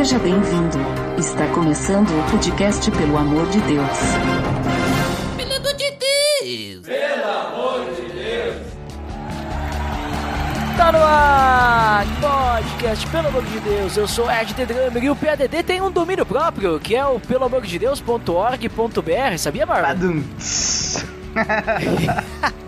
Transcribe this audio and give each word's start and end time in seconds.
Seja 0.00 0.18
bem-vindo. 0.18 0.78
Está 1.18 1.46
começando 1.48 2.08
o 2.08 2.22
podcast 2.30 2.90
Pelo 2.90 3.18
Amor 3.18 3.46
de 3.50 3.60
Deus. 3.60 3.98
Pelo 5.36 5.56
amor 5.56 5.74
de 5.74 5.90
Deus! 5.90 6.86
Pelo 6.86 7.28
amor 7.28 7.84
de 7.94 8.10
Deus! 8.10 8.56
Tá 10.78 10.90
no 10.90 11.00
ar! 11.00 12.06
Podcast, 12.18 13.06
pelo 13.08 13.28
amor 13.28 13.44
de 13.44 13.60
Deus, 13.60 13.94
eu 13.98 14.08
sou 14.08 14.30
Ed 14.30 14.54
The 14.54 14.64
Drummer 14.64 15.04
e 15.04 15.10
o 15.10 15.16
PADD 15.16 15.62
tem 15.62 15.82
um 15.82 15.90
domínio 15.90 16.24
próprio, 16.24 16.80
que 16.80 16.96
é 16.96 17.04
o 17.04 17.20
peloamordedeus.org.br, 17.20 19.36
sabia, 19.36 19.66
Marlon? 19.66 19.86
Badum. 19.86 20.24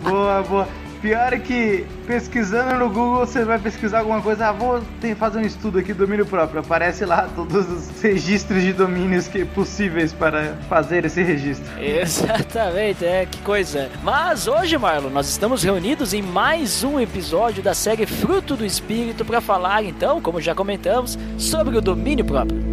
boa, 0.07 0.43
boa. 0.43 0.82
Pior 1.03 1.33
é 1.33 1.37
que 1.37 1.85
pesquisando 2.07 2.79
no 2.79 2.87
Google 2.87 3.25
você 3.25 3.43
vai 3.43 3.59
pesquisar 3.59 3.99
alguma 3.99 4.21
coisa, 4.21 4.47
ah, 4.47 4.51
vou 4.53 4.81
fazer 5.17 5.39
um 5.39 5.41
estudo 5.41 5.77
aqui, 5.77 5.93
domínio 5.93 6.25
próprio. 6.25 6.61
Aparece 6.61 7.03
lá 7.03 7.27
todos 7.35 7.69
os 7.69 7.89
registros 8.01 8.61
de 8.63 8.71
domínios 8.71 9.27
que 9.27 9.43
possíveis 9.43 10.13
para 10.13 10.55
fazer 10.69 11.03
esse 11.03 11.21
registro. 11.21 11.65
Exatamente, 11.77 13.03
é, 13.03 13.25
que 13.25 13.39
coisa. 13.39 13.89
Mas 14.01 14.47
hoje, 14.47 14.77
Marlon, 14.77 15.09
nós 15.09 15.27
estamos 15.27 15.61
reunidos 15.61 16.13
em 16.13 16.21
mais 16.21 16.85
um 16.85 16.97
episódio 16.97 17.61
da 17.61 17.73
série 17.73 18.05
Fruto 18.05 18.55
do 18.55 18.65
Espírito 18.65 19.25
para 19.25 19.41
falar, 19.41 19.83
então, 19.83 20.21
como 20.21 20.39
já 20.39 20.55
comentamos, 20.55 21.19
sobre 21.37 21.77
o 21.77 21.81
domínio 21.81 22.23
próprio. 22.23 22.72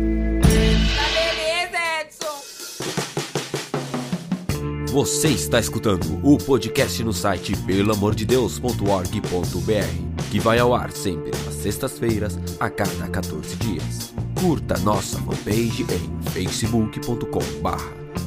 Você 4.91 5.29
está 5.29 5.61
escutando 5.61 6.19
o 6.21 6.37
podcast 6.37 7.05
no 7.05 7.13
site 7.13 7.57
pelamordedeus.org.br, 7.59 10.31
que 10.33 10.41
vai 10.41 10.59
ao 10.59 10.75
ar 10.75 10.91
sempre 10.91 11.31
às 11.47 11.55
sextas-feiras, 11.55 12.37
a 12.59 12.69
cada 12.69 13.07
14 13.07 13.55
dias. 13.55 14.13
Curta 14.41 14.77
nossa 14.79 15.17
fanpage 15.19 15.85
em 15.85 16.31
facebook.com 16.31 17.39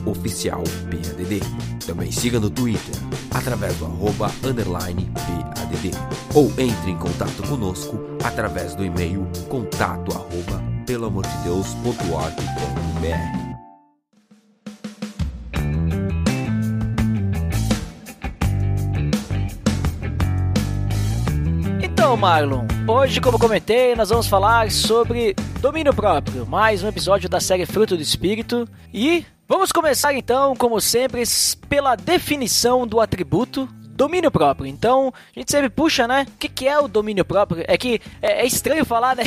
oficial 0.09 0.63
PADD. 0.89 1.41
Também 1.85 2.13
siga 2.13 2.39
no 2.39 2.49
Twitter, 2.49 2.95
através 3.31 3.75
do 3.75 3.85
arroba 3.85 4.31
underline 4.45 5.11
PADD. 5.15 5.91
Ou 6.33 6.49
entre 6.57 6.91
em 6.91 6.97
contato 6.97 7.45
conosco 7.45 7.99
através 8.23 8.73
do 8.73 8.85
e-mail 8.85 9.27
contato 9.49 10.13
arroba 10.13 10.63
pelamordedeus.org.br. 10.85 13.52
Então, 22.03 22.17
Marlon, 22.17 22.67
hoje, 22.85 23.21
como 23.21 23.39
comentei, 23.39 23.95
nós 23.95 24.09
vamos 24.09 24.27
falar 24.27 24.69
sobre 24.69 25.33
domínio 25.61 25.93
próprio, 25.93 26.45
mais 26.45 26.83
um 26.83 26.89
episódio 26.89 27.29
da 27.29 27.39
série 27.39 27.65
Fruto 27.65 27.95
do 27.95 28.01
Espírito. 28.03 28.67
E 28.93 29.25
vamos 29.47 29.71
começar 29.71 30.13
então, 30.13 30.53
como 30.53 30.81
sempre, 30.81 31.23
pela 31.69 31.95
definição 31.95 32.85
do 32.85 32.99
atributo 32.99 33.69
domínio 33.93 34.31
próprio. 34.31 34.67
Então, 34.67 35.13
a 35.35 35.39
gente 35.39 35.51
sempre 35.51 35.69
puxa, 35.69 36.07
né? 36.07 36.25
O 36.35 36.37
que, 36.37 36.49
que 36.49 36.67
é 36.67 36.79
o 36.79 36.87
domínio 36.87 37.23
próprio? 37.23 37.63
É 37.67 37.77
que 37.77 38.01
é, 38.21 38.41
é 38.41 38.45
estranho 38.45 38.85
falar, 38.85 39.15
né? 39.17 39.23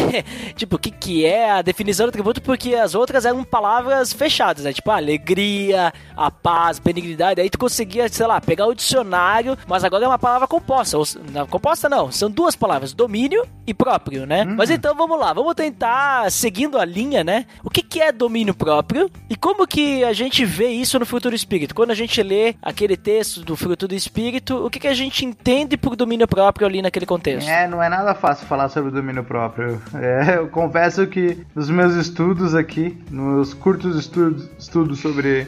tipo, 0.55 0.77
o 0.77 0.79
que, 0.79 0.91
que 0.91 1.25
é 1.25 1.51
a 1.51 1.63
definição 1.63 2.07
do 2.07 2.11
atributo, 2.11 2.43
porque 2.43 2.75
as 2.75 2.95
outras 2.95 3.25
eram 3.25 3.45
palavras 3.45 4.13
fechadas, 4.13 4.65
né? 4.65 4.73
Tipo, 4.73 4.91
a 4.91 4.97
alegria, 4.97 5.93
a 6.17 6.31
paz, 6.31 6.79
benignidade. 6.79 7.41
Aí 7.41 7.49
tu 7.49 7.59
conseguia, 7.59 8.09
sei 8.09 8.27
lá, 8.27 8.41
pegar 8.41 8.67
o 8.67 8.75
dicionário, 8.75 9.57
mas 9.67 9.85
agora 9.85 10.05
é 10.05 10.09
uma 10.09 10.19
palavra 10.19 10.49
composta. 10.49 10.99
Ou, 10.99 11.05
não, 11.33 11.47
composta 11.47 11.89
não, 11.89 12.11
são 12.11 12.31
duas 12.31 12.57
palavras, 12.57 12.93
domínio 12.93 13.47
e 13.67 13.73
próprio, 13.73 14.27
né? 14.27 14.45
Uhum. 14.45 14.57
Mas 14.57 14.71
então 14.71 14.95
vamos 14.95 15.19
lá, 15.19 15.33
vamos 15.33 15.55
tentar, 15.55 16.31
seguindo 16.31 16.79
a 16.79 16.85
linha, 16.85 17.23
né? 17.23 17.47
O 17.63 17.71
que, 17.71 17.83
que 17.83 18.01
é 18.01 18.11
domínio 18.13 18.55
próprio 18.55 19.11
e 19.29 19.37
como 19.37 19.67
que 19.67 20.05
a 20.05 20.13
gente 20.13 20.45
vê 20.45 20.69
isso 20.69 20.99
no 20.99 21.07
Fruto 21.07 21.31
do 21.31 21.37
Espírito? 21.37 21.75
Quando 21.75 21.91
a 21.91 21.95
gente 21.95 22.23
lê 22.23 22.55
aquele 22.63 22.97
texto 22.97 23.43
do 23.43 23.57
Fruto 23.57 23.87
do 23.87 23.95
Espírito, 23.95 24.56
o 24.65 24.71
que, 24.71 24.79
que 24.79 24.89
a 24.89 24.95
gente 24.95 25.25
entende 25.25 25.77
por 25.77 25.97
domínio 25.97 26.27
próprio 26.27 26.67
ali 26.67 26.81
naquele 26.81 27.07
contexto? 27.07 27.49
É, 27.49 27.67
não 27.69 27.83
é 27.83 27.89
nada 27.89 28.15
fácil 28.15 28.47
falar 28.47 28.69
sobre 28.69 28.91
domínio 28.91 29.25
próprio. 29.25 29.81
É, 29.95 30.37
eu 30.39 30.49
confesso 30.49 31.07
que 31.07 31.45
nos 31.55 31.69
meus 31.71 31.95
estudos 31.95 32.55
aqui, 32.55 32.99
nos 33.11 33.55
curtos 33.55 33.97
estudos, 33.97 34.49
estudos 34.59 35.01
sobre 35.01 35.47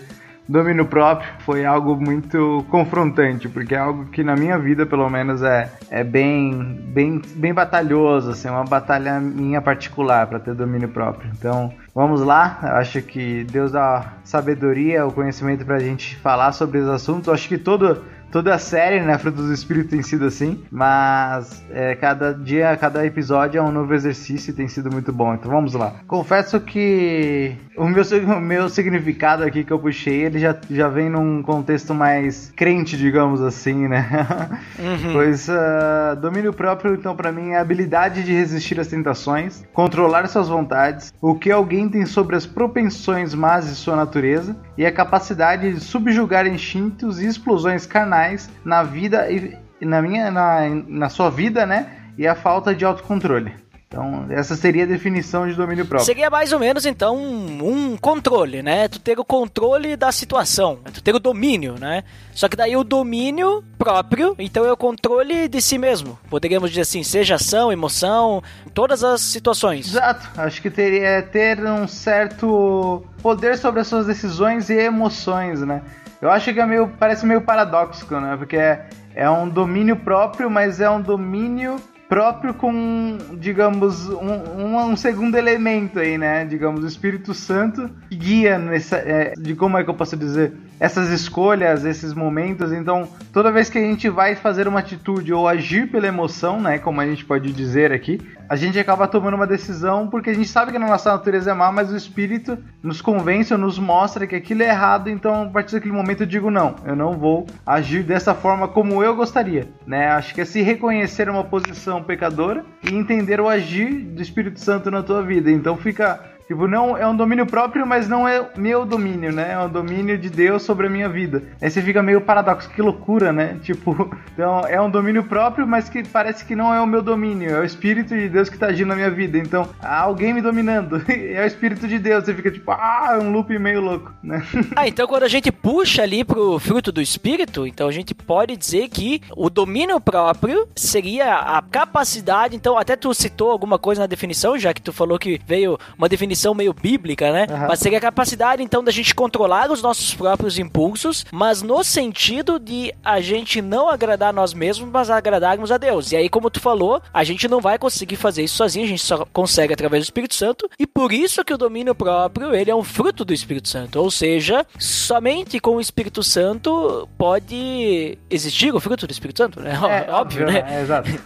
domínio 0.48 0.86
próprio 0.86 1.28
foi 1.40 1.64
algo 1.64 1.94
muito 1.94 2.64
confrontante, 2.70 3.48
porque 3.48 3.74
é 3.74 3.78
algo 3.78 4.06
que 4.06 4.24
na 4.24 4.34
minha 4.34 4.58
vida, 4.58 4.86
pelo 4.86 5.08
menos, 5.10 5.42
é, 5.42 5.70
é 5.90 6.02
bem, 6.02 6.80
bem, 6.88 7.20
bem 7.34 7.52
batalhoso, 7.52 8.30
assim, 8.30 8.48
uma 8.48 8.64
batalha 8.64 9.20
minha 9.20 9.60
particular 9.60 10.26
para 10.26 10.40
ter 10.40 10.54
domínio 10.54 10.88
próprio. 10.88 11.30
Então, 11.36 11.72
vamos 11.94 12.22
lá. 12.22 12.58
Eu 12.62 12.76
acho 12.76 13.02
que 13.02 13.44
Deus 13.44 13.72
dá 13.72 14.14
sabedoria, 14.24 15.06
o 15.06 15.12
conhecimento 15.12 15.64
para 15.66 15.76
a 15.76 15.80
gente 15.80 16.16
falar 16.16 16.52
sobre 16.52 16.78
esse 16.78 16.90
assunto. 16.90 17.28
Eu 17.28 17.34
acho 17.34 17.48
que 17.48 17.58
todo 17.58 18.02
toda 18.30 18.54
a 18.54 18.58
série, 18.58 19.00
né, 19.00 19.16
Fruto 19.18 19.42
do 19.42 19.52
Espírito 19.52 19.90
tem 19.90 20.02
sido 20.02 20.26
assim, 20.26 20.62
mas 20.70 21.62
é, 21.70 21.94
cada 21.94 22.32
dia, 22.32 22.76
cada 22.76 23.04
episódio 23.04 23.58
é 23.58 23.62
um 23.62 23.70
novo 23.70 23.94
exercício 23.94 24.50
e 24.50 24.54
tem 24.54 24.68
sido 24.68 24.90
muito 24.90 25.12
bom. 25.12 25.34
Então 25.34 25.50
vamos 25.50 25.74
lá. 25.74 25.94
Confesso 26.06 26.60
que 26.60 27.56
o 27.76 27.86
meu, 27.86 28.02
o 28.36 28.40
meu 28.40 28.68
significado 28.68 29.44
aqui 29.44 29.64
que 29.64 29.72
eu 29.72 29.78
puxei, 29.78 30.24
ele 30.24 30.38
já, 30.38 30.56
já 30.70 30.88
vem 30.88 31.08
num 31.08 31.42
contexto 31.42 31.94
mais 31.94 32.52
crente, 32.54 32.96
digamos 32.96 33.40
assim, 33.40 33.88
né? 33.88 34.08
Uhum. 34.78 35.12
pois 35.12 35.48
uh, 35.48 36.16
domínio 36.20 36.52
próprio, 36.52 36.94
então, 36.94 37.14
para 37.16 37.32
mim, 37.32 37.50
é 37.50 37.58
a 37.58 37.60
habilidade 37.60 38.22
de 38.22 38.32
resistir 38.32 38.78
às 38.78 38.86
tentações, 38.86 39.64
controlar 39.72 40.26
suas 40.28 40.48
vontades, 40.48 41.12
o 41.20 41.34
que 41.34 41.50
alguém 41.50 41.88
tem 41.88 42.06
sobre 42.06 42.36
as 42.36 42.46
propensões 42.46 43.34
más 43.34 43.68
de 43.68 43.74
sua 43.74 43.96
natureza 43.96 44.56
e 44.76 44.86
a 44.86 44.92
capacidade 44.92 45.72
de 45.72 45.80
subjugar 45.80 46.46
instintos 46.46 47.20
e 47.20 47.26
explosões 47.26 47.86
carnais 47.86 48.17
na 48.64 48.82
vida 48.82 49.30
e 49.30 49.58
na 49.80 50.02
minha 50.02 50.30
na, 50.30 50.68
na 50.86 51.08
sua 51.08 51.30
vida, 51.30 51.64
né? 51.66 51.86
E 52.16 52.26
a 52.26 52.34
falta 52.34 52.74
de 52.74 52.84
autocontrole. 52.84 53.52
Então, 53.88 54.26
essa 54.28 54.54
seria 54.54 54.84
a 54.84 54.86
definição 54.86 55.48
de 55.48 55.54
domínio 55.54 55.86
próprio. 55.86 56.04
Seria 56.04 56.28
mais 56.28 56.52
ou 56.52 56.58
menos, 56.58 56.84
então, 56.84 57.16
um, 57.16 57.96
controle, 57.96 58.62
né? 58.62 58.86
Tu 58.86 58.98
ter 58.98 59.18
o 59.18 59.24
controle 59.24 59.96
da 59.96 60.12
situação, 60.12 60.80
tu 60.92 61.02
ter 61.02 61.14
o 61.14 61.18
domínio, 61.18 61.76
né? 61.80 62.04
Só 62.32 62.50
que 62.50 62.56
daí 62.56 62.76
o 62.76 62.84
domínio 62.84 63.64
próprio, 63.78 64.34
então 64.38 64.66
é 64.66 64.70
o 64.70 64.76
controle 64.76 65.48
de 65.48 65.62
si 65.62 65.78
mesmo. 65.78 66.18
Poderíamos 66.28 66.68
dizer 66.68 66.82
assim, 66.82 67.02
seja 67.02 67.36
ação, 67.36 67.72
emoção, 67.72 68.42
todas 68.74 69.02
as 69.02 69.22
situações. 69.22 69.88
Exato. 69.88 70.38
Acho 70.38 70.60
que 70.60 70.68
teria 70.68 71.08
é 71.08 71.22
ter 71.22 71.58
um 71.64 71.88
certo 71.88 73.02
poder 73.22 73.56
sobre 73.56 73.80
as 73.80 73.86
suas 73.86 74.06
decisões 74.06 74.68
e 74.68 74.74
emoções, 74.74 75.62
né? 75.62 75.80
Eu 76.20 76.30
acho 76.30 76.52
que 76.52 76.60
é 76.60 76.66
meio, 76.66 76.88
parece 76.98 77.24
meio 77.24 77.40
paradoxo, 77.40 78.06
né? 78.20 78.36
Porque 78.36 78.56
é, 78.56 78.86
é 79.14 79.30
um 79.30 79.48
domínio 79.48 79.96
próprio, 79.96 80.50
mas 80.50 80.80
é 80.80 80.90
um 80.90 81.00
domínio 81.00 81.76
próprio 82.08 82.54
com, 82.54 83.18
digamos, 83.34 84.08
um, 84.08 84.32
um, 84.62 84.76
um, 84.78 84.96
segundo 84.96 85.36
elemento 85.36 86.00
aí, 86.00 86.16
né? 86.16 86.44
Digamos, 86.44 86.82
o 86.82 86.86
Espírito 86.86 87.34
Santo 87.34 87.90
que 88.08 88.16
guia 88.16 88.58
nessa, 88.58 88.96
é, 88.96 89.34
de 89.36 89.54
como 89.54 89.76
é 89.76 89.84
que 89.84 89.90
eu 89.90 89.94
posso 89.94 90.16
dizer, 90.16 90.54
essas 90.80 91.10
escolhas, 91.10 91.84
esses 91.84 92.14
momentos. 92.14 92.72
Então, 92.72 93.06
toda 93.32 93.52
vez 93.52 93.68
que 93.68 93.78
a 93.78 93.82
gente 93.82 94.08
vai 94.08 94.34
fazer 94.34 94.66
uma 94.66 94.80
atitude 94.80 95.32
ou 95.32 95.46
agir 95.46 95.90
pela 95.90 96.06
emoção, 96.06 96.60
né? 96.60 96.78
Como 96.78 97.00
a 97.00 97.06
gente 97.06 97.24
pode 97.24 97.52
dizer 97.52 97.92
aqui, 97.92 98.20
a 98.48 98.56
gente 98.56 98.78
acaba 98.78 99.06
tomando 99.06 99.34
uma 99.34 99.46
decisão 99.46 100.08
porque 100.08 100.30
a 100.30 100.34
gente 100.34 100.48
sabe 100.48 100.70
que 100.70 100.76
a 100.76 100.80
nossa 100.80 101.12
natureza 101.12 101.50
é 101.50 101.54
má, 101.54 101.70
mas 101.70 101.92
o 101.92 101.96
Espírito 101.96 102.58
nos 102.82 103.02
convence 103.02 103.52
ou 103.52 103.58
nos 103.58 103.78
mostra 103.78 104.26
que 104.26 104.34
aquilo 104.34 104.62
é 104.62 104.68
errado. 104.68 105.10
Então, 105.10 105.42
a 105.42 105.50
partir 105.50 105.74
daquele 105.74 105.94
momento 105.94 106.22
eu 106.22 106.26
digo 106.26 106.50
não, 106.50 106.76
eu 106.84 106.96
não 106.96 107.12
vou 107.12 107.46
agir 107.66 108.02
dessa 108.02 108.34
forma 108.34 108.68
como 108.68 109.02
eu 109.02 109.14
gostaria, 109.14 109.68
né? 109.86 110.08
Acho 110.08 110.34
que 110.34 110.40
é 110.40 110.44
se 110.44 110.62
reconhecer 110.62 111.28
uma 111.28 111.44
posição 111.44 112.02
pecadora 112.02 112.64
e 112.82 112.94
entender 112.94 113.40
o 113.40 113.48
agir 113.48 113.90
do 113.90 114.22
Espírito 114.22 114.60
Santo 114.60 114.90
na 114.90 115.02
tua 115.02 115.22
vida. 115.22 115.50
Então 115.50 115.76
fica 115.76 116.37
Tipo, 116.48 116.66
não 116.66 116.96
é 116.96 117.06
um 117.06 117.14
domínio 117.14 117.44
próprio, 117.44 117.86
mas 117.86 118.08
não 118.08 118.26
é 118.26 118.48
meu 118.56 118.86
domínio, 118.86 119.30
né? 119.30 119.52
É 119.52 119.58
um 119.58 119.68
domínio 119.68 120.16
de 120.16 120.30
Deus 120.30 120.62
sobre 120.62 120.86
a 120.86 120.90
minha 120.90 121.06
vida. 121.06 121.42
Aí 121.60 121.70
você 121.70 121.82
fica 121.82 122.02
meio 122.02 122.22
paradoxo, 122.22 122.70
que 122.70 122.80
loucura, 122.80 123.34
né? 123.34 123.58
Tipo, 123.68 124.10
então 124.32 124.60
é 124.66 124.80
um 124.80 124.88
domínio 124.88 125.22
próprio, 125.24 125.66
mas 125.66 125.90
que 125.90 126.02
parece 126.02 126.46
que 126.46 126.56
não 126.56 126.72
é 126.72 126.80
o 126.80 126.86
meu 126.86 127.02
domínio, 127.02 127.50
é 127.50 127.60
o 127.60 127.64
Espírito 127.64 128.14
de 128.14 128.30
Deus 128.30 128.48
que 128.48 128.56
tá 128.56 128.68
agindo 128.68 128.88
na 128.88 128.96
minha 128.96 129.10
vida. 129.10 129.36
Então, 129.36 129.68
há 129.78 130.00
alguém 130.00 130.32
me 130.32 130.40
dominando, 130.40 131.02
é 131.06 131.44
o 131.44 131.46
Espírito 131.46 131.86
de 131.86 131.98
Deus. 131.98 132.24
Você 132.24 132.32
fica 132.32 132.50
tipo, 132.50 132.70
ah, 132.70 133.18
um 133.20 133.30
loop 133.30 133.56
meio 133.58 133.82
louco, 133.82 134.10
né? 134.22 134.42
Ah, 134.74 134.86
então 134.86 135.08
quando 135.08 135.24
a 135.24 135.28
gente 135.28 135.50
puxa 135.50 136.02
ali 136.02 136.24
pro 136.24 136.58
fruto 136.58 136.92
do 136.92 137.02
Espírito, 137.02 137.66
então 137.66 137.88
a 137.88 137.92
gente 137.92 138.14
pode 138.14 138.56
dizer 138.56 138.88
que 138.88 139.20
o 139.36 139.50
domínio 139.50 140.00
próprio 140.00 140.68
seria 140.74 141.34
a 141.34 141.60
capacidade. 141.60 142.54
Então, 142.54 142.78
até 142.78 142.94
tu 142.94 143.12
citou 143.12 143.50
alguma 143.50 143.78
coisa 143.78 144.02
na 144.02 144.06
definição, 144.06 144.56
já 144.56 144.72
que 144.72 144.80
tu 144.80 144.92
falou 144.92 145.18
que 145.18 145.40
veio 145.44 145.78
uma 145.96 146.08
definição 146.08 146.37
definição 146.38 146.54
meio 146.54 146.72
bíblica, 146.72 147.32
né? 147.32 147.46
Aham. 147.50 147.66
Mas 147.68 147.80
seria 147.80 147.98
a 147.98 148.00
capacidade, 148.00 148.62
então, 148.62 148.82
da 148.82 148.92
gente 148.92 149.14
controlar 149.14 149.70
os 149.70 149.82
nossos 149.82 150.14
próprios 150.14 150.58
impulsos, 150.58 151.26
mas 151.32 151.62
no 151.62 151.82
sentido 151.82 152.58
de 152.58 152.94
a 153.04 153.20
gente 153.20 153.60
não 153.60 153.88
agradar 153.88 154.32
nós 154.32 154.54
mesmos, 154.54 154.88
mas 154.90 155.10
agradarmos 155.10 155.72
a 155.72 155.76
Deus. 155.76 156.12
E 156.12 156.16
aí, 156.16 156.28
como 156.28 156.50
tu 156.50 156.60
falou, 156.60 157.02
a 157.12 157.24
gente 157.24 157.48
não 157.48 157.60
vai 157.60 157.78
conseguir 157.78 158.16
fazer 158.16 158.44
isso 158.44 158.56
sozinho, 158.56 158.84
a 158.84 158.88
gente 158.88 159.02
só 159.02 159.26
consegue 159.32 159.74
através 159.74 160.04
do 160.04 160.04
Espírito 160.04 160.34
Santo, 160.34 160.68
e 160.78 160.86
por 160.86 161.12
isso 161.12 161.44
que 161.44 161.52
o 161.52 161.58
domínio 161.58 161.94
próprio, 161.94 162.54
ele 162.54 162.70
é 162.70 162.74
um 162.74 162.84
fruto 162.84 163.24
do 163.24 163.34
Espírito 163.34 163.68
Santo. 163.68 164.00
Ou 164.00 164.10
seja, 164.10 164.64
somente 164.78 165.58
com 165.58 165.76
o 165.76 165.80
Espírito 165.80 166.22
Santo 166.22 167.08
pode 167.18 168.18
existir 168.30 168.74
o 168.74 168.80
fruto 168.80 169.06
do 169.06 169.12
Espírito 169.12 169.38
Santo, 169.38 169.60
né? 169.60 169.78
É, 170.06 170.10
óbvio, 170.10 170.46
né? 170.46 170.64
É, 170.68 170.82
exato. 170.82 171.08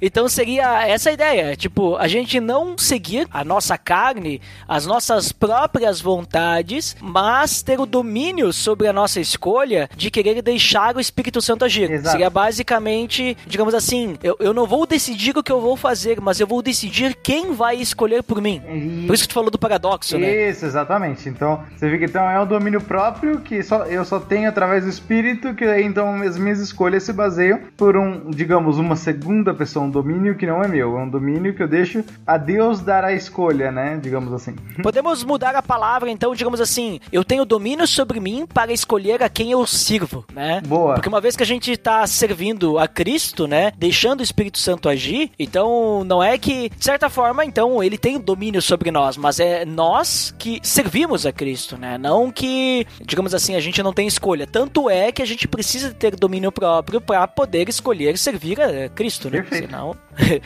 Então 0.00 0.28
seria 0.28 0.86
essa 0.86 1.10
a 1.10 1.12
ideia, 1.12 1.56
tipo, 1.56 1.96
a 1.96 2.08
gente 2.08 2.40
não 2.40 2.76
seguir 2.76 3.26
a 3.30 3.44
nossa 3.44 3.76
carne, 3.76 4.31
as 4.68 4.86
nossas 4.86 5.32
próprias 5.32 6.00
vontades, 6.00 6.96
mas 7.00 7.62
ter 7.62 7.80
o 7.80 7.86
domínio 7.86 8.52
sobre 8.52 8.86
a 8.88 8.92
nossa 8.92 9.20
escolha 9.20 9.88
de 9.96 10.10
querer 10.10 10.40
deixar 10.42 10.96
o 10.96 11.00
Espírito 11.00 11.40
Santo 11.40 11.64
agir. 11.64 11.90
Exato. 11.90 12.10
Seria 12.12 12.30
basicamente, 12.30 13.36
digamos 13.46 13.74
assim, 13.74 14.16
eu, 14.22 14.36
eu 14.38 14.54
não 14.54 14.66
vou 14.66 14.86
decidir 14.86 15.36
o 15.36 15.42
que 15.42 15.50
eu 15.52 15.60
vou 15.60 15.76
fazer, 15.76 16.20
mas 16.20 16.38
eu 16.40 16.46
vou 16.46 16.62
decidir 16.62 17.14
quem 17.22 17.52
vai 17.52 17.76
escolher 17.76 18.22
por 18.22 18.40
mim. 18.40 18.62
E- 18.68 19.06
Por 19.06 19.14
isso 19.14 19.24
que 19.24 19.28
tu 19.28 19.34
falou 19.34 19.50
do 19.50 19.58
paradoxo, 19.58 20.16
né? 20.18 20.50
Isso, 20.50 20.64
exatamente. 20.64 21.28
Então, 21.28 21.62
você 21.76 21.88
vê 21.88 21.98
que 21.98 22.04
então 22.04 22.28
é 22.28 22.40
um 22.40 22.46
domínio 22.46 22.80
próprio 22.80 23.40
que 23.40 23.62
só, 23.62 23.84
eu 23.86 24.04
só 24.04 24.20
tenho 24.20 24.48
através 24.48 24.84
do 24.84 24.90
espírito, 24.90 25.54
que 25.54 25.64
aí 25.64 25.84
então 25.84 26.22
as 26.22 26.36
minhas 26.38 26.60
escolhas 26.60 27.02
se 27.02 27.12
baseiam 27.12 27.58
por 27.76 27.96
um, 27.96 28.30
digamos, 28.30 28.78
uma 28.78 28.96
segunda 28.96 29.52
pessoa, 29.54 29.84
um 29.84 29.90
domínio 29.90 30.36
que 30.36 30.46
não 30.46 30.62
é 30.62 30.68
meu, 30.68 30.96
é 30.98 31.02
um 31.02 31.08
domínio 31.08 31.54
que 31.54 31.62
eu 31.62 31.68
deixo 31.68 32.04
a 32.26 32.36
Deus 32.36 32.80
dar 32.80 33.04
a 33.04 33.12
escolha, 33.12 33.72
né? 33.72 33.98
Digamos 34.00 34.21
assim. 34.30 34.54
Podemos 34.82 35.24
mudar 35.24 35.54
a 35.54 35.62
palavra, 35.62 36.10
então, 36.10 36.34
digamos 36.34 36.60
assim, 36.60 37.00
eu 37.10 37.24
tenho 37.24 37.44
domínio 37.44 37.86
sobre 37.86 38.20
mim 38.20 38.46
para 38.46 38.72
escolher 38.72 39.22
a 39.22 39.28
quem 39.28 39.52
eu 39.52 39.66
sirvo, 39.66 40.24
né? 40.32 40.60
Boa. 40.66 40.94
Porque 40.94 41.08
uma 41.08 41.20
vez 41.20 41.34
que 41.34 41.42
a 41.42 41.46
gente 41.46 41.72
está 41.72 42.06
servindo 42.06 42.78
a 42.78 42.86
Cristo, 42.86 43.46
né, 43.46 43.72
deixando 43.76 44.20
o 44.20 44.22
Espírito 44.22 44.58
Santo 44.58 44.88
agir, 44.88 45.30
então 45.38 46.04
não 46.04 46.22
é 46.22 46.36
que, 46.36 46.68
de 46.68 46.84
certa 46.84 47.08
forma, 47.08 47.44
então 47.44 47.82
ele 47.82 47.96
tem 47.96 48.20
domínio 48.20 48.60
sobre 48.60 48.90
nós, 48.90 49.16
mas 49.16 49.40
é 49.40 49.64
nós 49.64 50.34
que 50.38 50.60
servimos 50.62 51.24
a 51.24 51.32
Cristo, 51.32 51.76
né? 51.76 51.96
Não 51.96 52.30
que, 52.30 52.86
digamos 53.00 53.34
assim, 53.34 53.54
a 53.54 53.60
gente 53.60 53.82
não 53.82 53.92
tem 53.92 54.06
escolha. 54.06 54.46
Tanto 54.46 54.90
é 54.90 55.10
que 55.10 55.22
a 55.22 55.26
gente 55.26 55.48
precisa 55.48 55.92
ter 55.92 56.16
domínio 56.16 56.52
próprio 56.52 57.00
para 57.00 57.26
poder 57.26 57.68
escolher 57.68 58.18
servir 58.18 58.60
a 58.60 58.88
Cristo, 58.88 59.30
né? 59.30 59.42
Perfeito. 59.42 59.66
Senão 59.66 59.96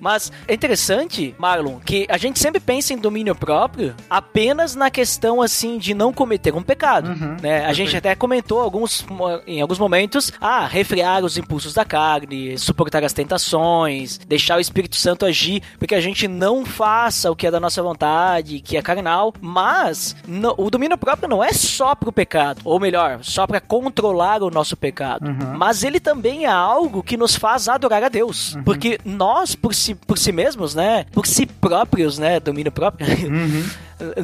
mas 0.00 0.32
é 0.46 0.54
interessante, 0.54 1.34
Marlon, 1.38 1.78
que 1.80 2.06
a 2.08 2.16
gente 2.16 2.38
sempre 2.38 2.60
pensa 2.60 2.92
em 2.92 2.98
domínio 2.98 3.17
próprio 3.34 3.94
apenas 4.08 4.74
na 4.74 4.90
questão 4.90 5.40
assim 5.42 5.78
de 5.78 5.94
não 5.94 6.12
cometer 6.12 6.54
um 6.54 6.62
pecado, 6.62 7.10
Uhum, 7.10 7.36
né? 7.40 7.64
A 7.66 7.72
gente 7.72 7.96
até 7.96 8.14
comentou 8.14 8.60
alguns 8.60 9.04
em 9.46 9.60
alguns 9.60 9.78
momentos, 9.78 10.32
ah, 10.40 10.66
refrear 10.66 11.24
os 11.24 11.36
impulsos 11.38 11.74
da 11.74 11.84
carne, 11.84 12.56
suportar 12.58 13.02
as 13.04 13.12
tentações, 13.12 14.18
deixar 14.18 14.56
o 14.56 14.60
Espírito 14.60 14.96
Santo 14.96 15.24
agir, 15.26 15.62
porque 15.78 15.94
a 15.94 16.00
gente 16.00 16.28
não 16.28 16.64
faça 16.64 17.30
o 17.30 17.36
que 17.36 17.46
é 17.46 17.50
da 17.50 17.60
nossa 17.60 17.82
vontade, 17.82 18.60
que 18.60 18.76
é 18.76 18.82
carnal, 18.82 19.32
mas 19.40 20.14
no- 20.26 20.54
o 20.56 20.70
domínio 20.70 20.96
próprio 20.98 21.28
não 21.28 21.42
é 21.42 21.52
só 21.52 21.94
pro 21.94 22.12
pecado, 22.12 22.60
ou 22.64 22.78
melhor, 22.78 23.18
só 23.22 23.46
para 23.46 23.60
controlar 23.60 24.42
o 24.42 24.50
nosso 24.50 24.76
pecado, 24.76 25.30
mas 25.56 25.82
ele 25.82 26.00
também 26.00 26.44
é 26.44 26.48
algo 26.50 27.02
que 27.02 27.16
nos 27.16 27.34
faz 27.36 27.68
adorar 27.68 28.02
a 28.04 28.08
Deus, 28.08 28.56
porque 28.64 28.98
nós 29.04 29.54
por 29.54 29.74
si, 29.74 29.94
por 29.94 30.18
si 30.18 30.32
mesmos, 30.32 30.74
né, 30.74 31.06
por 31.12 31.26
si 31.26 31.46
próprios, 31.46 32.18
né, 32.18 32.38
domínio 32.40 32.70
próprio, 32.72 32.97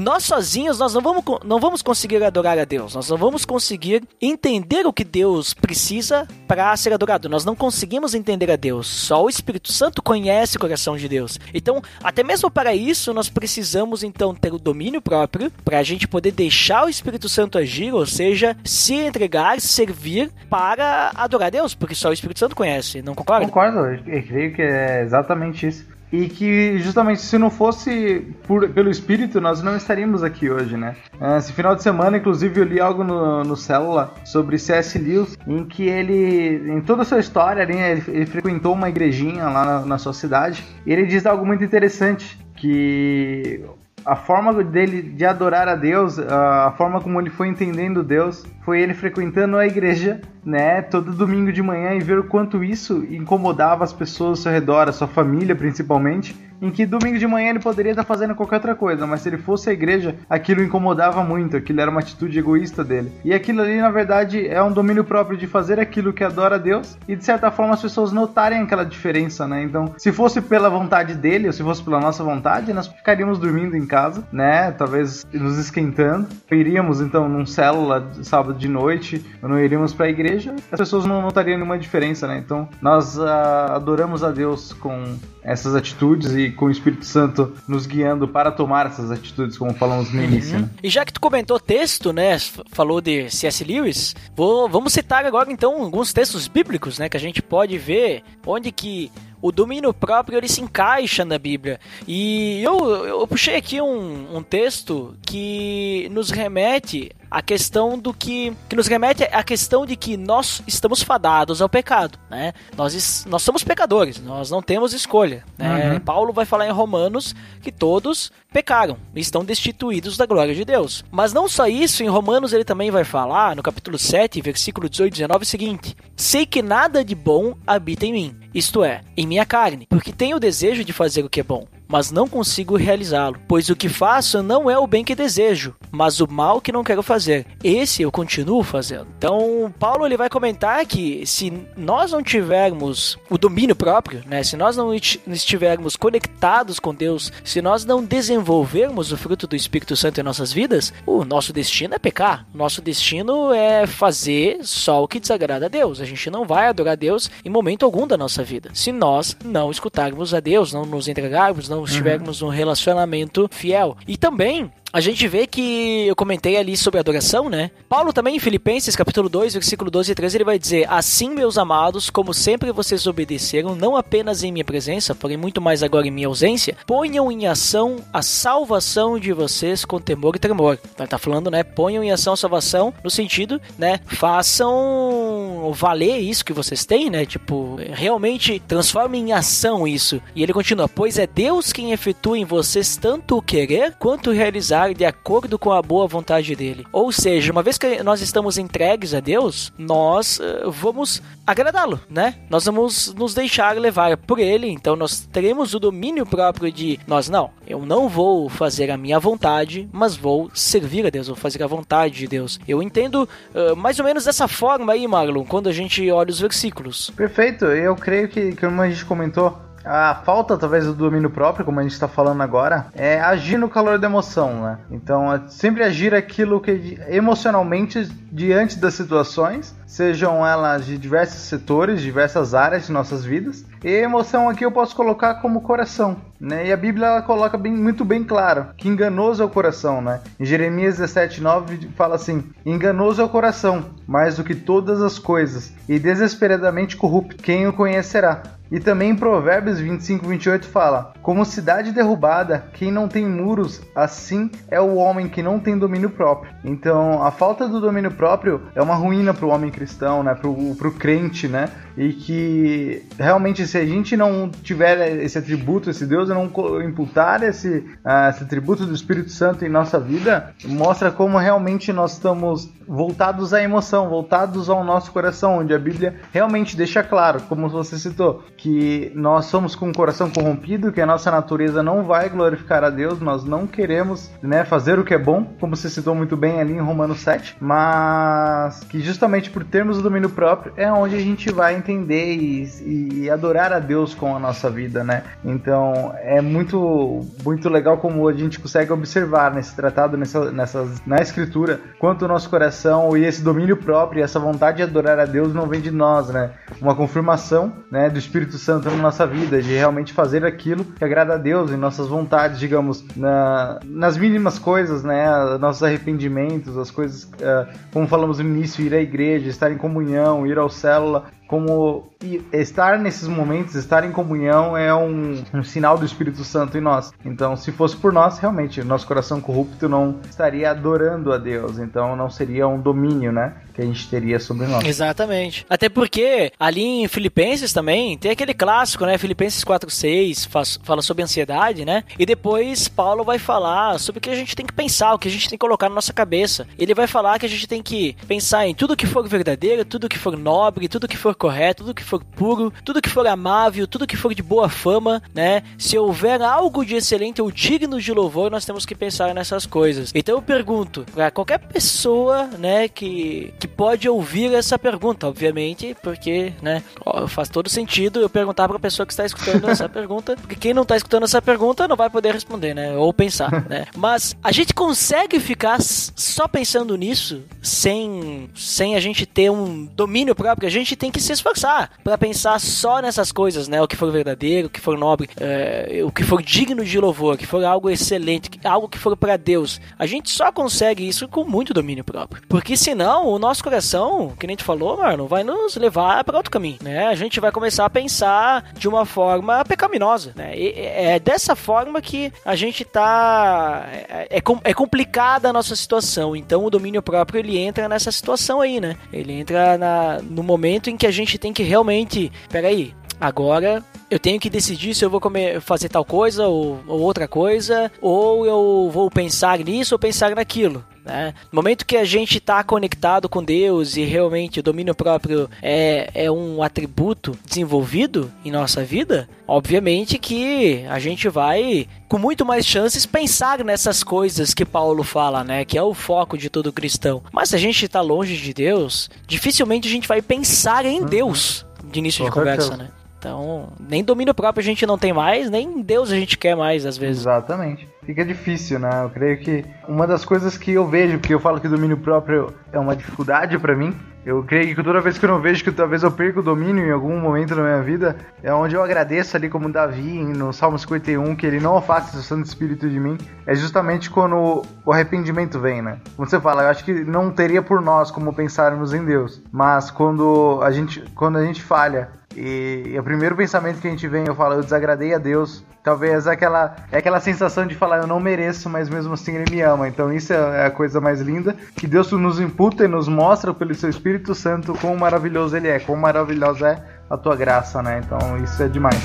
nós 0.01 0.25
sozinhos 0.25 0.79
nós 0.79 0.95
não 0.95 1.01
vamos, 1.01 1.25
não 1.45 1.59
vamos 1.61 1.83
conseguir 1.83 2.23
adorar 2.23 2.59
a 2.59 2.65
Deus, 2.65 2.95
nós 2.95 3.09
não 3.09 3.17
vamos 3.17 3.45
conseguir 3.45 4.03
entender 4.21 4.87
o 4.87 4.93
que 4.93 5.05
Deus 5.05 5.53
precisa 5.53 6.27
para 6.47 6.77
ser 6.77 6.93
adorado. 6.93 7.29
Nós 7.29 7.45
não 7.45 7.57
conseguimos 7.57 8.15
entender 8.15 8.51
a 8.51 8.57
Deus. 8.57 8.87
Só 8.87 9.25
o 9.25 9.29
Espírito 9.29 9.73
Santo 9.73 10.03
conhece 10.03 10.57
o 10.57 10.61
coração 10.61 10.97
de 10.97 11.09
Deus. 11.09 11.39
Então, 11.53 11.83
até 12.03 12.23
mesmo 12.23 12.51
para 12.51 12.75
isso, 12.75 13.13
nós 13.13 13.29
precisamos 13.29 14.03
então 14.03 14.35
ter 14.35 14.53
o 14.53 14.59
domínio 14.59 15.01
próprio 15.01 15.51
para 15.65 15.79
a 15.79 15.83
gente 15.83 16.07
poder 16.07 16.33
deixar 16.33 16.85
o 16.85 16.89
Espírito 16.89 17.29
Santo 17.29 17.59
agir, 17.59 17.93
ou 17.93 18.07
seja, 18.07 18.57
se 18.65 18.95
entregar, 18.95 19.61
servir 19.61 20.31
para 20.49 21.11
adorar 21.15 21.49
a 21.49 21.51
Deus, 21.51 21.75
porque 21.75 21.95
só 21.95 22.11
o 22.11 22.13
Espírito 22.13 22.39
Santo 22.39 22.57
conhece. 22.57 23.03
Não 23.03 23.15
concorda? 23.15 23.47
Concordo, 23.47 23.79
eu 24.07 24.23
creio 24.23 24.55
que 24.55 24.63
é 24.63 25.03
exatamente 25.03 25.67
isso. 25.67 25.95
E 26.17 26.29
que 26.29 26.79
justamente 26.79 27.21
se 27.23 27.37
não 27.37 27.51
fosse 27.51 28.25
por- 28.47 28.69
pelo 28.69 28.89
espírito, 28.89 29.41
nós 29.41 29.61
não 29.65 29.77
estaríamos 29.77 30.23
aqui 30.23 30.49
hoje, 30.49 30.77
né? 30.77 30.95
Esse 31.39 31.53
final 31.53 31.75
de 31.75 31.83
semana, 31.83 32.19
inclusive, 32.19 32.61
eu 32.61 32.65
li 32.65 32.79
algo 32.79 33.03
no, 33.03 33.43
no 33.43 33.57
Célula 33.57 34.15
sobre 34.25 34.57
C.S. 34.57 34.97
Lewis, 34.97 35.37
em 35.45 35.65
que 35.65 35.89
ele, 35.89 36.71
em 36.71 36.81
toda 36.81 37.03
a 37.03 37.05
sua 37.05 37.19
história, 37.19 37.67
né, 37.67 37.91
ele, 37.93 38.05
ele 38.07 38.27
frequentou 38.27 38.75
uma 38.75 38.89
igrejinha 38.89 39.45
lá 39.49 39.65
na, 39.65 39.81
na 39.87 39.99
sua 39.99 40.13
cidade, 40.13 40.63
e 40.87 40.93
ele 40.93 41.05
diz 41.07 41.27
algo 41.27 41.45
muito 41.45 41.65
interessante, 41.65 42.39
que 42.55 43.61
a 44.05 44.17
forma 44.17 44.63
dele 44.63 45.03
de 45.03 45.25
adorar 45.25 45.69
a 45.69 45.75
Deus, 45.75 46.19
a 46.19 46.73
forma 46.77 47.01
como 47.01 47.21
ele 47.21 47.31
foi 47.31 47.49
entendendo 47.49 48.03
Deus, 48.03 48.45
foi 48.65 48.81
ele 48.81 48.93
frequentando 48.93 49.57
a 49.57 49.67
igreja, 49.67 50.21
né, 50.45 50.83
todo 50.83 51.13
domingo 51.13 51.53
de 51.53 51.63
manhã 51.63 51.95
e 51.95 52.01
ver 52.01 52.19
o 52.19 52.25
quanto 52.25 52.63
isso 52.63 53.05
incomodava 53.11 53.83
as 53.83 53.93
pessoas 53.93 54.31
ao 54.31 54.37
seu 54.37 54.53
redor, 54.53 54.89
a 54.89 54.93
sua 54.93 55.09
família 55.09 55.57
principalmente, 55.57 56.37
em 56.65 56.71
que 56.71 56.87
domingo 56.87 57.19
de 57.19 57.27
manhã 57.27 57.51
ele 57.51 57.59
poderia 57.59 57.93
estar 57.93 58.05
fazendo 58.05 58.35
qualquer 58.35 58.57
outra 58.57 58.75
coisa, 58.75 59.07
mas 59.07 59.21
se 59.21 59.29
ele 59.29 59.37
fosse 59.37 59.69
à 59.69 59.73
igreja, 59.73 60.15
aquilo 60.31 60.63
incomodava 60.63 61.23
muito, 61.23 61.59
aquilo 61.59 61.81
era 61.81 61.91
uma 61.91 62.01
atitude 62.01 62.39
egoísta 62.39 62.83
dele. 62.83 63.13
E 63.23 63.35
aquilo 63.35 63.61
ali, 63.61 63.79
na 63.79 63.91
verdade, 63.91 64.49
é 64.49 64.63
um 64.63 64.73
domínio 64.73 65.05
próprio 65.05 65.37
de 65.37 65.47
fazer 65.47 65.79
aquilo 65.79 66.13
que 66.13 66.25
adora 66.25 66.55
a 66.55 66.59
Deus 66.59 66.97
e 67.07 67.15
de 67.15 67.23
certa 67.23 67.51
forma 67.51 67.75
as 67.75 67.83
pessoas 67.83 68.13
notarem 68.13 68.63
aquela 68.63 68.85
diferença, 68.85 69.47
né? 69.47 69.63
Então, 69.63 69.95
se 69.99 70.11
fosse 70.11 70.41
pela 70.41 70.71
vontade 70.71 71.15
dele 71.15 71.49
ou 71.49 71.53
se 71.53 71.63
fosse 71.63 71.83
pela 71.83 72.01
nossa 72.01 72.25
vontade, 72.25 72.73
nós 72.73 72.87
ficaríamos 72.87 73.39
dormindo 73.39 73.77
em 73.77 73.85
casa, 73.85 74.27
né? 74.33 74.73
Talvez 74.73 75.27
nos 75.35 75.59
esquentando. 75.59 76.29
Iríamos 76.51 77.03
então 77.03 77.29
num 77.29 77.45
célula 77.45 78.11
sábado 78.23 78.59
de 78.59 78.69
noite, 78.69 79.23
ou 79.43 79.51
não 79.51 79.61
iríamos 79.61 79.93
para 79.93 80.07
a 80.07 80.09
igreja, 80.09 80.55
as 80.73 80.79
pessoas 80.79 81.05
não 81.05 81.21
notariam 81.21 81.59
nenhuma 81.59 81.79
diferença, 81.79 82.27
né? 82.27 82.39
Então, 82.39 82.67
nós 82.81 83.19
ah, 83.19 83.75
adoramos 83.75 84.25
a 84.25 84.31
Deus 84.31 84.73
com 84.73 85.17
essas 85.45 85.75
atitudes 85.75 86.33
e 86.33 86.51
com 86.51 86.67
o 86.67 86.71
Espírito 86.71 87.05
Santo 87.05 87.53
nos 87.69 87.87
guiando 87.87 88.27
para 88.27 88.51
tomar 88.51 88.87
essas 88.87 89.11
atitudes, 89.11 89.59
como 89.59 89.75
falamos 89.75 90.13
no 90.13 90.23
início, 90.23 90.59
né? 90.59 90.71
E 90.83 90.89
já 90.89 91.05
que 91.05 91.13
tu 91.13 91.21
comentou 91.21 91.61
texto, 91.61 92.13
né, 92.13 92.39
falou 92.73 93.01
de 93.01 93.31
C.S. 93.31 93.63
Lewis, 93.63 94.17
vou, 94.35 94.69
vamos 94.69 94.93
citar 94.93 95.27
agora 95.27 95.53
então 95.53 95.83
alguns 95.83 96.13
textos 96.13 96.49
bíblicos, 96.49 96.99
né, 96.99 97.09
que 97.09 97.17
a 97.17 97.21
gente 97.21 97.43
pode 97.43 97.77
ver 97.77 98.23
onde 98.47 98.73
que 98.73 99.13
o 99.43 99.53
domínio 99.53 99.93
próprio 99.93 100.39
ele 100.39 100.49
se 100.49 100.63
encaixa 100.63 101.23
na 101.23 101.39
Bíblia. 101.39 101.79
E 102.09 102.63
eu, 102.63 103.05
eu 103.05 103.27
puxei 103.27 103.57
aqui 103.57 103.79
um, 103.79 104.39
um 104.39 104.43
texto 104.43 105.15
que 105.21 106.09
nos 106.11 106.31
remete 106.31 107.13
à 107.35 107.43
questão 107.43 107.99
do 107.99 108.15
que 108.15 108.53
que 108.69 108.77
nos 108.77 108.87
remete 108.87 109.25
à 109.25 109.43
questão 109.43 109.85
de 109.85 109.97
que 109.97 110.17
nós 110.17 110.63
estamos 110.69 111.03
fadados 111.03 111.61
ao 111.61 111.69
pecado, 111.69 112.17
né? 112.31 112.53
Nós 112.77 113.25
nós 113.27 113.43
somos 113.43 113.65
pecadores, 113.65 114.21
nós 114.21 114.51
não 114.51 114.63
temos 114.63 114.93
escolha, 114.93 115.45
né? 115.59 115.95
Uhum. 115.95 116.01
Paulo 116.01 116.33
vai 116.33 116.45
falar 116.45 116.69
em 116.69 116.71
Romanos 116.71 117.35
que 117.61 117.73
todos 117.73 118.31
pecaram 118.53 118.97
e 119.17 119.21
estão 119.21 119.45
destituídos 119.45 120.17
da 120.17 120.27
glória 120.27 120.55
de 120.55 120.65
Deus. 120.65 121.05
Mas 121.11 121.33
não 121.33 121.49
só 121.49 121.67
isso, 121.67 122.05
em 122.05 122.09
Romanos 122.09 122.53
ele 122.53 122.65
também 122.65 122.89
vai 122.91 123.03
falar, 123.03 123.57
no 123.57 123.63
capítulo 123.63 123.99
7, 123.99 124.41
versículo 124.41 124.89
18 124.89 125.09
e 125.09 125.17
19, 125.17 125.43
o 125.43 125.47
seguinte: 125.47 125.97
Sei 126.17 126.47
que 126.47 126.63
nada 126.63 127.05
de 127.05 127.17
bom 127.17 127.57
habita 127.67 128.07
em 128.07 128.13
mim, 128.13 128.37
isto 128.55 128.85
é, 128.85 129.01
em 129.17 129.27
minha 129.27 129.45
carne, 129.45 129.87
porque 129.91 130.13
tenho 130.13 130.37
o 130.37 130.41
desejo 130.41 130.85
de 130.85 130.93
fazer 130.93 131.25
o 131.25 131.29
que 131.29 131.41
é 131.41 131.45
bom. 131.45 131.67
Mas 131.95 132.11
não 132.11 132.27
consigo 132.27 132.75
realizá-lo, 132.75 133.39
pois 133.47 133.71
o 133.71 133.77
que 133.77 133.89
faço 133.89 134.43
não 134.43 134.69
é 134.69 134.77
o 134.77 134.85
bem 134.85 135.05
que 135.05 135.15
desejo, 135.15 135.77
mas 135.93 136.19
o 136.21 136.27
mal 136.29 136.61
que 136.61 136.73
não 136.73 136.83
quero 136.83 137.05
fazer. 137.05 137.47
Esse 137.63 138.03
eu 138.03 138.11
continuo 138.11 138.65
fazendo. 138.65 139.07
Então, 139.17 139.73
Paulo 139.79 140.05
ele 140.05 140.17
vai 140.17 140.29
comentar 140.29 140.85
que 140.87 141.25
se 141.25 141.53
nós 141.77 142.11
não 142.11 142.21
tivermos 142.21 143.17
o 143.31 143.39
domínio 143.39 143.77
próprio, 143.77 144.25
né, 144.27 144.43
se 144.43 144.57
nós 144.57 144.77
não 144.77 144.93
esti- 144.93 145.21
estivermos 145.29 145.95
conectados 145.95 146.81
com 146.81 146.93
Deus, 146.93 147.31
se 147.45 147.63
nós 147.63 147.85
não 147.85 148.05
desenvolvermos 148.05 149.13
o 149.13 149.17
fruto 149.17 149.47
do 149.47 149.55
Espírito 149.55 149.95
Santo 149.95 150.19
em 150.19 150.25
nossas 150.25 150.53
vidas, 150.53 150.93
o 151.07 151.25
nosso 151.25 151.53
destino 151.53 151.95
é 151.95 151.99
pecar. 152.01 152.45
Nosso 152.53 152.83
destino 152.83 153.53
é 153.53 153.87
fazer 153.87 154.59
só 154.65 155.05
o 155.05 155.07
que 155.07 155.21
desagrada 155.21 155.67
a 155.67 155.69
Deus. 155.69 156.01
A 156.01 156.05
gente 156.05 156.29
não 156.29 156.45
vai 156.45 156.67
adorar 156.67 156.97
Deus 156.97 157.31
em 157.45 157.49
momento 157.49 157.85
algum 157.85 158.05
da 158.05 158.17
nossa 158.17 158.43
vida. 158.43 158.71
Se 158.75 158.91
nós 158.91 159.37
não 159.45 159.71
escutarmos 159.71 160.35
a 160.35 160.41
Deus, 160.41 160.73
não 160.73 160.85
nos 160.85 161.07
entregarmos, 161.07 161.69
não 161.69 161.84
estivermos 161.85 162.41
num 162.41 162.49
relacionamento 162.49 163.49
fiel. 163.51 163.97
E 164.07 164.17
também 164.17 164.71
a 164.95 165.01
gente 165.01 165.27
vê 165.27 165.45
que 165.45 166.07
eu 166.07 166.15
comentei 166.15 166.57
ali 166.57 166.77
sobre 166.77 167.01
adoração, 167.01 167.49
né? 167.49 167.73
Paulo 167.89 168.13
também 168.13 168.37
em 168.37 168.39
Filipenses, 168.39 168.95
capítulo 168.95 169.29
2, 169.29 169.55
versículo 169.55 169.91
12 169.91 170.13
e 170.13 170.15
13, 170.15 170.37
ele 170.37 170.45
vai 170.45 170.57
dizer: 170.57 170.87
Assim, 170.89 171.31
meus 171.31 171.59
amados, 171.59 172.11
como 172.11 172.33
sempre 172.33 172.71
vocês 172.71 173.05
obedeceram, 173.05 173.75
não 173.75 173.97
apenas 173.97 174.45
em 174.45 174.53
minha 174.53 174.65
presença, 174.65 175.13
porém 175.13 175.37
muito 175.37 175.61
mais 175.61 175.83
agora 175.83 176.07
em 176.07 176.13
minha 176.13 176.29
ausência, 176.29 176.77
ponham 176.87 177.33
em 177.33 177.45
ação 177.49 177.97
a 178.13 178.23
salvação 178.23 179.19
de 179.19 179.33
vocês 179.33 179.85
com 179.85 180.01
temor 180.01 180.37
e 180.37 180.39
tremor. 180.39 180.79
Então, 180.95 181.05
tá 181.09 181.19
falando, 181.19 181.51
né? 181.51 181.65
Ponham 181.65 182.05
em 182.05 182.13
ação 182.13 182.35
a 182.35 182.37
salvação 182.37 182.95
no 183.03 183.11
sentido, 183.11 183.61
né? 183.77 183.99
Façam 184.07 185.44
valer 185.73 186.19
isso 186.19 186.45
que 186.45 186.53
vocês 186.53 186.85
têm, 186.85 187.11
né? 187.11 187.25
Tipo, 187.25 187.77
realmente 187.93 188.61
transformem 188.67 189.29
em 189.29 189.33
ação 189.33 189.87
isso. 189.87 190.21
E 190.35 190.43
ele 190.43 190.53
continua: 190.53 190.89
Pois 190.89 191.19
é 191.19 191.27
Deus 191.27 191.73
quem 191.73 191.93
efetua 191.93 192.39
em 192.39 192.45
vocês 192.45 192.97
tanto 192.97 193.37
o 193.37 193.43
querer 193.43 193.95
quanto 193.99 194.31
o 194.31 194.33
realizar 194.33 194.95
de 194.95 195.05
acordo 195.05 195.59
com 195.59 195.73
a 195.73 195.83
boa 195.83 196.07
vontade 196.07 196.55
dele. 196.55 196.87
Ou 196.93 197.13
seja, 197.13 197.53
uma 197.53 197.63
vez 197.63 197.79
que 197.79 198.03
nós 198.03 198.21
estamos 198.21 198.59
entregues 198.59 199.15
a 199.15 199.21
Deus, 199.21 199.73
nós 199.79 200.39
uh, 200.39 200.71
vamos 200.71 201.23
agradá-lo, 201.47 202.01
né? 202.09 202.35
Nós 202.49 202.65
vamos 202.65 203.15
nos 203.15 203.35
deixar 203.35 203.77
levar 203.77 204.17
por 204.17 204.39
ele, 204.39 204.69
então 204.69 204.97
nós 204.97 205.21
teremos 205.33 205.75
o 205.75 205.79
domínio 205.79 206.25
próprio 206.25 206.73
de 206.73 206.99
nós 207.07 207.29
não, 207.29 207.51
eu 207.67 207.85
não 207.85 208.09
vou 208.09 208.49
fazer 208.49 208.91
a 208.91 208.97
minha 208.97 209.19
vontade, 209.19 209.89
mas 209.93 210.17
vou 210.17 210.51
servir 210.55 211.07
a 211.07 211.11
Deus, 211.11 211.29
vou 211.29 211.37
fazer 211.37 211.63
a 211.63 211.67
vontade 211.67 212.15
de 212.15 212.27
Deus. 212.27 212.59
Eu 212.67 212.83
entendo 212.83 213.29
uh, 213.55 213.77
mais 213.77 213.99
ou 213.99 214.05
menos 214.05 214.25
dessa 214.25 214.49
forma 214.49 214.93
aí, 214.93 215.07
Marlon, 215.07 215.45
quando 215.55 215.69
a 215.69 215.73
gente 215.73 216.11
olha 216.11 216.31
os 216.31 216.41
versículos. 216.41 217.11
Perfeito, 217.11 217.67
eu 217.67 217.95
creio 217.95 218.27
que, 218.27 218.57
como 218.57 218.83
a 218.83 218.91
gente 218.91 219.05
comentou, 219.05 219.57
a 219.85 220.17
falta, 220.25 220.59
talvez, 220.59 220.85
do 220.85 220.93
domínio 220.93 221.31
próprio, 221.31 221.65
como 221.65 221.79
a 221.79 221.83
gente 221.85 221.93
está 221.93 222.09
falando 222.09 222.41
agora, 222.41 222.87
é 222.93 223.21
agir 223.21 223.57
no 223.57 223.69
calor 223.69 223.97
da 223.97 224.09
emoção, 224.09 224.65
né? 224.65 224.79
Então, 224.91 225.33
é 225.33 225.43
sempre 225.47 225.85
agir 225.85 226.13
aquilo 226.13 226.61
que 226.61 226.99
emocionalmente 227.07 228.05
diante 228.33 228.81
das 228.81 228.95
situações, 228.95 229.73
sejam 229.95 230.45
elas 230.45 230.85
de 230.85 230.99
diversos 230.99 231.43
setores, 231.43 232.01
diversas 232.01 232.53
áreas 232.53 232.87
de 232.87 232.93
nossas 232.93 233.25
vidas. 233.25 233.65
E 233.85 233.89
emoção 233.89 234.49
aqui 234.49 234.65
eu 234.65 234.73
posso 234.73 234.97
colocar 234.97 235.35
como 235.35 235.61
coração, 235.61 236.17
né? 236.41 236.67
E 236.67 236.73
a 236.73 236.77
Bíblia 236.77 237.07
ela 237.07 237.23
coloca 237.23 237.57
bem, 237.57 237.73
muito 237.73 238.05
bem 238.05 238.25
claro 238.25 238.67
que 238.77 238.89
enganoso 238.89 239.41
é 239.41 239.47
o 239.47 239.51
coração, 239.51 240.03
né? 240.03 240.21
Em 240.41 240.45
Jeremias 240.45 240.99
17:9 240.99 241.91
fala 241.95 242.17
assim: 242.17 242.43
"Enganoso 242.67 243.23
é 243.23 243.25
o 243.25 243.29
coração, 243.29 243.85
mais 244.05 244.37
do 244.37 244.43
que 244.43 244.55
todas 244.55 245.01
as 245.01 245.17
coisas, 245.17 245.73
e 245.89 245.97
desesperadamente 245.97 246.97
corrupto. 246.97 247.41
Quem 247.41 247.69
o 247.69 247.73
conhecerá?" 247.73 248.43
E 248.75 248.81
também 248.81 249.11
em 249.11 249.17
Provérbios 249.17 249.79
25, 249.79 250.27
28 250.27 250.67
fala: 250.67 251.13
Como 251.23 251.45
cidade 251.45 251.93
derrubada, 251.93 252.65
quem 252.73 252.91
não 252.91 253.07
tem 253.07 253.25
muros, 253.25 253.81
assim 253.95 254.51
é 254.69 254.81
o 254.81 254.97
homem 254.97 255.29
que 255.29 255.45
não 255.45 255.61
tem 255.61 255.79
domínio 255.79 256.11
próprio. 256.11 256.53
Então, 256.65 257.23
a 257.23 257.31
falta 257.31 257.69
do 257.69 257.81
domínio 257.81 258.11
próprio 258.11 258.63
é 258.75 258.83
uma 258.83 258.97
ruína 258.97 259.35
para 259.35 259.47
o 259.47 259.51
homem 259.51 259.71
cristão, 259.71 259.84
né? 260.23 260.35
Para 260.35 260.49
o 260.49 260.93
crente, 260.93 261.49
né? 261.49 261.69
E 261.97 262.13
que 262.13 263.03
realmente, 263.19 263.67
se 263.67 263.79
a 263.79 263.87
gente 263.87 264.17
não 264.17 264.51
tiver 264.51 265.23
esse 265.23 265.39
atributo, 265.39 265.91
esse 265.91 266.07
Deus, 266.07 266.29
não 266.29 266.51
imputar 266.83 267.43
esse, 267.43 267.69
uh, 268.05 268.31
esse 268.31 268.43
atributo 268.43 268.85
do 268.85 268.95
Espírito 268.95 269.31
Santo 269.31 269.65
em 269.65 269.69
nossa 269.69 269.99
vida, 270.01 270.55
mostra 270.65 271.11
como 271.11 271.39
realmente 271.39 271.93
nós 271.93 272.15
estamos 272.15 272.69
voltados 272.87 273.55
à 273.55 273.63
emoção, 273.63 274.09
voltados 274.09 274.69
ao 274.69 274.85
nosso 274.85 275.13
coração, 275.13 275.59
onde 275.59 275.73
a 275.73 275.79
Bíblia 275.79 276.17
realmente 276.33 276.77
deixa 276.77 277.03
claro, 277.03 277.41
como 277.43 277.69
você 277.69 277.99
citou, 277.99 278.43
que 278.57 279.13
nós 279.15 279.47
somos 279.47 279.75
com 279.75 279.89
o 279.89 279.95
coração 279.95 280.31
corrompido, 280.31 280.93
que 280.93 281.01
a 281.01 281.07
nossa 281.07 281.31
natureza 281.31 281.83
não 281.83 282.05
vai 282.05 282.29
glorificar 282.29 282.85
a 282.85 282.91
Deus, 282.91 283.21
nós 283.21 283.45
não 283.45 283.67
queremos 283.67 284.31
né, 284.43 284.65
fazer 284.65 284.99
o 284.99 285.05
que 285.05 285.15
é 285.15 285.19
bom, 285.19 285.45
como 285.59 285.77
você 285.77 285.89
citou 285.89 286.15
muito 286.15 286.37
bem 286.37 286.61
ali 286.61 286.75
em 286.75 286.81
Romanos 286.81 287.21
7, 287.21 287.57
mas 287.61 288.81
que 288.85 289.01
justamente 289.01 289.51
por 289.51 289.65
termos 289.75 289.99
o 289.99 290.03
domínio 290.03 290.31
próprio 290.31 290.73
é 290.77 290.93
onde 290.93 291.17
a 291.17 291.21
gente 291.21 291.51
vai 291.53 291.75
entender 291.75 292.37
e, 292.37 293.23
e 293.23 293.29
adorar 293.29 293.73
a 293.73 293.81
Deus 293.81 294.15
com 294.15 294.37
a 294.37 294.39
nossa 294.39 294.71
vida, 294.71 295.03
né? 295.03 295.25
Então 295.45 296.15
é 296.23 296.41
muito, 296.41 297.27
muito 297.43 297.69
legal 297.69 297.99
como 297.99 298.29
a 298.29 298.33
gente 298.33 298.61
consegue 298.61 298.93
observar 298.93 299.53
nesse 299.53 299.75
tratado, 299.75 300.17
nessa, 300.17 300.53
nessas, 300.53 301.05
na 301.05 301.17
escritura, 301.17 301.81
quanto 301.99 302.25
o 302.25 302.29
nosso 302.29 302.49
coração 302.49 303.17
e 303.17 303.25
esse 303.25 303.43
domínio 303.43 303.77
próprio 303.77 304.23
essa 304.23 304.39
vontade 304.39 304.77
de 304.77 304.85
adorar 304.85 305.19
a 305.19 305.25
Deus 305.25 305.53
não 305.53 305.67
vem 305.67 305.81
de 305.81 305.91
nós, 305.91 306.29
né? 306.29 306.53
Uma 306.81 306.95
confirmação 306.95 307.73
né, 307.91 308.09
do 308.09 308.17
Espírito 308.17 308.45
Espírito 308.45 308.59
Santo 308.59 308.91
na 308.91 308.97
nossa 308.97 309.27
vida, 309.27 309.61
de 309.61 309.73
realmente 309.73 310.13
fazer 310.13 310.45
aquilo 310.45 310.85
que 310.85 311.05
agrada 311.05 311.35
a 311.35 311.37
Deus 311.37 311.71
em 311.71 311.77
nossas 311.77 312.09
vontades, 312.09 312.59
digamos, 312.59 313.05
na, 313.17 313.81
nas 313.85 314.17
mínimas 314.17 314.59
coisas, 314.59 315.03
né? 315.03 315.27
Nossos 315.59 315.83
arrependimentos, 315.83 316.77
as 316.77 316.91
coisas, 316.91 317.25
uh, 317.25 317.67
como 317.93 318.07
falamos 318.07 318.39
no 318.39 318.45
início, 318.45 318.85
ir 318.85 318.95
à 318.95 319.01
igreja, 319.01 319.49
estar 319.55 319.73
em 319.73 319.79
comunhão, 319.79 320.47
ir 320.47 320.59
ao 320.59 320.69
célula, 320.69 321.25
como 321.55 322.11
estar 322.53 322.99
nesses 322.99 323.29
momentos, 323.29 323.77
estar 323.77 324.03
em 324.05 324.11
comunhão 324.11 324.77
é 324.77 324.93
um, 324.93 325.45
um, 325.55 325.63
sinal 325.63 325.97
do 325.97 326.05
Espírito 326.05 326.43
Santo 326.43 326.77
em 326.77 326.81
nós. 326.81 327.13
Então, 327.25 327.57
se 327.57 327.71
fosse 327.71 327.97
por 327.97 328.13
nós, 328.13 328.39
realmente, 328.41 328.83
nosso 328.83 329.07
coração 329.07 329.41
corrupto 329.41 329.89
não 329.89 330.19
estaria 330.29 330.69
adorando 330.69 331.33
a 331.33 331.39
Deus. 331.39 331.79
Então, 331.79 332.17
não 332.17 332.29
seria 332.29 332.67
um 332.67 332.81
domínio, 332.81 333.31
né? 333.31 333.55
Que 333.73 333.83
a 333.83 333.85
gente 333.85 334.09
teria 334.09 334.41
sobre 334.41 334.67
nós. 334.67 334.85
Exatamente. 334.85 335.65
Até 335.71 335.89
porque 335.89 336.53
ali 336.59 337.03
em 337.03 337.09
Filipenses 337.09 337.73
também 337.73 338.19
tem 338.19 338.33
aquele 338.33 338.55
clássico, 338.55 339.07
né? 339.07 339.17
Filipenses 339.17 339.63
4:6 339.65 340.49
fala 340.83 341.03
sobre 341.03 341.23
ansiedade, 341.23 341.85
né? 341.85 342.03
E 342.19 342.27
depois 342.27 342.89
Paulo 342.89 343.23
vai 343.23 343.39
falar 343.39 343.99
sobre 344.01 344.19
o 344.19 344.21
que 344.21 344.31
a 344.31 344.35
gente 344.35 344.57
tem 344.57 344.67
que 344.67 344.73
pensar, 344.73 345.15
o 345.15 345.19
que 345.19 345.29
a 345.29 345.31
gente 345.31 345.49
tem 345.49 345.59
que 345.59 345.65
colocar 345.65 345.89
na 345.89 345.95
nossa 345.95 346.13
cabeça. 346.13 346.67
Ele 346.79 346.95
vai 346.95 347.07
falar 347.07 347.39
que 347.39 347.47
a 347.47 347.49
gente 347.49 347.69
tem 347.69 347.83
que 347.83 348.17
pensar 348.27 348.67
em 348.67 348.75
tudo 348.75 348.97
que 348.97 349.07
for 349.07 349.29
verdadeiro, 349.29 349.85
tudo 349.85 350.09
que 350.09 350.19
for 350.19 350.37
nobre, 350.37 350.89
tudo 350.89 351.09
que 351.09 351.17
for 351.17 351.35
correto, 351.45 351.85
tudo 351.85 351.95
que 351.95 352.03
for 352.03 352.25
puro, 352.25 352.73
tudo 352.83 353.03
que 353.03 353.11
for 353.11 353.27
amável, 353.27 353.87
tudo 353.87 354.07
que 354.07 354.17
for 354.17 354.35
de 354.35 354.43
boa 354.43 354.67
fama, 354.67 355.23
né? 355.35 355.63
Se 355.77 355.99
houver 355.99 356.41
algo 356.41 356.87
de 356.87 356.95
excelente 356.95 357.43
ou 357.43 357.51
digno 357.51 358.01
de 358.01 358.13
louvor, 358.15 358.51
nós 358.51 358.65
temos 358.65 358.87
que 358.87 358.95
pensar 358.95 359.35
nessas 359.35 359.67
coisas. 359.67 360.11
Então 360.15 360.37
eu 360.37 360.41
pergunto 360.41 361.05
para 361.13 361.31
qualquer 361.31 361.59
pessoa, 361.59 362.47
né, 362.59 362.89
que, 362.89 363.53
que 363.61 363.69
pode 363.69 364.09
ouvir 364.09 364.55
essa 364.55 364.79
pergunta, 364.79 365.29
obviamente, 365.29 365.95
porque, 366.03 366.55
né, 366.63 366.83
faz 367.29 367.51
todo 367.51 367.69
sentido 367.69 368.21
eu 368.21 368.31
perguntar 368.31 368.67
para 368.67 368.79
a 368.79 368.81
pessoa 368.81 369.05
que 369.05 369.13
está 369.13 369.27
escutando 369.27 369.69
essa 369.69 369.87
pergunta, 369.91 370.37
porque 370.37 370.55
quem 370.55 370.73
não 370.73 370.83
está 370.83 370.97
escutando 370.97 371.25
essa 371.25 371.43
pergunta 371.43 371.87
não 371.87 371.97
vai 371.97 372.09
poder 372.09 372.33
responder, 372.33 372.73
né, 372.73 372.97
ou 372.97 373.13
pensar, 373.13 373.51
né? 373.69 373.85
Mas 373.95 374.35
a 374.43 374.51
gente 374.51 374.73
consegue 374.73 375.39
ficar 375.39 375.77
só 375.83 376.49
pensando 376.49 376.97
nisso 376.97 377.43
sem 377.61 378.49
sem 378.55 378.97
a 378.97 379.01
gente 379.01 379.27
ter 379.27 379.51
um 379.51 379.85
domínio 379.85 380.35
próprio, 380.35 380.67
a 380.67 380.71
gente 380.71 380.97
tem 380.97 381.11
que 381.11 381.21
se 381.25 381.33
esforçar 381.33 381.91
para 382.03 382.19
pensar 382.19 382.61
só 382.61 383.01
nessas 383.01 383.33
coisas, 383.33 383.69
né? 383.69 383.81
O 383.83 383.89
que 383.89 383.97
for 383.97 384.11
verdadeiro, 384.13 384.69
o 384.69 384.71
que 384.71 384.81
for 384.81 384.97
nobre, 384.97 385.29
é, 385.41 386.01
o 386.05 386.13
que 386.13 386.23
for 386.23 386.43
digno 386.43 386.85
de 386.85 386.99
louvor, 386.99 387.37
que 387.37 387.47
for 387.47 387.65
algo 387.65 387.91
excelente, 387.91 388.51
algo 388.65 388.89
que 388.89 388.99
for 388.99 389.17
para 389.17 389.37
Deus. 389.37 389.81
A 389.99 390.07
gente 390.07 390.31
só 390.31 390.53
consegue 390.53 391.07
isso 391.07 391.29
com 391.29 391.45
muito 391.45 391.75
domínio 391.75 392.05
próprio. 392.05 392.43
Porque 392.49 392.77
senão 392.77 393.27
o 393.27 393.39
nosso 393.39 393.63
coração, 393.63 394.35
que 394.39 394.47
nem 394.47 394.57
tu 394.57 394.65
falou, 394.65 394.99
mano, 394.99 395.27
vai 395.27 395.43
nos 395.43 395.77
levar 395.77 396.23
para 396.25 396.37
outro 396.37 396.51
caminho, 396.51 396.79
né? 396.83 397.07
A 397.07 397.15
gente 397.15 397.41
vai 397.41 397.51
começar 397.51 397.85
a 397.85 397.91
pensar 397.91 398.73
de 398.77 398.89
uma 398.89 399.05
forma 399.05 399.65
pecaminosa, 399.65 400.33
né? 400.37 400.57
E 400.57 400.73
é 400.77 401.19
dessa 401.19 401.57
forma 401.57 402.01
que 402.01 402.33
a 402.45 402.55
gente 402.55 402.85
tá 402.85 403.87
é, 403.91 404.39
é, 404.39 404.43
é 404.65 404.75
complicada 404.75 405.49
a 405.49 405.53
nossa 405.53 405.75
situação. 405.75 406.37
Então 406.37 406.65
o 406.65 406.71
domínio 406.71 407.03
próprio 407.03 407.39
ele 407.39 407.59
entra 407.59 407.89
nessa 407.89 408.13
situação 408.13 408.61
aí, 408.61 408.81
né? 408.81 408.97
Ele 409.13 409.33
entra 409.33 409.79
na, 409.79 410.21
no 410.23 410.43
momento 410.43 410.91
em 410.91 410.97
que 410.97 411.07
a 411.07 411.11
gente 411.15 411.39
tem 411.39 411.53
que 411.53 411.63
realmente, 411.63 412.31
peraí, 412.49 412.95
agora 413.21 413.83
eu 414.11 414.19
tenho 414.19 414.39
que 414.39 414.51
decidir 414.51 414.95
se 414.95 415.05
eu 415.05 415.11
vou 415.11 415.21
comer, 415.21 415.61
fazer 415.61 415.89
tal 415.89 416.05
coisa 416.05 416.47
ou, 416.47 416.81
ou, 416.87 417.01
outra 417.01 417.27
coisa, 417.27 417.91
ou 418.01 418.47
eu 418.47 418.91
vou 418.93 419.11
pensar 419.11 419.59
nisso 419.59 419.95
ou 419.95 419.99
pensar 419.99 420.35
naquilo. 420.35 420.85
Né? 421.05 421.35
No 421.53 421.57
momento 421.57 421.85
que 421.85 421.97
a 421.97 422.05
gente 422.05 422.39
está 422.39 422.65
conectado 422.65 423.29
com 423.29 423.45
Deus 423.45 423.97
e 423.97 424.05
realmente 424.05 424.61
o 424.61 424.63
domínio 424.63 424.95
próprio 424.95 425.51
é, 425.61 426.11
é 426.15 426.31
um 426.31 426.63
atributo 426.63 427.37
desenvolvido 427.45 428.33
em 428.43 428.51
nossa 428.51 428.83
vida, 428.83 429.29
obviamente 429.47 430.19
que 430.19 430.83
a 430.89 430.99
gente 430.99 431.29
vai 431.29 431.87
com 432.09 432.17
muito 432.17 432.45
mais 432.45 432.65
chances 432.65 433.05
pensar 433.05 433.63
nessas 433.63 434.03
coisas 434.03 434.55
que 434.55 434.65
Paulo 434.65 435.03
fala, 435.03 435.45
né? 435.45 435.65
Que 435.65 435.77
é 435.77 435.83
o 435.83 435.93
foco 435.93 436.39
de 436.39 436.49
todo 436.49 436.73
cristão. 436.73 437.23
Mas 437.31 437.51
se 437.51 437.57
a 437.57 437.59
gente 437.59 437.85
está 437.85 438.01
longe 438.01 438.37
de 438.39 438.55
Deus, 438.55 439.11
dificilmente 439.27 439.89
a 439.89 439.91
gente 439.91 440.09
vai 440.09 440.23
pensar 440.23 440.87
em 440.87 441.01
uhum. 441.01 441.07
Deus 441.07 441.67
de 441.85 441.99
início 441.99 442.25
de 442.25 442.31
conversa, 442.31 442.77
né? 442.77 442.89
Então, 443.19 443.73
nem 443.81 444.05
domínio 444.05 444.35
próprio 444.35 444.61
a 444.61 444.65
gente 444.65 444.85
não 444.87 444.99
tem 444.99 445.13
mais, 445.13 445.51
nem 445.51 445.81
Deus 445.81 446.11
a 446.11 446.15
gente 446.15 446.37
quer 446.37 446.55
mais 446.55 446.85
às 446.85 446.97
vezes. 446.97 447.23
Exatamente. 447.23 447.89
Fica 448.05 448.25
difícil, 448.25 448.79
né? 448.79 448.91
Eu 449.05 449.11
creio 449.11 449.39
que 449.39 449.65
uma 449.89 450.07
das 450.07 450.25
coisas 450.25 450.57
que 450.57 450.73
eu 450.73 450.87
vejo, 450.87 451.19
porque 451.19 451.35
eu 451.35 451.41
falo 451.41 451.61
que 451.61 451.69
domínio 451.69 451.97
próprio 451.97 452.53
é 452.73 452.79
uma 452.79 452.95
dificuldade 452.95 453.59
para 453.59 453.75
mim, 453.75 453.95
eu 454.25 454.43
creio 454.43 454.75
que 454.75 454.83
toda 454.83 455.03
vez 455.03 455.19
que 455.19 455.27
eu 455.27 455.29
não 455.29 455.41
vejo 455.41 455.63
que 455.63 455.71
talvez 455.71 456.03
eu 456.03 456.11
perca 456.11 456.41
o 456.41 456.43
domínio 456.43 456.87
em 456.87 456.91
algum 456.91 457.21
momento 457.21 457.55
da 457.55 457.63
minha 457.63 457.83
vida, 457.83 458.17
é 458.43 458.53
onde 458.55 458.75
eu 458.75 458.83
agradeço 458.83 459.37
ali 459.37 459.51
como 459.51 459.71
Davi 459.71 460.25
no 460.25 460.51
Salmo 460.51 460.79
51, 460.79 461.37
que 461.37 461.47
ele 461.47 461.61
não 461.61 461.77
afaste 461.77 462.17
o 462.17 462.23
Santo 462.23 462.47
Espírito 462.47 462.89
de 462.89 462.99
mim, 462.99 463.19
é 463.47 463.55
justamente 463.55 464.09
quando 464.09 464.63
o 464.85 464.93
arrependimento 464.93 465.61
vem, 465.61 465.83
né? 465.83 465.99
Como 466.17 466.29
você 466.29 466.41
fala, 466.41 466.63
eu 466.63 466.69
acho 466.69 466.85
que 466.85 467.05
não 467.05 467.31
teria 467.31 467.61
por 467.61 467.83
nós 467.83 468.11
como 468.11 468.35
pensarmos 468.35 468.95
em 468.95 469.05
Deus, 469.05 469.43
mas 469.53 469.91
quando 469.91 470.59
a 470.63 470.71
gente, 470.71 471.05
quando 471.15 471.37
a 471.37 471.45
gente 471.45 471.63
falha 471.63 472.09
e, 472.37 472.93
e 472.95 472.99
o 472.99 473.03
primeiro 473.03 473.37
pensamento 473.37 473.81
que 473.81 473.89
a 473.89 473.91
gente 473.91 474.07
vem, 474.09 474.25
eu 474.27 474.35
falo, 474.35 474.55
eu 474.55 474.63
desagradei 474.63 475.15
a 475.15 475.19
Deus, 475.19 475.65
Talvez 475.85 476.27
aquela, 476.27 476.77
é 476.91 476.97
aquela 476.97 477.21
sensação 477.21 477.67
de 477.67 477.75
falar, 477.75 477.99
eu 477.99 478.07
não 478.07 478.19
mereço, 478.19 478.71
mas 478.71 478.89
mesmo 478.89 479.13
assim 479.13 479.37
ele 479.37 479.51
me 479.51 479.61
ama. 479.61 479.87
Então 479.87 480.11
isso 480.11 480.33
é 480.33 480.65
a 480.65 480.71
coisa 480.71 480.99
mais 480.99 481.21
linda, 481.21 481.55
que 481.77 481.87
Deus 481.87 482.11
nos 482.11 482.41
imputa 482.41 482.87
e 482.87 482.89
nos 482.89 483.07
mostra 483.07 483.53
pelo 483.53 483.75
seu 483.75 483.91
Espírito 483.91 484.35
Santo 484.35 484.73
quão 484.81 484.97
maravilhoso 484.97 485.55
ele 485.55 485.69
é, 485.69 485.79
quão 485.79 485.99
maravilhosa 485.99 486.69
é 486.69 486.83
a 487.11 487.19
tua 487.19 487.37
graça, 487.37 487.83
né? 487.83 488.01
Então 488.03 488.19
isso 488.43 488.63
é 488.63 488.67
demais. 488.67 488.97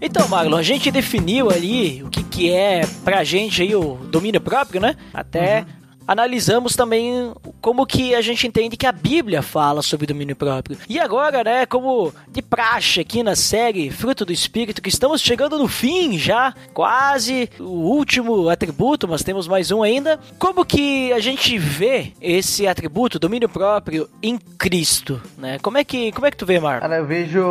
Então, 0.00 0.28
Marlon, 0.28 0.56
a 0.56 0.62
gente 0.62 0.90
definiu 0.92 1.50
ali 1.50 2.02
o 2.04 2.10
que, 2.10 2.21
que 2.32 2.50
é 2.50 2.80
pra 3.04 3.22
gente 3.22 3.62
aí 3.62 3.74
o 3.76 3.94
domínio 3.94 4.40
próprio, 4.40 4.80
né? 4.80 4.96
Até 5.12 5.60
uhum 5.60 5.81
analisamos 6.06 6.74
também 6.74 7.32
como 7.60 7.86
que 7.86 8.14
a 8.14 8.20
gente 8.20 8.46
entende 8.46 8.76
que 8.76 8.86
a 8.86 8.92
Bíblia 8.92 9.42
fala 9.42 9.82
sobre 9.82 10.06
domínio 10.06 10.36
próprio. 10.36 10.76
E 10.88 10.98
agora, 10.98 11.44
né, 11.44 11.66
como 11.66 12.12
de 12.28 12.42
praxe 12.42 13.00
aqui 13.00 13.22
na 13.22 13.36
série 13.36 13.90
Fruto 13.90 14.24
do 14.24 14.32
Espírito, 14.32 14.82
que 14.82 14.88
estamos 14.88 15.20
chegando 15.20 15.58
no 15.58 15.68
fim 15.68 16.18
já, 16.18 16.54
quase 16.72 17.48
o 17.58 17.64
último 17.64 18.48
atributo, 18.48 19.06
mas 19.08 19.22
temos 19.22 19.46
mais 19.46 19.70
um 19.70 19.82
ainda. 19.82 20.18
Como 20.38 20.64
que 20.64 21.12
a 21.12 21.20
gente 21.20 21.58
vê 21.58 22.12
esse 22.20 22.66
atributo, 22.66 23.18
domínio 23.18 23.48
próprio, 23.48 24.08
em 24.22 24.38
Cristo, 24.38 25.20
né? 25.38 25.58
Como 25.60 25.78
é 25.78 25.84
que, 25.84 26.12
como 26.12 26.26
é 26.26 26.30
que 26.30 26.36
tu 26.36 26.46
vê, 26.46 26.58
Marco? 26.58 26.82
Cara, 26.82 26.96
eu 26.96 27.06
vejo, 27.06 27.42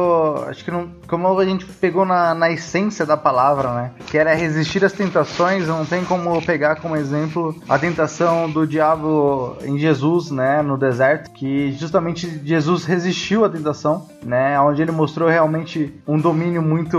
acho 0.48 0.63
que 0.63 0.72
não, 0.72 0.89
como 1.08 1.39
a 1.39 1.46
gente 1.46 1.65
pegou 1.65 2.05
na, 2.05 2.34
na 2.34 2.51
essência 2.51 3.05
da 3.05 3.17
palavra, 3.17 3.74
né, 3.74 3.91
que 4.08 4.17
era 4.17 4.34
resistir 4.34 4.84
às 4.84 4.93
tentações, 4.93 5.67
não 5.67 5.86
tem 5.86 6.03
como 6.03 6.41
pegar 6.41 6.77
como 6.77 6.96
exemplo 6.96 7.55
a 7.67 7.77
tentação 7.77 8.40
do 8.50 8.65
diabo 8.65 9.57
em 9.63 9.77
Jesus, 9.77 10.31
né, 10.31 10.62
no 10.62 10.77
deserto, 10.77 11.31
que 11.31 11.71
justamente 11.74 12.41
Jesus 12.43 12.86
resistiu 12.86 13.45
à 13.45 13.50
tentação, 13.50 14.07
né, 14.24 14.60
onde 14.60 14.81
ele 14.81 14.91
mostrou 14.91 15.29
realmente 15.29 15.93
um 16.07 16.19
domínio 16.19 16.62
muito 16.62 16.98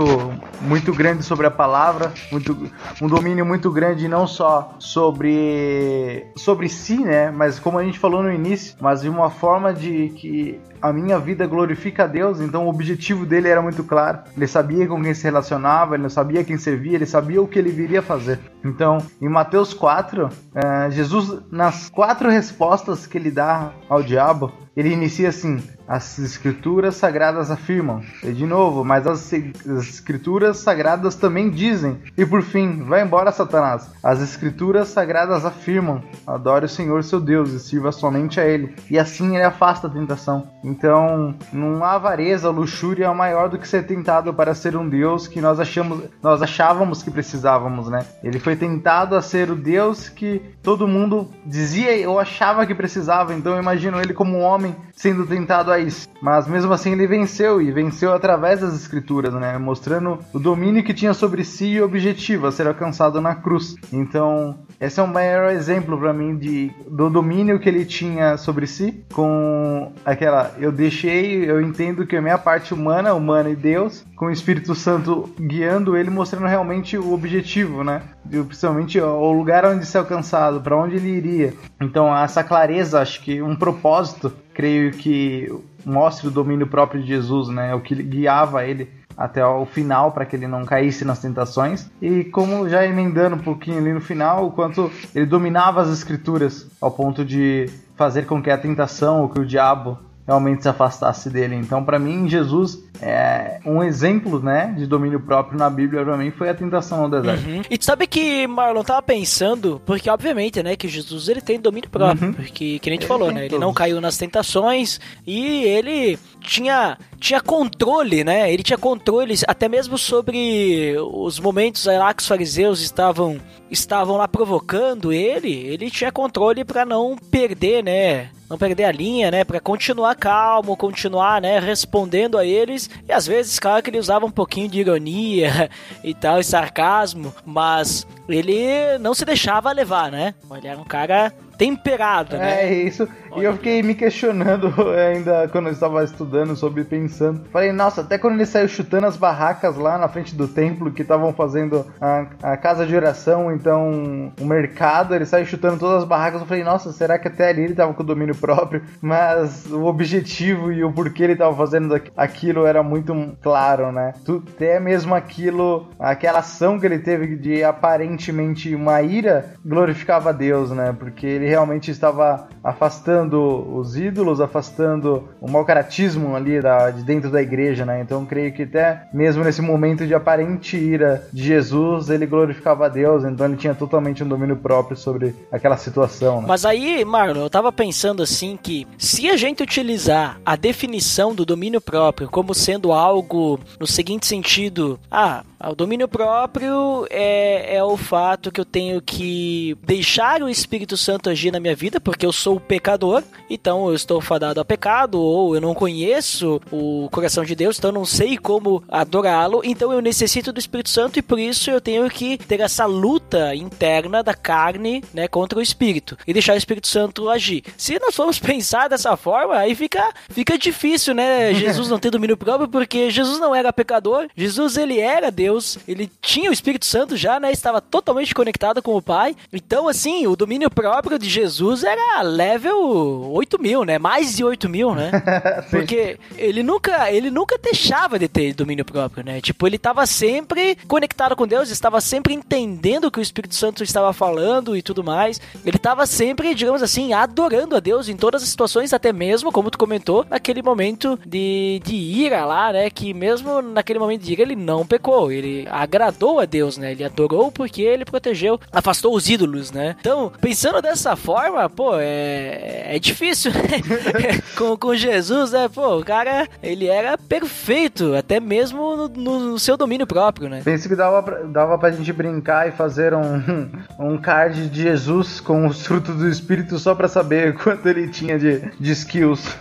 muito 0.61 0.93
grande 0.93 1.23
sobre 1.23 1.47
a 1.47 1.51
palavra, 1.51 2.11
muito 2.31 2.69
um 3.01 3.07
domínio 3.07 3.45
muito 3.45 3.71
grande 3.71 4.07
não 4.07 4.27
só 4.27 4.75
sobre 4.79 6.25
sobre 6.35 6.69
si, 6.69 6.97
né, 6.97 7.31
mas 7.31 7.59
como 7.59 7.79
a 7.79 7.83
gente 7.83 7.99
falou 7.99 8.21
no 8.23 8.31
início, 8.31 8.75
mas 8.79 9.01
de 9.01 9.09
uma 9.09 9.29
forma 9.29 9.73
de 9.73 10.09
que 10.09 10.59
a 10.83 10.91
minha 10.91 11.17
vida 11.17 11.47
glorifica 11.47 12.03
a 12.03 12.07
Deus, 12.07 12.41
então 12.41 12.65
o 12.65 12.69
objetivo 12.69 13.25
dele 13.25 13.47
era 13.47 13.61
muito 13.61 13.85
claro. 13.85 14.19
Ele 14.35 14.45
sabia 14.45 14.85
com 14.85 15.01
quem 15.01 15.13
se 15.13 15.23
relacionava, 15.23 15.95
ele 15.95 16.09
sabia 16.09 16.43
quem 16.43 16.57
servia, 16.57 16.95
ele 16.95 17.05
sabia 17.05 17.41
o 17.41 17.47
que 17.47 17.57
ele 17.57 17.71
viria 17.71 18.01
fazer. 18.01 18.37
Então, 18.65 18.97
em 19.21 19.29
Mateus 19.29 19.73
4, 19.73 20.27
é, 20.53 20.91
Jesus, 20.91 21.39
nas 21.49 21.89
quatro 21.89 22.29
respostas 22.29 23.07
que 23.07 23.17
ele 23.17 23.31
dá 23.31 23.71
ao 23.87 24.03
diabo, 24.03 24.51
ele 24.75 24.91
inicia 24.91 25.29
assim: 25.29 25.61
as 25.87 26.17
escrituras 26.17 26.95
sagradas 26.95 27.51
afirmam. 27.51 28.01
E 28.23 28.31
de 28.31 28.45
novo, 28.45 28.83
mas 28.83 29.05
as, 29.05 29.31
as, 29.33 29.87
escrituras 29.87 30.57
sagradas 30.57 31.15
também 31.15 31.49
dizem. 31.49 31.99
E 32.17 32.25
por 32.25 32.41
fim, 32.41 32.83
vai 32.83 33.03
embora, 33.03 33.31
Satanás. 33.31 33.91
As 34.01 34.21
escrituras 34.21 34.87
sagradas 34.87 35.45
afirmam: 35.45 36.01
adore 36.25 36.65
o 36.65 36.69
Senhor 36.69 37.03
seu 37.03 37.19
Deus 37.19 37.51
e 37.51 37.59
sirva 37.59 37.91
somente 37.91 38.39
a 38.39 38.45
Ele. 38.45 38.75
E 38.89 38.97
assim 38.97 39.35
ele 39.35 39.43
afasta 39.43 39.87
a 39.87 39.89
tentação. 39.89 40.47
Então, 40.73 41.35
não 41.53 41.83
há 41.83 41.93
avareza, 41.93 42.49
luxúria 42.49 43.13
maior 43.13 43.47
do 43.47 43.59
que 43.59 43.67
ser 43.67 43.85
tentado 43.85 44.33
para 44.33 44.55
ser 44.55 44.75
um 44.75 44.89
Deus 44.89 45.27
que 45.27 45.39
nós 45.39 45.59
achamos, 45.59 46.05
nós 46.21 46.41
achávamos 46.41 47.03
que 47.03 47.11
precisávamos, 47.11 47.89
né? 47.89 48.03
Ele 48.23 48.39
foi 48.39 48.55
tentado 48.55 49.15
a 49.15 49.21
ser 49.21 49.51
o 49.51 49.55
Deus 49.55 50.09
que 50.09 50.41
todo 50.63 50.87
mundo 50.87 51.29
dizia 51.45 52.09
ou 52.09 52.19
achava 52.19 52.65
que 52.65 52.73
precisava. 52.73 53.35
Então, 53.35 53.53
eu 53.53 53.61
imagino 53.61 53.99
ele 54.01 54.13
como 54.13 54.37
um 54.37 54.41
homem 54.41 54.75
sendo 54.95 55.27
tentado 55.27 55.71
a 55.71 55.77
isso. 55.77 56.07
Mas 56.21 56.47
mesmo 56.47 56.73
assim 56.73 56.93
ele 56.93 57.05
venceu 57.05 57.61
e 57.61 57.71
venceu 57.71 58.13
através 58.13 58.61
das 58.61 58.73
escrituras, 58.73 59.33
né? 59.33 59.57
Mostrando 59.57 60.19
o 60.33 60.39
domínio 60.39 60.83
que 60.83 60.93
tinha 60.93 61.13
sobre 61.13 61.43
si 61.43 61.65
e 61.65 61.81
o 61.81 61.85
objetivo 61.85 62.47
a 62.47 62.51
ser 62.51 62.67
alcançado 62.67 63.21
na 63.21 63.35
cruz. 63.35 63.75
Então, 63.91 64.57
esse 64.79 64.99
é 64.99 65.03
um 65.03 65.07
maior 65.07 65.51
exemplo 65.51 65.97
para 65.97 66.13
mim 66.13 66.35
de 66.35 66.71
do 66.87 67.09
domínio 67.09 67.59
que 67.59 67.69
ele 67.69 67.85
tinha 67.85 68.37
sobre 68.37 68.65
si 68.65 69.03
com 69.13 69.91
aquela 70.05 70.52
eu 70.57 70.71
deixei, 70.71 71.49
eu 71.49 71.61
entendo 71.61 72.05
que 72.05 72.15
a 72.15 72.21
minha 72.21 72.37
parte 72.37 72.73
humana, 72.73 73.13
humana 73.13 73.49
e 73.49 73.55
Deus, 73.55 74.05
com 74.15 74.25
o 74.25 74.31
Espírito 74.31 74.75
Santo 74.75 75.29
guiando 75.39 75.97
ele, 75.97 76.09
mostrando 76.09 76.47
realmente 76.47 76.97
o 76.97 77.13
objetivo, 77.13 77.83
né? 77.83 78.01
E, 78.31 78.41
principalmente 78.43 78.99
o 78.99 79.31
lugar 79.31 79.65
onde 79.65 79.85
ser 79.85 79.99
alcançado, 79.99 80.61
para 80.61 80.77
onde 80.77 80.95
ele 80.95 81.09
iria. 81.09 81.53
Então, 81.81 82.15
essa 82.15 82.43
clareza, 82.43 83.01
acho 83.01 83.21
que 83.21 83.41
um 83.41 83.55
propósito, 83.55 84.33
creio 84.53 84.91
que 84.91 85.51
mostra 85.85 86.27
o 86.27 86.31
domínio 86.31 86.67
próprio 86.67 87.01
de 87.01 87.07
Jesus, 87.07 87.49
né? 87.49 87.73
O 87.75 87.81
que 87.81 87.95
guiava 87.95 88.65
ele 88.65 88.89
até 89.17 89.45
o 89.45 89.65
final 89.65 90.11
para 90.11 90.25
que 90.25 90.35
ele 90.35 90.47
não 90.47 90.65
caísse 90.65 91.05
nas 91.05 91.19
tentações. 91.19 91.89
E 92.01 92.23
como 92.25 92.67
já 92.67 92.85
emendando 92.85 93.35
um 93.35 93.39
pouquinho 93.39 93.77
ali 93.77 93.93
no 93.93 94.01
final, 94.01 94.47
o 94.47 94.51
quanto 94.51 94.91
ele 95.13 95.25
dominava 95.25 95.81
as 95.81 95.89
escrituras 95.89 96.67
ao 96.81 96.91
ponto 96.91 97.23
de 97.23 97.69
fazer 97.95 98.25
com 98.25 98.41
que 98.41 98.49
a 98.49 98.57
tentação 98.57 99.21
ou 99.21 99.29
que 99.29 99.39
o 99.39 99.45
diabo 99.45 99.99
realmente 100.25 100.63
se 100.63 100.69
afastasse 100.69 101.29
dele. 101.29 101.55
Então, 101.55 101.83
para 101.83 101.99
mim, 101.99 102.29
Jesus 102.29 102.79
é 103.01 103.59
um 103.65 103.83
exemplo, 103.83 104.39
né, 104.39 104.73
de 104.77 104.85
domínio 104.85 105.19
próprio 105.19 105.57
na 105.57 105.69
Bíblia 105.69 106.03
para 106.03 106.15
mim 106.15 106.31
foi 106.31 106.47
a 106.49 106.53
tentação 106.53 107.01
no 107.01 107.09
deserto. 107.09 107.45
Uhum. 107.45 107.61
E 107.69 107.77
tu 107.77 107.83
sabe 107.83 108.07
que 108.07 108.47
Marlon 108.47 108.83
tava 108.83 109.01
pensando, 109.01 109.81
porque 109.85 110.09
obviamente, 110.09 110.63
né, 110.63 110.75
que 110.75 110.87
Jesus 110.87 111.27
ele 111.27 111.41
tem 111.41 111.59
domínio 111.59 111.89
próprio, 111.89 112.27
uhum. 112.27 112.33
porque 112.33 112.79
que 112.79 112.89
nem 112.89 112.99
tu 112.99 113.05
falou, 113.05 113.31
né, 113.31 113.45
ele 113.45 113.57
não 113.57 113.73
caiu 113.73 113.99
nas 113.99 114.17
tentações 114.17 114.99
e 115.27 115.63
ele 115.65 116.17
tinha 116.39 116.97
tinha 117.19 117.39
controle, 117.39 118.23
né? 118.23 118.51
Ele 118.51 118.63
tinha 118.63 118.77
controle 118.77 119.33
até 119.47 119.69
mesmo 119.69 119.97
sobre 119.97 120.93
os 120.99 121.39
momentos 121.39 121.85
lá 121.85 122.13
que 122.13 122.21
os 122.21 122.27
fariseus 122.27 122.81
estavam 122.81 123.39
estavam 123.71 124.17
lá 124.17 124.27
provocando 124.27 125.11
ele, 125.11 125.51
ele 125.51 125.89
tinha 125.89 126.11
controle 126.11 126.65
para 126.65 126.85
não 126.85 127.17
perder, 127.17 127.83
né? 127.83 128.29
Não 128.53 128.57
perder 128.59 128.83
a 128.83 128.91
linha, 128.91 129.31
né? 129.31 129.43
Para 129.43 129.59
continuar 129.59 130.13
calmo, 130.13 130.77
continuar, 130.77 131.41
né? 131.41 131.57
Respondendo 131.57 132.37
a 132.37 132.45
eles. 132.45 132.87
E 133.09 133.11
às 133.11 133.25
vezes, 133.25 133.57
claro 133.57 133.81
que 133.81 133.89
ele 133.89 133.97
usava 133.97 134.27
um 134.27 134.31
pouquinho 134.31 134.69
de 134.69 134.79
ironia 134.79 135.71
e 136.05 136.13
tal, 136.13 136.39
e 136.39 136.43
sarcasmo, 136.43 137.33
mas 137.43 138.05
ele 138.29 138.95
não 138.99 139.15
se 139.15 139.25
deixava 139.25 139.71
levar, 139.71 140.11
né? 140.11 140.35
Ele 140.55 140.67
era 140.67 140.79
um 140.79 140.83
cara 140.83 141.33
temperado, 141.57 142.37
né? 142.37 142.63
É 142.63 142.73
isso. 142.83 143.09
E 143.37 143.43
eu 143.43 143.53
fiquei 143.53 143.81
me 143.81 143.95
questionando 143.95 144.73
ainda 144.91 145.47
quando 145.47 145.67
eu 145.67 145.73
estava 145.73 146.03
estudando 146.03 146.55
sobre 146.55 146.83
pensando. 146.83 147.41
Falei, 147.51 147.71
nossa, 147.71 148.01
até 148.01 148.17
quando 148.17 148.35
ele 148.35 148.45
saiu 148.45 148.67
chutando 148.67 149.07
as 149.07 149.17
barracas 149.17 149.75
lá 149.75 149.97
na 149.97 150.07
frente 150.07 150.35
do 150.35 150.47
templo 150.47 150.91
que 150.91 151.01
estavam 151.01 151.33
fazendo 151.33 151.85
a, 151.99 152.25
a, 152.41 152.57
casa 152.57 152.85
de 152.85 152.95
oração, 152.95 153.51
então 153.51 154.31
o 154.39 154.45
mercado, 154.45 155.15
ele 155.15 155.25
saiu 155.25 155.45
chutando 155.45 155.79
todas 155.79 156.03
as 156.03 156.07
barracas. 156.07 156.41
Eu 156.41 156.47
falei, 156.47 156.63
nossa, 156.63 156.91
será 156.91 157.17
que 157.17 157.27
até 157.27 157.49
ali 157.49 157.63
ele 157.63 157.73
estava 157.73 157.93
com 157.93 158.03
domínio 158.03 158.35
próprio? 158.35 158.83
Mas 159.01 159.65
o 159.71 159.85
objetivo 159.85 160.71
e 160.71 160.83
o 160.83 160.91
porquê 160.91 161.23
ele 161.23 161.33
estava 161.33 161.55
fazendo 161.55 161.99
aquilo 162.15 162.65
era 162.65 162.83
muito 162.83 163.13
claro, 163.41 163.91
né? 163.91 164.13
Até 164.53 164.79
mesmo 164.79 165.15
aquilo, 165.15 165.87
aquela 165.99 166.39
ação 166.39 166.79
que 166.79 166.85
ele 166.85 166.99
teve 166.99 167.35
de 167.35 167.63
aparentemente 167.63 168.73
uma 168.75 169.01
ira, 169.01 169.53
glorificava 169.65 170.29
a 170.29 170.33
Deus, 170.33 170.71
né? 170.71 170.95
Porque 170.97 171.25
ele 171.25 171.47
realmente 171.47 171.91
estava 171.91 172.47
afastando 172.63 173.22
os 173.31 173.95
ídolos, 173.95 174.41
afastando 174.41 175.29
o 175.39 175.49
mau 175.49 175.65
caratismo 175.65 176.35
ali 176.35 176.61
da, 176.61 176.91
de 176.91 177.03
dentro 177.03 177.29
da 177.29 177.41
igreja, 177.41 177.85
né? 177.85 178.01
Então 178.01 178.25
creio 178.25 178.53
que 178.53 178.63
até 178.63 179.03
mesmo 179.13 179.43
nesse 179.43 179.61
momento 179.61 180.05
de 180.05 180.13
aparente 180.13 180.77
ira 180.77 181.27
de 181.31 181.43
Jesus, 181.43 182.09
ele 182.09 182.25
glorificava 182.25 182.85
a 182.85 182.89
Deus, 182.89 183.23
então 183.23 183.45
ele 183.45 183.57
tinha 183.57 183.75
totalmente 183.75 184.23
um 184.23 184.27
domínio 184.27 184.55
próprio 184.55 184.97
sobre 184.97 185.35
aquela 185.51 185.77
situação. 185.77 186.41
Né? 186.41 186.47
Mas 186.47 186.65
aí, 186.65 187.03
Marlon, 187.05 187.41
eu 187.41 187.49
tava 187.49 187.71
pensando 187.71 188.23
assim 188.23 188.57
que 188.61 188.87
se 188.97 189.29
a 189.29 189.37
gente 189.37 189.61
utilizar 189.63 190.39
a 190.45 190.55
definição 190.55 191.35
do 191.35 191.45
domínio 191.45 191.81
próprio 191.81 192.29
como 192.29 192.53
sendo 192.53 192.91
algo 192.91 193.59
no 193.79 193.85
seguinte 193.85 194.25
sentido, 194.25 194.99
ah, 195.11 195.43
o 195.71 195.75
domínio 195.75 196.07
próprio 196.07 197.07
é, 197.09 197.75
é 197.77 197.83
o 197.83 197.95
fato 197.95 198.51
que 198.51 198.59
eu 198.59 198.65
tenho 198.65 199.01
que 199.01 199.77
deixar 199.83 200.41
o 200.41 200.49
Espírito 200.49 200.97
Santo 200.97 201.29
agir 201.29 201.51
na 201.51 201.59
minha 201.59 201.75
vida, 201.75 202.01
porque 202.01 202.25
eu 202.25 202.33
sou 202.33 202.57
o 202.57 202.59
pecador 202.59 203.12
pecador, 203.13 203.23
então 203.49 203.87
eu 203.87 203.95
estou 203.95 204.19
fadado 204.21 204.59
a 204.59 204.65
pecado, 204.65 205.21
ou 205.21 205.55
eu 205.55 205.61
não 205.61 205.73
conheço 205.73 206.61
o 206.71 207.07
coração 207.11 207.43
de 207.43 207.55
Deus, 207.55 207.77
então 207.77 207.89
eu 207.89 207.93
não 207.93 208.05
sei 208.05 208.37
como 208.37 208.83
adorá-lo, 208.89 209.61
então 209.63 209.91
eu 209.91 210.01
necessito 210.01 210.51
do 210.51 210.59
Espírito 210.59 210.89
Santo 210.89 211.19
e 211.19 211.21
por 211.21 211.37
isso 211.37 211.69
eu 211.69 211.81
tenho 211.81 212.09
que 212.09 212.37
ter 212.37 212.59
essa 212.59 212.85
luta 212.85 213.53
interna 213.55 214.23
da 214.23 214.33
carne, 214.33 215.03
né, 215.13 215.27
contra 215.27 215.59
o 215.59 215.61
Espírito 215.61 216.17
e 216.25 216.33
deixar 216.33 216.53
o 216.53 216.57
Espírito 216.57 216.87
Santo 216.87 217.29
agir. 217.29 217.63
Se 217.77 217.99
nós 217.99 218.15
formos 218.15 218.39
pensar 218.39 218.87
dessa 218.87 219.15
forma, 219.15 219.55
aí 219.55 219.75
fica, 219.75 220.11
fica 220.29 220.57
difícil, 220.57 221.13
né, 221.13 221.53
Jesus 221.55 221.89
não 221.89 221.99
ter 221.99 222.09
domínio 222.09 222.37
próprio, 222.37 222.67
porque 222.67 223.11
Jesus 223.11 223.39
não 223.39 223.53
era 223.53 223.73
pecador, 223.73 224.27
Jesus 224.35 224.77
ele 224.77 224.99
era 224.99 225.29
Deus, 225.29 225.77
ele 225.87 226.09
tinha 226.21 226.49
o 226.49 226.53
Espírito 226.53 226.85
Santo 226.85 227.15
já, 227.15 227.39
né, 227.39 227.51
estava 227.51 227.81
totalmente 227.81 228.33
conectado 228.33 228.81
com 228.81 228.95
o 228.95 229.01
Pai, 229.01 229.35
então 229.51 229.87
assim, 229.87 230.25
o 230.27 230.35
domínio 230.35 230.69
próprio 230.69 231.19
de 231.19 231.29
Jesus 231.29 231.83
era 231.83 232.21
level 232.21 233.02
8 233.03 233.61
mil, 233.61 233.83
né, 233.83 233.97
mais 233.99 234.35
de 234.35 234.43
8 234.43 234.69
mil, 234.69 234.93
né, 234.95 235.11
porque 235.69 236.17
ele 236.37 236.63
nunca, 236.63 237.11
ele 237.11 237.29
nunca 237.29 237.57
deixava 237.57 238.17
de 238.17 238.27
ter 238.27 238.53
domínio 238.53 238.85
próprio, 238.85 239.23
né, 239.23 239.41
tipo, 239.41 239.65
ele 239.67 239.75
estava 239.75 240.05
sempre 240.05 240.77
conectado 240.87 241.35
com 241.35 241.47
Deus, 241.47 241.69
estava 241.69 241.99
sempre 242.01 242.33
entendendo 242.33 243.05
o 243.05 243.11
que 243.11 243.19
o 243.19 243.21
Espírito 243.21 243.55
Santo 243.55 243.83
estava 243.83 244.13
falando 244.13 244.75
e 244.75 244.81
tudo 244.81 245.03
mais, 245.03 245.39
ele 245.65 245.77
estava 245.77 246.05
sempre, 246.05 246.53
digamos 246.53 246.81
assim, 246.81 247.13
adorando 247.13 247.75
a 247.75 247.79
Deus 247.79 248.09
em 248.09 248.15
todas 248.15 248.43
as 248.43 248.49
situações, 248.49 248.93
até 248.93 249.11
mesmo, 249.11 249.51
como 249.51 249.69
tu 249.69 249.77
comentou, 249.77 250.25
naquele 250.29 250.61
momento 250.61 251.19
de, 251.25 251.81
de 251.83 251.95
ira 251.95 252.45
lá, 252.45 252.71
né? 252.71 252.89
Que 252.89 253.13
mesmo 253.13 253.61
naquele 253.61 253.99
momento 253.99 254.21
de 254.21 254.33
ira 254.33 254.41
ele 254.41 254.55
não 254.55 254.85
pecou, 254.85 255.31
ele 255.31 255.67
agradou 255.69 256.39
a 256.39 256.45
Deus, 256.45 256.77
né? 256.77 256.91
Ele 256.91 257.03
adorou 257.03 257.51
porque 257.51 257.81
ele 257.81 258.05
protegeu, 258.05 258.59
afastou 258.71 259.15
os 259.15 259.29
ídolos, 259.29 259.71
né? 259.71 259.95
Então, 259.99 260.31
pensando 260.41 260.81
dessa 260.81 261.15
forma, 261.15 261.69
pô, 261.69 261.95
é, 261.95 262.92
é 262.93 262.99
difícil, 262.99 263.51
né? 263.51 264.39
com, 264.55 264.77
com 264.77 264.95
Jesus, 264.95 265.51
né? 265.51 265.67
Pô, 265.67 265.97
o 265.97 266.05
cara, 266.05 266.47
ele 266.61 266.87
era 266.87 267.17
perfeito, 267.17 268.13
até 268.13 268.39
mesmo 268.39 269.07
no, 269.07 269.07
no 269.07 269.59
seu 269.59 269.75
domínio 269.75 270.05
próprio, 270.05 270.47
né? 270.47 270.61
Pensei 270.63 270.87
que 270.87 270.95
dava 270.95 271.23
pra, 271.23 271.39
dava 271.39 271.77
pra 271.79 271.89
gente 271.89 272.13
brincar 272.13 272.67
e 272.67 272.71
fazer 272.71 273.15
um, 273.15 273.67
um 273.99 274.17
card 274.17 274.69
de 274.69 274.83
Jesus 274.83 275.39
com 275.39 275.65
os 275.65 275.83
frutos 275.87 276.15
do 276.15 276.29
Espírito 276.29 276.77
só 276.77 276.93
pra 276.93 277.07
saber 277.07 277.55
quanto 277.63 277.89
ele 277.89 278.07
tinha 278.09 278.37
de, 278.37 278.59
de 278.79 278.91
skills. 278.91 279.57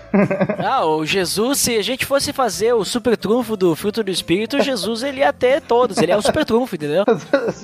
ah, 0.59 0.85
o 0.85 1.07
Jesus, 1.07 1.59
se 1.59 1.79
a 1.79 1.83
gente 1.83 2.05
fosse 2.05 2.35
fazer 2.35 2.75
o 2.75 2.85
super 2.85 3.16
trunfo 3.16 3.57
do 3.57 3.75
fruto 3.75 4.05
do 4.05 4.11
Espírito, 4.11 4.61
Jesus 4.61 5.03
ele 5.03 5.21
ia 5.21 5.33
ter 5.33 5.62
todos, 5.62 5.97
ele 5.97 6.12
é 6.12 6.16
o 6.16 6.23
super 6.23 6.45
trunfo, 6.45 6.75
entendeu? 6.75 7.05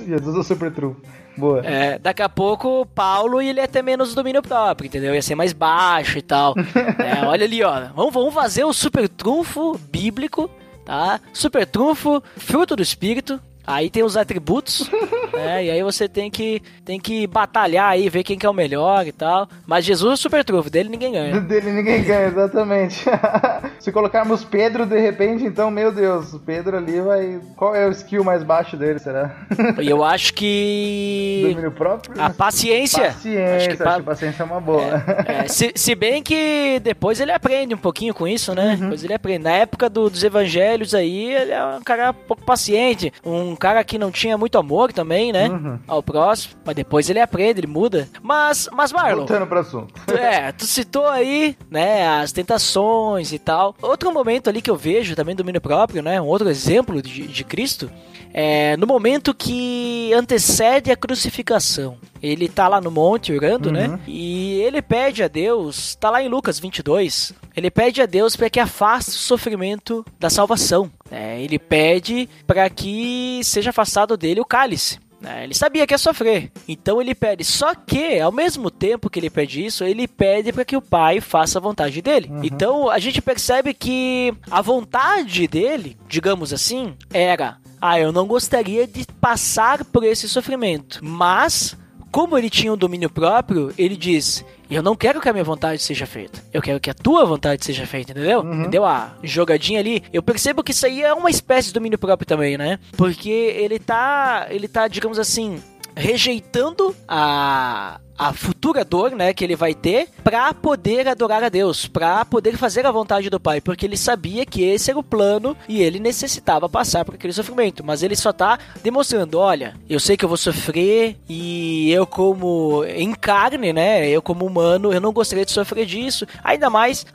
Jesus 0.03 0.35
é 0.35 0.39
o 0.39 0.43
super 0.43 0.71
trunfo. 0.71 0.99
Boa. 1.37 1.61
É, 1.65 1.97
daqui 1.97 2.21
a 2.21 2.29
pouco, 2.29 2.85
Paulo 2.87 3.41
ele 3.41 3.61
ia 3.61 3.67
ter 3.67 3.81
menos 3.81 4.13
domínio 4.13 4.41
próprio, 4.41 4.87
entendeu? 4.87 5.15
Ia 5.15 5.21
ser 5.21 5.35
mais 5.35 5.53
baixo 5.53 6.17
e 6.17 6.21
tal. 6.21 6.53
é, 6.99 7.25
olha 7.25 7.45
ali, 7.45 7.63
ó. 7.63 7.87
Vamos, 7.95 8.13
vamos 8.13 8.33
fazer 8.33 8.63
o 8.63 8.73
super 8.73 9.07
trunfo 9.07 9.77
bíblico, 9.89 10.49
tá? 10.85 11.19
Super 11.33 11.65
trunfo, 11.65 12.21
fruto 12.37 12.75
do 12.75 12.83
Espírito. 12.83 13.39
Aí 13.69 13.87
tem 13.87 14.01
os 14.01 14.17
atributos, 14.17 14.89
né? 15.31 15.65
E 15.65 15.69
aí 15.69 15.83
você 15.83 16.09
tem 16.09 16.31
que, 16.31 16.59
tem 16.83 16.99
que 16.99 17.27
batalhar 17.27 17.91
aí, 17.91 18.09
ver 18.09 18.23
quem 18.23 18.35
que 18.35 18.43
é 18.43 18.49
o 18.49 18.53
melhor 18.53 19.05
e 19.05 19.11
tal. 19.11 19.47
Mas 19.67 19.85
Jesus 19.85 20.13
é 20.13 20.15
super 20.15 20.43
trunfo, 20.43 20.71
dele 20.71 20.89
ninguém 20.89 21.11
ganha. 21.11 21.39
dele 21.41 21.71
ninguém 21.71 22.03
ganha, 22.03 22.29
exatamente. 22.29 23.05
Se 23.79 23.91
colocarmos 23.91 24.43
Pedro 24.43 24.87
de 24.87 24.99
repente, 24.99 25.43
então, 25.43 25.69
meu 25.69 25.91
Deus, 25.91 26.33
o 26.33 26.39
Pedro 26.39 26.77
ali 26.77 26.99
vai. 26.99 27.39
Qual 27.55 27.75
é 27.75 27.87
o 27.87 27.91
skill 27.91 28.23
mais 28.23 28.41
baixo 28.41 28.75
dele, 28.75 28.97
será? 28.97 29.35
E 29.79 29.87
eu 29.87 30.03
acho 30.03 30.33
que. 30.33 31.41
Domínio 31.49 31.71
próprio? 31.71 32.19
A 32.19 32.31
paciência. 32.31 33.03
Paciência, 33.03 33.55
acho 33.55 33.69
que, 33.69 33.77
pa... 33.77 33.89
acho 33.89 33.99
que 33.99 34.05
paciência 34.05 34.41
é 34.41 34.45
uma 34.47 34.59
boa. 34.59 34.81
É, 35.27 35.45
é, 35.45 35.47
se, 35.47 35.71
se 35.75 35.93
bem 35.93 36.23
que 36.23 36.79
depois 36.83 37.19
ele 37.19 37.31
aprende 37.31 37.75
um 37.75 37.77
pouquinho 37.77 38.15
com 38.15 38.27
isso, 38.27 38.55
né? 38.55 38.71
Uhum. 38.71 38.79
Depois 38.79 39.03
ele 39.03 39.13
aprende. 39.13 39.43
Na 39.43 39.51
época 39.51 39.87
do, 39.87 40.09
dos 40.09 40.23
evangelhos 40.23 40.95
aí, 40.95 41.35
ele 41.35 41.51
é 41.51 41.63
um 41.63 41.83
cara 41.83 42.11
pouco 42.13 42.43
paciente, 42.43 43.13
um 43.23 43.55
cara 43.59 43.83
que 43.83 43.99
não 43.99 44.11
tinha 44.11 44.37
muito 44.37 44.57
amor 44.57 44.91
também, 44.91 45.31
né? 45.31 45.49
Uhum. 45.49 45.79
Ao 45.87 46.01
próximo. 46.01 46.55
Mas 46.65 46.75
depois 46.75 47.09
ele 47.09 47.19
aprende, 47.19 47.59
ele 47.59 47.67
muda. 47.67 48.07
Mas, 48.21 48.69
mas 48.71 48.91
Marlon. 48.91 49.17
Voltando 49.19 49.45
pro 49.45 49.59
assunto. 49.59 49.93
é, 50.11 50.51
tu 50.51 50.65
citou 50.65 51.07
aí, 51.07 51.55
né, 51.69 52.07
as 52.07 52.31
tentações 52.31 53.31
e 53.31 53.37
tal. 53.37 53.75
Outro 53.81 54.11
momento 54.11 54.49
ali 54.49 54.61
que 54.61 54.71
eu 54.71 54.75
vejo 54.75 55.15
também 55.15 55.35
domínio 55.35 55.61
próprio, 55.61 56.01
né? 56.01 56.19
Um 56.19 56.25
outro 56.25 56.49
exemplo 56.49 57.01
de, 57.01 57.27
de 57.27 57.43
Cristo. 57.43 57.91
É, 58.31 58.77
no 58.77 58.85
momento 58.85 59.33
que 59.33 60.13
antecede 60.13 60.91
a 60.91 60.95
crucificação. 60.95 61.97
Ele 62.21 62.47
tá 62.47 62.67
lá 62.67 62.79
no 62.79 62.91
monte 62.91 63.33
orando, 63.33 63.71
né? 63.71 63.87
uhum. 63.87 63.91
né? 63.93 63.99
E 64.07 64.61
ele 64.61 64.81
pede 64.81 65.23
a 65.23 65.27
Deus, 65.27 65.95
tá 65.95 66.09
lá 66.09 66.21
em 66.21 66.27
Lucas 66.27 66.59
22, 66.59 67.33
ele 67.59 67.69
pede 67.69 68.01
a 68.01 68.05
Deus 68.05 68.35
para 68.35 68.49
que 68.49 68.59
afaste 68.59 69.11
o 69.11 69.13
sofrimento 69.13 70.05
da 70.19 70.29
salvação. 70.29 70.91
É, 71.11 71.41
ele 71.41 71.59
pede 71.59 72.27
para 72.47 72.69
que 72.69 73.41
seja 73.43 73.69
afastado 73.69 74.17
dele 74.17 74.41
o 74.41 74.45
cálice. 74.45 74.99
É, 75.21 75.43
ele 75.43 75.53
sabia 75.53 75.85
que 75.85 75.93
ia 75.93 75.97
sofrer, 75.97 76.49
então 76.65 77.01
ele 77.01 77.13
pede. 77.13 77.43
Só 77.43 77.75
que, 77.75 78.19
ao 78.19 78.31
mesmo 78.31 78.71
tempo 78.71 79.09
que 79.09 79.19
ele 79.19 79.29
pede 79.29 79.65
isso, 79.65 79.83
ele 79.83 80.07
pede 80.07 80.53
para 80.53 80.63
que 80.63 80.77
o 80.77 80.81
pai 80.81 81.19
faça 81.19 81.59
a 81.59 81.61
vontade 81.61 82.01
dele. 82.01 82.29
Uhum. 82.29 82.41
Então 82.43 82.89
a 82.89 82.97
gente 82.99 83.21
percebe 83.21 83.73
que 83.73 84.33
a 84.49 84.61
vontade 84.61 85.45
dele, 85.45 85.97
digamos 86.07 86.53
assim, 86.53 86.95
era 87.13 87.57
ah, 87.81 87.99
eu 87.99 88.11
não 88.11 88.27
gostaria 88.27 88.87
de 88.87 89.05
passar 89.19 89.83
por 89.85 90.03
esse 90.03 90.27
sofrimento. 90.27 90.99
Mas, 91.01 91.77
como 92.11 92.37
ele 92.37 92.49
tinha 92.49 92.73
um 92.73 92.77
domínio 92.77 93.09
próprio, 93.09 93.73
ele 93.77 93.95
diz: 93.95 94.43
Eu 94.69 94.83
não 94.83 94.95
quero 94.95 95.19
que 95.19 95.27
a 95.27 95.33
minha 95.33 95.43
vontade 95.43 95.81
seja 95.81 96.05
feita. 96.05 96.43
Eu 96.53 96.61
quero 96.61 96.79
que 96.79 96.89
a 96.89 96.93
tua 96.93 97.25
vontade 97.25 97.65
seja 97.65 97.85
feita, 97.87 98.11
entendeu? 98.11 98.41
Uhum. 98.41 98.61
Entendeu? 98.61 98.85
A 98.85 99.15
jogadinha 99.23 99.79
ali. 99.79 100.03
Eu 100.13 100.21
percebo 100.21 100.63
que 100.63 100.71
isso 100.71 100.85
aí 100.85 101.01
é 101.01 101.13
uma 101.13 101.29
espécie 101.29 101.69
de 101.69 101.73
domínio 101.73 101.97
próprio 101.97 102.27
também, 102.27 102.57
né? 102.57 102.79
Porque 102.95 103.29
ele 103.29 103.79
tá. 103.79 104.47
Ele 104.49 104.67
tá, 104.67 104.87
digamos 104.87 105.17
assim, 105.17 105.61
rejeitando 105.95 106.95
a 107.07 107.99
a 108.19 108.33
futura 108.33 108.83
dor, 108.83 109.11
né, 109.11 109.33
que 109.33 109.43
ele 109.43 109.55
vai 109.55 109.73
ter 109.73 110.09
para 110.23 110.53
poder 110.53 111.07
adorar 111.07 111.41
a 111.41 111.49
Deus, 111.49 111.87
para 111.87 112.25
poder 112.25 112.57
fazer 112.57 112.85
a 112.85 112.91
vontade 112.91 113.29
do 113.29 113.39
Pai, 113.39 113.61
porque 113.61 113.85
ele 113.85 113.95
sabia 113.95 114.45
que 114.45 114.61
esse 114.61 114.91
era 114.91 114.99
o 114.99 115.03
plano 115.03 115.55
e 115.67 115.81
ele 115.81 115.99
necessitava 115.99 116.67
passar 116.67 117.05
por 117.05 117.15
aquele 117.15 117.31
sofrimento, 117.31 117.83
mas 117.83 118.03
ele 118.03 118.15
só 118.15 118.33
tá 118.33 118.59
demonstrando, 118.83 119.39
olha, 119.39 119.75
eu 119.89 119.99
sei 119.99 120.17
que 120.17 120.25
eu 120.25 120.29
vou 120.29 120.37
sofrer 120.37 121.17
e 121.29 121.89
eu 121.91 122.05
como 122.05 122.83
em 122.85 123.13
carne, 123.13 123.71
né, 123.71 124.07
eu 124.09 124.21
como 124.21 124.45
humano, 124.45 124.91
eu 124.91 124.99
não 124.99 125.13
gostaria 125.13 125.45
de 125.45 125.51
sofrer 125.51 125.85
disso, 125.85 126.27
ainda 126.43 126.69
mais 126.69 127.05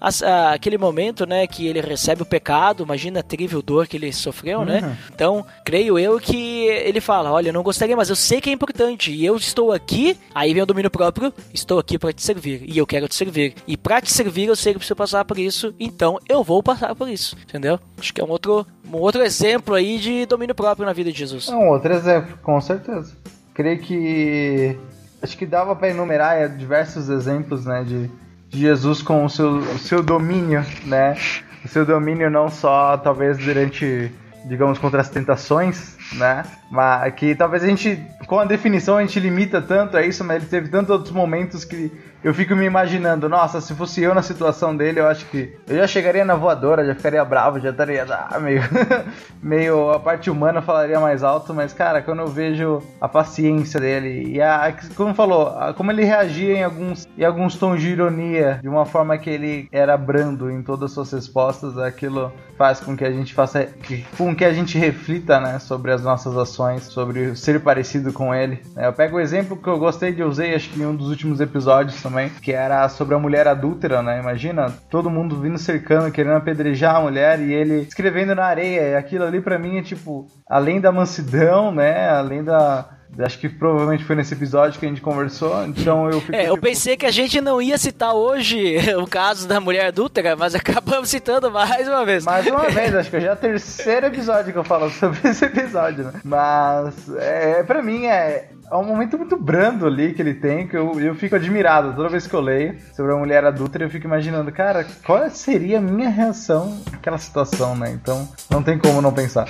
aquele 0.53 0.79
momento, 0.79 1.27
né, 1.27 1.47
que 1.47 1.67
ele 1.67 1.81
recebe 1.81 2.23
o 2.23 2.27
pecado, 2.27 2.83
imagina 2.83 3.21
a 3.21 3.23
terrível 3.23 3.61
dor 3.61 3.87
que 3.87 3.97
ele 3.97 4.12
sofreu, 4.12 4.64
né? 4.64 4.77
uhum. 4.77 4.88
né? 4.88 4.99
Então, 5.14 5.47
creio 5.64 5.99
eu 5.99 6.19
que 6.19 6.67
ele 6.67 7.01
fala, 7.01 7.31
olha, 7.31 7.49
eu 7.49 7.53
não 7.53 7.62
gostaria, 7.62 7.97
mas 7.97 8.09
eu 8.09 8.17
sei 8.17 8.40
que 8.40 8.49
é 8.49 8.53
importante 8.53 9.12
e 9.12 9.25
eu 9.25 9.37
estou 9.37 9.73
aqui, 9.73 10.19
aí 10.35 10.55
vem 10.55 10.62
o 10.62 10.67
domínio 10.67 10.90
próprio, 10.94 11.35
estou 11.52 11.80
aqui 11.80 11.98
para 11.98 12.12
te 12.12 12.22
servir 12.22 12.62
e 12.64 12.78
eu 12.78 12.87
quero 12.87 13.09
te 13.09 13.16
servir. 13.16 13.57
E 13.66 13.76
para 13.76 14.00
te 14.00 14.12
servir 14.12 14.46
eu 14.46 14.54
sei 14.54 14.72
que 14.72 14.78
preciso 14.78 14.94
passar 14.94 15.24
por 15.24 15.37
isso, 15.37 15.74
então 15.80 16.20
eu 16.28 16.44
vou 16.44 16.62
passar 16.62 16.94
por 16.94 17.09
isso, 17.09 17.37
entendeu? 17.42 17.80
Acho 17.98 18.14
que 18.14 18.20
é 18.20 18.24
um 18.24 18.30
outro, 18.30 18.64
um 18.88 18.98
outro 18.98 19.20
exemplo 19.22 19.74
aí 19.74 19.98
de 19.98 20.24
domínio 20.24 20.54
próprio 20.54 20.87
na 20.87 20.92
vida 20.92 21.11
de 21.11 21.18
Jesus. 21.18 21.48
É 21.48 21.54
um 21.57 21.68
outro 21.68 21.92
exemplo, 21.92 22.38
com 22.40 22.61
certeza. 22.61 23.12
Creio 23.52 23.80
que 23.80 24.78
acho 25.20 25.37
que 25.37 25.46
dava 25.46 25.74
para 25.74 25.88
enumerar 25.88 26.37
é, 26.37 26.46
diversos 26.46 27.09
exemplos, 27.09 27.64
né, 27.66 27.83
de, 27.83 28.09
de 28.48 28.61
Jesus 28.61 29.02
com 29.02 29.24
o 29.24 29.28
seu, 29.28 29.57
o 29.57 29.78
seu 29.78 30.00
domínio, 30.00 30.64
né? 30.85 31.16
O 31.64 31.68
seu 31.68 31.85
domínio 31.85 32.30
não 32.30 32.48
só 32.48 32.96
talvez 32.98 33.38
durante 33.38 34.12
digamos, 34.44 34.78
contra 34.78 35.00
as 35.00 35.09
tentações, 35.09 35.96
né? 36.12 36.44
Mas 36.70 37.14
que 37.14 37.35
talvez 37.35 37.64
a 37.64 37.66
gente, 37.66 38.00
com 38.26 38.38
a 38.38 38.44
definição, 38.44 38.96
a 38.96 39.00
gente 39.00 39.18
limita 39.18 39.61
tanto 39.61 39.96
a 39.96 40.02
isso, 40.02 40.22
mas 40.22 40.37
ele 40.42 40.46
teve 40.46 40.68
tantos 40.68 40.90
outros 40.90 41.12
momentos 41.12 41.64
que 41.64 41.90
eu 42.24 42.32
fico 42.32 42.56
me 42.56 42.64
imaginando, 42.64 43.28
nossa, 43.28 43.60
se 43.60 43.74
fosse 43.74 44.02
eu 44.02 44.14
na 44.14 44.22
situação 44.22 44.74
dele, 44.74 44.98
eu 44.98 45.06
acho 45.06 45.26
que 45.26 45.54
eu 45.68 45.76
já 45.76 45.87
chegaria 45.87 46.24
na 46.24 46.34
voadora, 46.34 46.82
já 46.82 46.94
ficaria 46.94 47.22
bravo, 47.22 47.60
já 47.60 47.68
estaria 47.68 48.06
ah, 48.08 48.40
meio, 48.40 48.62
meio 49.42 49.90
a 49.90 50.00
parte 50.00 50.30
humana 50.30 50.62
falaria 50.62 50.98
mais 50.98 51.22
alto, 51.22 51.52
mas 51.52 51.74
cara, 51.74 52.00
quando 52.00 52.20
eu 52.20 52.26
vejo 52.26 52.82
a 52.98 53.06
paciência 53.06 53.78
dele 53.78 54.32
e 54.32 54.40
a, 54.40 54.74
como 54.96 55.12
falou, 55.14 55.48
a, 55.48 55.74
como 55.74 55.92
ele 55.92 56.02
reagia 56.02 56.54
em 56.54 56.62
alguns, 56.62 57.06
em 57.18 57.24
alguns 57.24 57.56
tons 57.56 57.82
de 57.82 57.90
ironia, 57.90 58.58
de 58.62 58.68
uma 58.70 58.87
forma 58.87 59.18
que 59.18 59.28
ele 59.28 59.68
era 59.70 59.94
brando 59.94 60.50
em 60.50 60.62
todas 60.62 60.84
as 60.84 60.92
suas 60.92 61.12
respostas, 61.12 61.76
aquilo 61.76 62.32
faz 62.56 62.80
com 62.80 62.96
que 62.96 63.04
a 63.04 63.10
gente 63.10 63.34
faça, 63.34 63.68
com 64.16 64.34
que 64.34 64.44
a 64.44 64.52
gente 64.52 64.78
reflita, 64.78 65.40
né, 65.40 65.58
sobre 65.58 65.92
as 65.92 66.02
nossas 66.02 66.37
ações, 66.38 66.84
sobre 66.84 67.37
ser 67.37 67.60
parecido 67.60 68.12
com 68.12 68.34
ele. 68.34 68.60
Eu 68.76 68.92
pego 68.92 69.16
o 69.16 69.20
exemplo 69.20 69.56
que 69.56 69.68
eu 69.68 69.78
gostei 69.78 70.12
de 70.12 70.22
usei, 70.22 70.54
acho 70.54 70.70
que 70.70 70.80
em 70.80 70.87
um 70.87 70.94
dos 70.94 71.08
últimos 71.10 71.40
episódios 71.40 72.00
também 72.00 72.13
também, 72.14 72.31
que 72.31 72.53
era 72.53 72.88
sobre 72.88 73.16
a 73.16 73.18
mulher 73.18 73.48
adúltera, 73.48 74.00
né? 74.00 74.20
Imagina, 74.20 74.72
todo 74.88 75.11
mundo 75.11 75.40
vindo 75.40 75.59
cercando, 75.59 76.12
querendo 76.12 76.37
apedrejar 76.37 76.96
a 76.96 77.00
mulher 77.00 77.40
e 77.40 77.53
ele 77.53 77.81
escrevendo 77.81 78.35
na 78.37 78.44
areia. 78.44 78.90
E 78.90 78.94
aquilo 78.94 79.24
ali 79.24 79.40
para 79.40 79.59
mim 79.59 79.79
é 79.79 79.83
tipo, 79.83 80.29
além 80.48 80.81
da 80.81 80.92
mansidão, 80.92 81.72
né? 81.74 82.09
Além 82.09 82.44
da 82.44 82.93
Acho 83.19 83.38
que 83.38 83.49
provavelmente 83.49 84.05
foi 84.05 84.17
nesse 84.17 84.35
episódio 84.35 84.79
que 84.81 84.87
a 84.87 84.88
gente 84.88 85.01
conversou, 85.01 85.64
então 85.64 86.11
eu 86.11 86.21
fico, 86.21 86.35
É, 86.35 86.49
eu 86.49 86.55
tipo... 86.55 86.67
pensei 86.67 86.97
que 86.97 87.07
a 87.07 87.12
gente 87.12 87.40
não 87.40 87.62
ia 87.62 87.79
citar 87.79 88.12
hoje 88.12 88.77
o 89.01 89.07
caso 89.07 89.47
da 89.47 89.61
mulher 89.61 89.87
adúltera, 89.87 90.35
mas 90.35 90.55
acabamos 90.57 91.09
citando 91.11 91.51
mais 91.51 91.87
uma 91.87 92.05
vez. 92.05 92.25
Mais 92.25 92.47
uma 92.47 92.64
vez, 92.71 92.95
acho 92.95 93.11
que 93.11 93.21
já 93.21 93.31
é 93.31 93.33
o 93.33 93.37
terceiro 93.37 94.07
episódio 94.07 94.53
que 94.53 94.59
eu 94.59 94.64
falo 94.64 94.90
sobre 94.90 95.21
esse 95.29 95.45
episódio, 95.45 96.05
né? 96.05 96.12
Mas, 96.25 97.09
é, 97.17 97.62
pra 97.62 97.83
mim, 97.83 98.07
é, 98.07 98.49
é 98.71 98.77
um 98.77 98.85
momento 98.85 99.17
muito 99.17 99.37
brando 99.37 99.87
ali 99.87 100.12
que 100.12 100.21
ele 100.21 100.35
tem, 100.35 100.67
que 100.67 100.77
eu, 100.77 100.99
eu 101.01 101.14
fico 101.14 101.37
admirado 101.37 101.95
toda 101.95 102.09
vez 102.09 102.27
que 102.27 102.35
eu 102.35 102.40
leio 102.40 102.77
sobre 102.97 103.12
a 103.12 103.17
mulher 103.17 103.45
adulta, 103.45 103.79
eu 103.81 103.90
fico 103.90 104.07
imaginando, 104.07 104.51
cara, 104.51 104.85
qual 105.05 105.29
seria 105.31 105.79
a 105.79 105.81
minha 105.81 106.09
reação 106.09 106.81
naquela 106.90 107.19
situação, 107.19 107.77
né? 107.77 107.93
Então, 107.93 108.29
não 108.51 108.62
tem 108.62 108.77
como 108.79 109.01
não 109.01 109.12
pensar. 109.12 109.47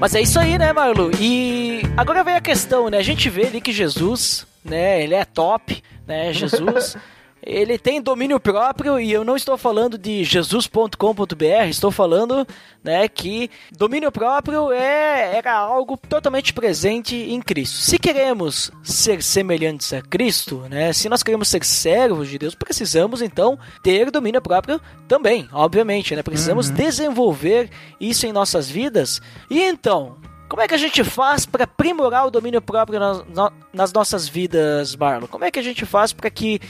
Mas 0.00 0.14
é 0.14 0.22
isso 0.22 0.40
aí, 0.40 0.56
né, 0.56 0.72
Marlu? 0.72 1.10
E 1.20 1.82
agora 1.94 2.24
vem 2.24 2.34
a 2.34 2.40
questão, 2.40 2.88
né? 2.88 2.96
A 2.96 3.02
gente 3.02 3.28
vê 3.28 3.46
ali 3.46 3.60
que 3.60 3.70
Jesus, 3.70 4.46
né, 4.64 5.02
ele 5.02 5.14
é 5.14 5.26
top, 5.26 5.82
né? 6.06 6.32
Jesus 6.32 6.96
ele 7.42 7.78
tem 7.78 8.00
domínio 8.00 8.38
próprio 8.38 9.00
e 9.00 9.10
eu 9.10 9.24
não 9.24 9.36
estou 9.36 9.56
falando 9.56 9.96
de 9.96 10.24
jesus.com.br, 10.24 11.68
estou 11.68 11.90
falando 11.90 12.46
né, 12.84 13.08
que 13.08 13.50
domínio 13.72 14.12
próprio 14.12 14.70
é, 14.72 15.36
era 15.36 15.56
algo 15.56 15.96
totalmente 15.96 16.52
presente 16.52 17.16
em 17.16 17.40
Cristo. 17.40 17.76
Se 17.76 17.98
queremos 17.98 18.70
ser 18.82 19.22
semelhantes 19.22 19.92
a 19.92 20.02
Cristo, 20.02 20.66
né, 20.68 20.92
se 20.92 21.08
nós 21.08 21.22
queremos 21.22 21.48
ser 21.48 21.64
servos 21.64 22.28
de 22.28 22.38
Deus, 22.38 22.54
precisamos 22.54 23.22
então 23.22 23.58
ter 23.82 24.10
domínio 24.10 24.42
próprio 24.42 24.80
também, 25.08 25.48
obviamente, 25.52 26.14
né? 26.14 26.22
Precisamos 26.22 26.68
uhum. 26.68 26.74
desenvolver 26.74 27.70
isso 27.98 28.26
em 28.26 28.32
nossas 28.32 28.70
vidas. 28.70 29.20
E 29.48 29.60
então, 29.60 30.16
como 30.48 30.62
é 30.62 30.68
que 30.68 30.74
a 30.74 30.78
gente 30.78 31.02
faz 31.04 31.46
para 31.46 31.64
aprimorar 31.64 32.26
o 32.26 32.30
domínio 32.30 32.60
próprio 32.60 32.98
nas, 32.98 33.24
nas 33.72 33.92
nossas 33.92 34.28
vidas, 34.28 34.96
Marlon? 34.96 35.26
Como 35.26 35.44
é 35.44 35.50
que 35.50 35.58
a 35.58 35.62
gente 35.62 35.86
faz 35.86 36.12
para 36.12 36.28
que 36.28 36.60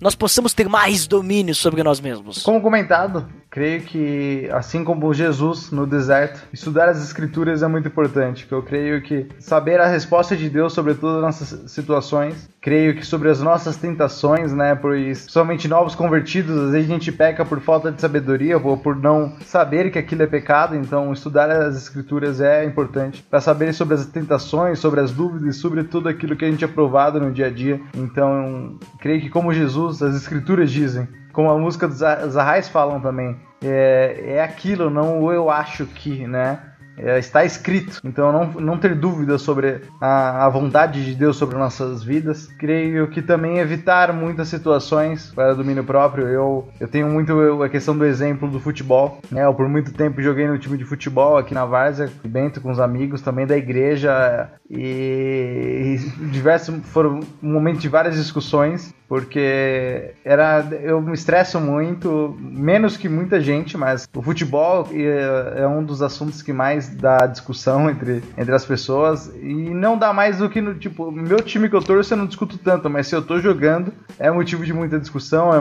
nós 0.00 0.14
possamos 0.14 0.54
ter 0.54 0.68
mais 0.68 1.06
domínio 1.06 1.54
sobre 1.54 1.82
nós 1.82 2.00
mesmos. 2.00 2.42
Como 2.42 2.60
comentado, 2.60 3.28
creio 3.50 3.82
que, 3.82 4.48
assim 4.52 4.84
como 4.84 5.12
Jesus 5.12 5.72
no 5.72 5.86
deserto, 5.86 6.40
estudar 6.52 6.88
as 6.88 7.02
escrituras 7.02 7.62
é 7.62 7.66
muito 7.66 7.88
importante. 7.88 8.46
Que 8.46 8.52
eu 8.52 8.62
creio 8.62 9.02
que 9.02 9.26
saber 9.40 9.80
a 9.80 9.86
resposta 9.86 10.36
de 10.36 10.48
Deus 10.48 10.72
sobre 10.72 10.94
todas 10.94 11.16
as 11.16 11.22
nossas 11.22 11.70
situações, 11.70 12.48
creio 12.60 12.94
que 12.94 13.04
sobre 13.04 13.28
as 13.28 13.42
nossas 13.42 13.76
tentações, 13.76 14.52
né, 14.52 14.74
pois 14.74 15.26
somente 15.28 15.66
novos 15.66 15.94
convertidos, 15.94 16.56
às 16.56 16.70
vezes 16.70 16.88
a 16.88 16.92
gente 16.92 17.10
peca 17.10 17.44
por 17.44 17.60
falta 17.60 17.90
de 17.90 18.00
sabedoria 18.00 18.56
ou 18.56 18.76
por 18.76 18.94
não 18.94 19.36
saber 19.44 19.90
que 19.90 19.98
aquilo 19.98 20.22
é 20.22 20.26
pecado, 20.26 20.76
então 20.76 21.12
estudar 21.12 21.50
as 21.50 21.76
escrituras 21.76 22.40
é 22.40 22.64
importante 22.64 23.22
para 23.28 23.40
saber 23.40 23.72
sobre 23.74 23.94
as 23.94 24.06
tentações, 24.06 24.78
sobre 24.78 25.00
as 25.00 25.10
dúvidas, 25.10 25.56
sobre 25.56 25.82
tudo 25.84 26.08
aquilo 26.08 26.36
que 26.36 26.44
a 26.44 26.50
gente 26.50 26.64
é 26.64 26.68
provado 26.68 27.18
no 27.18 27.32
dia 27.32 27.46
a 27.46 27.50
dia. 27.50 27.80
Então, 27.94 28.78
creio 29.00 29.20
que 29.20 29.28
como 29.28 29.52
Jesus, 29.52 30.02
as 30.02 30.14
escrituras 30.14 30.70
dizem, 30.70 31.08
como 31.32 31.50
a 31.50 31.58
música 31.58 31.88
dos 31.88 32.02
Arrais 32.02 32.68
falam 32.68 33.00
também, 33.00 33.36
é, 33.62 34.34
é 34.36 34.42
aquilo, 34.42 34.90
não 34.90 35.22
o 35.22 35.32
eu 35.32 35.50
acho 35.50 35.86
que, 35.86 36.26
né? 36.26 36.58
É, 37.02 37.18
está 37.18 37.44
escrito. 37.44 38.00
Então, 38.04 38.30
não, 38.30 38.60
não 38.60 38.78
ter 38.78 38.94
dúvida 38.94 39.38
sobre 39.38 39.80
a, 40.00 40.44
a, 40.44 40.48
vontade 40.48 41.04
de 41.04 41.14
Deus 41.14 41.36
sobre 41.36 41.56
nossas 41.56 42.02
vidas. 42.02 42.46
Creio 42.58 43.08
que 43.08 43.22
também 43.22 43.58
evitar 43.58 44.12
muitas 44.12 44.48
situações 44.48 45.32
para 45.34 45.54
domínio 45.54 45.82
próprio. 45.82 46.28
Eu, 46.28 46.68
eu 46.78 46.88
tenho 46.88 47.08
muito 47.08 47.62
a 47.62 47.68
questão 47.70 47.96
do 47.96 48.04
exemplo 48.04 48.48
do 48.48 48.60
futebol. 48.60 49.18
Né? 49.30 49.44
Eu, 49.44 49.54
por 49.54 49.66
muito 49.68 49.92
tempo, 49.94 50.20
joguei 50.20 50.46
no 50.46 50.58
time 50.58 50.76
de 50.76 50.84
futebol 50.84 51.38
aqui 51.38 51.54
na 51.54 51.64
Várzea, 51.64 52.10
Bento, 52.22 52.60
com 52.60 52.70
os 52.70 52.78
amigos, 52.78 53.22
também 53.22 53.46
da 53.46 53.56
igreja. 53.56 54.50
E, 54.68 55.96
e 55.96 56.26
diversos 56.26 56.74
foram 56.88 57.20
um 57.42 57.52
momento 57.52 57.78
de 57.78 57.88
várias 57.88 58.16
discussões 58.16 58.94
porque 59.10 60.14
era 60.24 60.64
eu 60.84 61.02
me 61.02 61.14
estresso 61.14 61.58
muito, 61.58 62.38
menos 62.38 62.96
que 62.96 63.08
muita 63.08 63.40
gente, 63.40 63.76
mas 63.76 64.08
o 64.14 64.22
futebol 64.22 64.88
é, 64.92 65.62
é, 65.62 65.66
um 65.66 65.82
dos 65.82 66.00
assuntos 66.00 66.42
que 66.42 66.52
mais 66.52 66.88
dá 66.94 67.26
discussão 67.26 67.90
entre, 67.90 68.22
entre 68.38 68.54
as 68.54 68.64
pessoas 68.64 69.26
e 69.42 69.52
não 69.52 69.98
dá 69.98 70.12
mais 70.12 70.38
do 70.38 70.48
que 70.48 70.60
no 70.60 70.76
tipo, 70.76 71.10
meu 71.10 71.38
time 71.38 71.68
que 71.68 71.74
eu 71.74 71.82
torço 71.82 72.14
eu 72.14 72.18
não 72.18 72.26
discuto 72.26 72.56
tanto, 72.56 72.88
mas 72.88 73.08
se 73.08 73.16
eu 73.16 73.20
tô 73.20 73.40
jogando 73.40 73.92
é 74.16 74.30
motivo 74.30 74.64
de 74.64 74.72
muita 74.72 74.96
discussão, 74.96 75.52
é, 75.52 75.58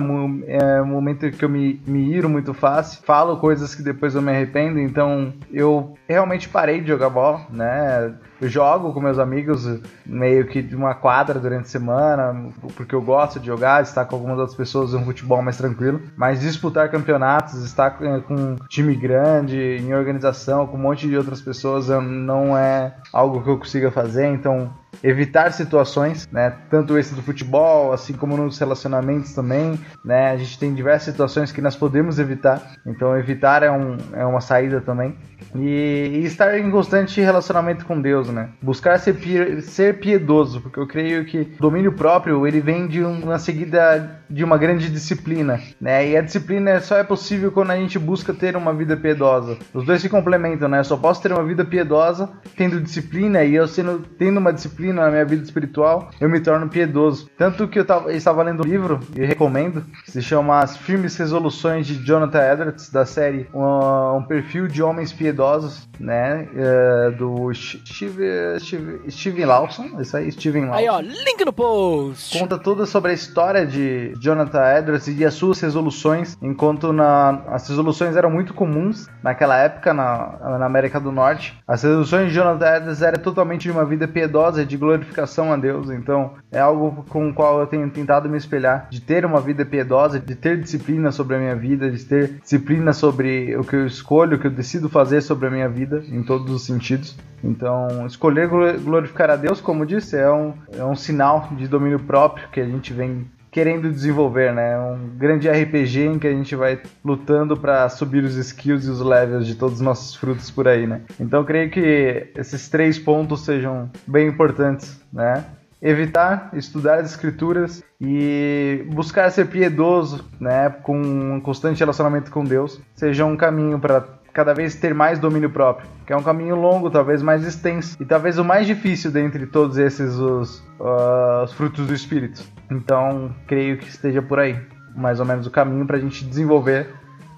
é 0.55 0.81
um 0.83 0.85
momento 0.85 1.31
que 1.31 1.43
eu 1.43 1.49
me, 1.49 1.81
me 1.87 2.13
iro 2.13 2.29
muito 2.29 2.53
fácil, 2.53 3.01
falo 3.03 3.37
coisas 3.37 3.73
que 3.73 3.81
depois 3.81 4.13
eu 4.13 4.21
me 4.21 4.31
arrependo, 4.31 4.77
então 4.77 5.33
eu 5.51 5.95
realmente 6.07 6.47
parei 6.47 6.81
de 6.81 6.89
jogar 6.89 7.09
bola, 7.09 7.41
né? 7.49 8.13
Eu 8.41 8.47
jogo 8.47 8.93
com 8.93 9.01
meus 9.01 9.19
amigos 9.19 9.67
meio 10.05 10.47
que 10.47 10.61
de 10.61 10.75
uma 10.75 10.95
quadra 10.95 11.39
durante 11.39 11.65
a 11.65 11.69
semana, 11.69 12.49
porque 12.75 12.95
eu 12.95 13.01
gosto 13.01 13.38
de 13.39 13.47
jogar, 13.47 13.81
estar 13.81 14.05
com 14.05 14.15
algumas 14.15 14.37
outras 14.37 14.55
pessoas 14.55 14.93
um 14.93 15.03
futebol 15.05 15.41
mais 15.41 15.57
tranquilo. 15.57 16.01
Mas 16.15 16.39
disputar 16.39 16.89
campeonatos, 16.89 17.63
estar 17.63 17.91
com 17.91 18.33
um 18.33 18.55
time 18.67 18.95
grande, 18.95 19.57
em 19.57 19.93
organização, 19.93 20.67
com 20.67 20.77
um 20.77 20.81
monte 20.81 21.07
de 21.07 21.17
outras 21.17 21.41
pessoas, 21.41 21.87
não 21.87 22.57
é 22.57 22.95
algo 23.11 23.41
que 23.41 23.49
eu 23.49 23.57
consiga 23.57 23.91
fazer. 23.91 24.27
Então, 24.27 24.71
evitar 25.03 25.51
situações, 25.51 26.27
né? 26.31 26.53
Tanto 26.69 26.97
esse 26.97 27.13
do 27.13 27.21
futebol, 27.21 27.93
assim 27.93 28.13
como 28.13 28.35
nos 28.35 28.57
relacionamentos 28.57 29.33
também, 29.33 29.79
né? 30.03 30.31
A 30.31 30.37
gente 30.37 30.59
tem 30.59 30.73
diversas 30.73 31.11
situações 31.11 31.51
que 31.51 31.61
nós 31.61 31.75
podemos 31.75 32.19
evitar. 32.19 32.75
Então, 32.85 33.17
evitar 33.17 33.63
é, 33.63 33.71
um, 33.71 33.97
é 34.13 34.25
uma 34.25 34.41
saída 34.41 34.81
também. 34.81 35.15
E, 35.55 36.19
e, 36.21 36.25
estar 36.25 36.59
em 36.59 36.69
constante 36.69 37.21
relacionamento 37.21 37.85
com 37.85 37.99
Deus, 37.99 38.29
né? 38.29 38.49
Buscar 38.61 38.99
ser, 38.99 39.61
ser 39.61 39.99
piedoso, 39.99 40.61
porque 40.61 40.79
eu 40.79 40.87
creio 40.87 41.25
que 41.25 41.53
o 41.57 41.61
domínio 41.61 41.93
próprio 41.93 42.45
ele 42.45 42.59
vem 42.59 42.87
de 42.87 43.03
uma 43.03 43.39
seguida 43.39 44.19
de 44.29 44.43
uma 44.43 44.57
grande 44.57 44.89
disciplina, 44.89 45.59
né? 45.81 46.09
E 46.09 46.17
a 46.17 46.21
disciplina 46.21 46.79
só 46.81 46.97
é 46.97 47.03
possível 47.03 47.51
quando 47.51 47.71
a 47.71 47.75
gente 47.75 47.97
busca 47.97 48.33
ter 48.33 48.55
uma 48.55 48.73
vida 48.73 48.95
piedosa. 48.95 49.57
Os 49.73 49.85
dois 49.85 50.01
se 50.01 50.09
complementam, 50.09 50.69
né? 50.69 50.79
Eu 50.79 50.83
só 50.83 50.97
posso 50.97 51.21
ter 51.21 51.31
uma 51.31 51.43
vida 51.43 51.65
piedosa 51.65 52.29
tendo 52.55 52.79
disciplina 52.79 53.43
e 53.43 53.55
eu 53.55 53.67
sendo 53.67 53.99
tendo 54.19 54.37
uma 54.37 54.53
disciplina 54.53 54.78
na 54.79 55.09
minha 55.09 55.25
vida 55.25 55.43
espiritual, 55.43 56.09
eu 56.19 56.29
me 56.29 56.39
torno 56.39 56.69
piedoso. 56.69 57.29
Tanto 57.37 57.67
que 57.67 57.79
eu, 57.79 57.85
tava, 57.85 58.11
eu 58.11 58.17
estava 58.17 58.43
lendo 58.43 58.65
um 58.65 58.69
livro 58.69 58.99
e 59.15 59.25
recomendo, 59.25 59.85
que 60.05 60.11
se 60.11 60.21
chama 60.21 60.59
As 60.59 60.77
Firmes 60.77 61.15
Resoluções 61.17 61.85
de 61.85 61.95
Jonathan 62.03 62.53
Edwards 62.53 62.89
da 62.89 63.05
série 63.05 63.47
um, 63.53 64.17
um 64.17 64.23
perfil 64.23 64.67
de 64.67 64.81
homens 64.81 65.11
piedosos 65.13 65.87
né? 65.99 66.47
Uh, 66.53 67.11
do 67.11 67.53
Steve, 67.53 68.23
Steve, 68.59 69.11
Steven 69.11 69.45
Lawson. 69.45 69.99
Isso 69.99 70.15
aí, 70.15 70.31
Steven 70.31 70.65
Lawson. 70.65 70.77
Aí, 70.77 70.89
ó, 70.89 70.99
link 70.99 71.43
no 71.45 71.51
post. 71.51 72.39
Conta 72.39 72.57
tudo 72.57 72.85
sobre 72.85 73.11
a 73.11 73.13
história 73.13 73.65
de 73.65 74.13
Jonathan 74.19 74.77
Edwards 74.77 75.07
e 75.07 75.25
as 75.25 75.33
suas 75.33 75.59
resoluções, 75.59 76.37
enquanto 76.41 76.93
na, 76.93 77.41
as 77.47 77.67
resoluções 77.67 78.15
eram 78.15 78.31
muito 78.31 78.53
comuns 78.53 79.07
naquela 79.21 79.57
época 79.57 79.93
na, 79.93 80.57
na 80.59 80.65
América 80.65 80.99
do 80.99 81.11
Norte. 81.11 81.57
As 81.67 81.83
resoluções 81.83 82.29
de 82.29 82.35
Jonathan 82.35 82.77
Edwards 82.77 83.01
eram 83.01 83.21
totalmente 83.21 83.63
de 83.63 83.71
uma 83.71 83.85
vida 83.85 84.07
piedosa, 84.07 84.65
de 84.69 84.77
glorificação 84.77 85.51
a 85.51 85.57
Deus. 85.57 85.89
Então, 85.89 86.35
é 86.51 86.59
algo 86.59 87.03
com 87.09 87.29
o 87.29 87.33
qual 87.33 87.59
eu 87.59 87.67
tenho 87.67 87.89
tentado 87.89 88.29
me 88.29 88.37
espelhar, 88.37 88.87
de 88.89 89.01
ter 89.01 89.25
uma 89.25 89.41
vida 89.41 89.65
piedosa, 89.65 90.19
de 90.19 90.35
ter 90.35 90.61
disciplina 90.61 91.11
sobre 91.11 91.35
a 91.35 91.39
minha 91.39 91.55
vida, 91.55 91.89
de 91.91 92.03
ter 92.05 92.39
disciplina 92.39 92.93
sobre 92.93 93.55
o 93.57 93.63
que 93.63 93.75
eu 93.75 93.85
escolho, 93.85 94.37
o 94.37 94.39
que 94.39 94.47
eu 94.47 94.51
decido 94.51 94.87
fazer 94.87 95.21
sobre 95.21 95.47
a 95.47 95.51
minha 95.51 95.67
vida 95.67 96.03
em 96.07 96.23
todos 96.23 96.53
os 96.53 96.65
sentidos. 96.65 97.17
Então, 97.43 98.05
escolher 98.05 98.47
glorificar 98.47 99.29
a 99.29 99.35
Deus, 99.35 99.59
como 99.59 99.85
disse, 99.85 100.17
é 100.17 100.29
um, 100.29 100.53
é 100.71 100.83
um 100.83 100.95
sinal 100.95 101.49
de 101.51 101.67
domínio 101.67 101.99
próprio 101.99 102.47
que 102.49 102.59
a 102.59 102.65
gente 102.65 102.93
vem 102.93 103.25
querendo 103.51 103.91
desenvolver, 103.91 104.53
né? 104.53 104.77
Um 104.79 105.17
grande 105.17 105.49
RPG 105.49 106.05
em 106.05 106.19
que 106.19 106.27
a 106.27 106.31
gente 106.31 106.55
vai 106.55 106.79
lutando 107.03 107.57
para 107.57 107.89
subir 107.89 108.23
os 108.23 108.35
skills 108.35 108.85
e 108.85 108.89
os 108.89 109.01
levels 109.01 109.47
de 109.47 109.55
todos 109.55 109.75
os 109.75 109.81
nossos 109.81 110.15
frutos 110.15 110.51
por 110.51 110.67
aí, 110.67 110.85
né? 110.85 111.01
Então, 111.19 111.43
creio 111.43 111.69
que 111.69 112.27
esses 112.35 112.69
três 112.69 112.99
pontos 112.99 113.45
sejam 113.45 113.89
bem 114.05 114.27
importantes, 114.27 115.01
né? 115.11 115.45
Evitar 115.81 116.49
estudar 116.53 116.99
as 116.99 117.11
escrituras 117.11 117.81
e 118.01 118.85
buscar 118.91 119.31
ser 119.31 119.47
piedoso, 119.47 120.25
né, 120.37 120.69
com 120.69 120.99
um 120.99 121.39
constante 121.39 121.79
relacionamento 121.79 122.29
com 122.31 122.43
Deus, 122.43 122.81
seja 122.95 123.25
um 123.25 123.37
caminho 123.37 123.79
para 123.79 124.18
cada 124.39 124.53
vez 124.53 124.73
ter 124.73 124.93
mais 124.93 125.19
domínio 125.19 125.49
próprio, 125.49 125.85
que 126.07 126.13
é 126.13 126.15
um 126.15 126.23
caminho 126.23 126.55
longo, 126.55 126.89
talvez 126.89 127.21
mais 127.21 127.45
extenso 127.45 127.97
e 127.99 128.05
talvez 128.05 128.39
o 128.39 128.45
mais 128.45 128.65
difícil 128.65 129.11
dentre 129.11 129.45
todos 129.45 129.77
esses 129.77 130.15
os, 130.15 130.59
uh, 130.79 131.43
os 131.43 131.51
frutos 131.51 131.85
do 131.85 131.93
espírito. 131.93 132.41
Então, 132.71 133.35
creio 133.45 133.77
que 133.77 133.89
esteja 133.89 134.21
por 134.21 134.39
aí, 134.39 134.57
mais 134.95 135.19
ou 135.19 135.25
menos 135.25 135.45
o 135.45 135.51
caminho 135.51 135.85
para 135.85 135.97
a 135.97 135.99
gente 135.99 136.23
desenvolver 136.23 136.87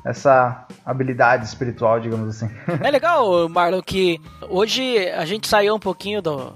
essa 0.06 0.68
habilidade 0.86 1.44
espiritual, 1.44 2.00
digamos 2.00 2.30
assim. 2.30 2.54
É 2.84 2.92
legal, 2.92 3.50
Marlon, 3.50 3.82
que 3.82 4.22
hoje 4.48 5.10
a 5.10 5.26
gente 5.26 5.48
saiu 5.48 5.74
um 5.74 5.80
pouquinho 5.80 6.22
do, 6.22 6.54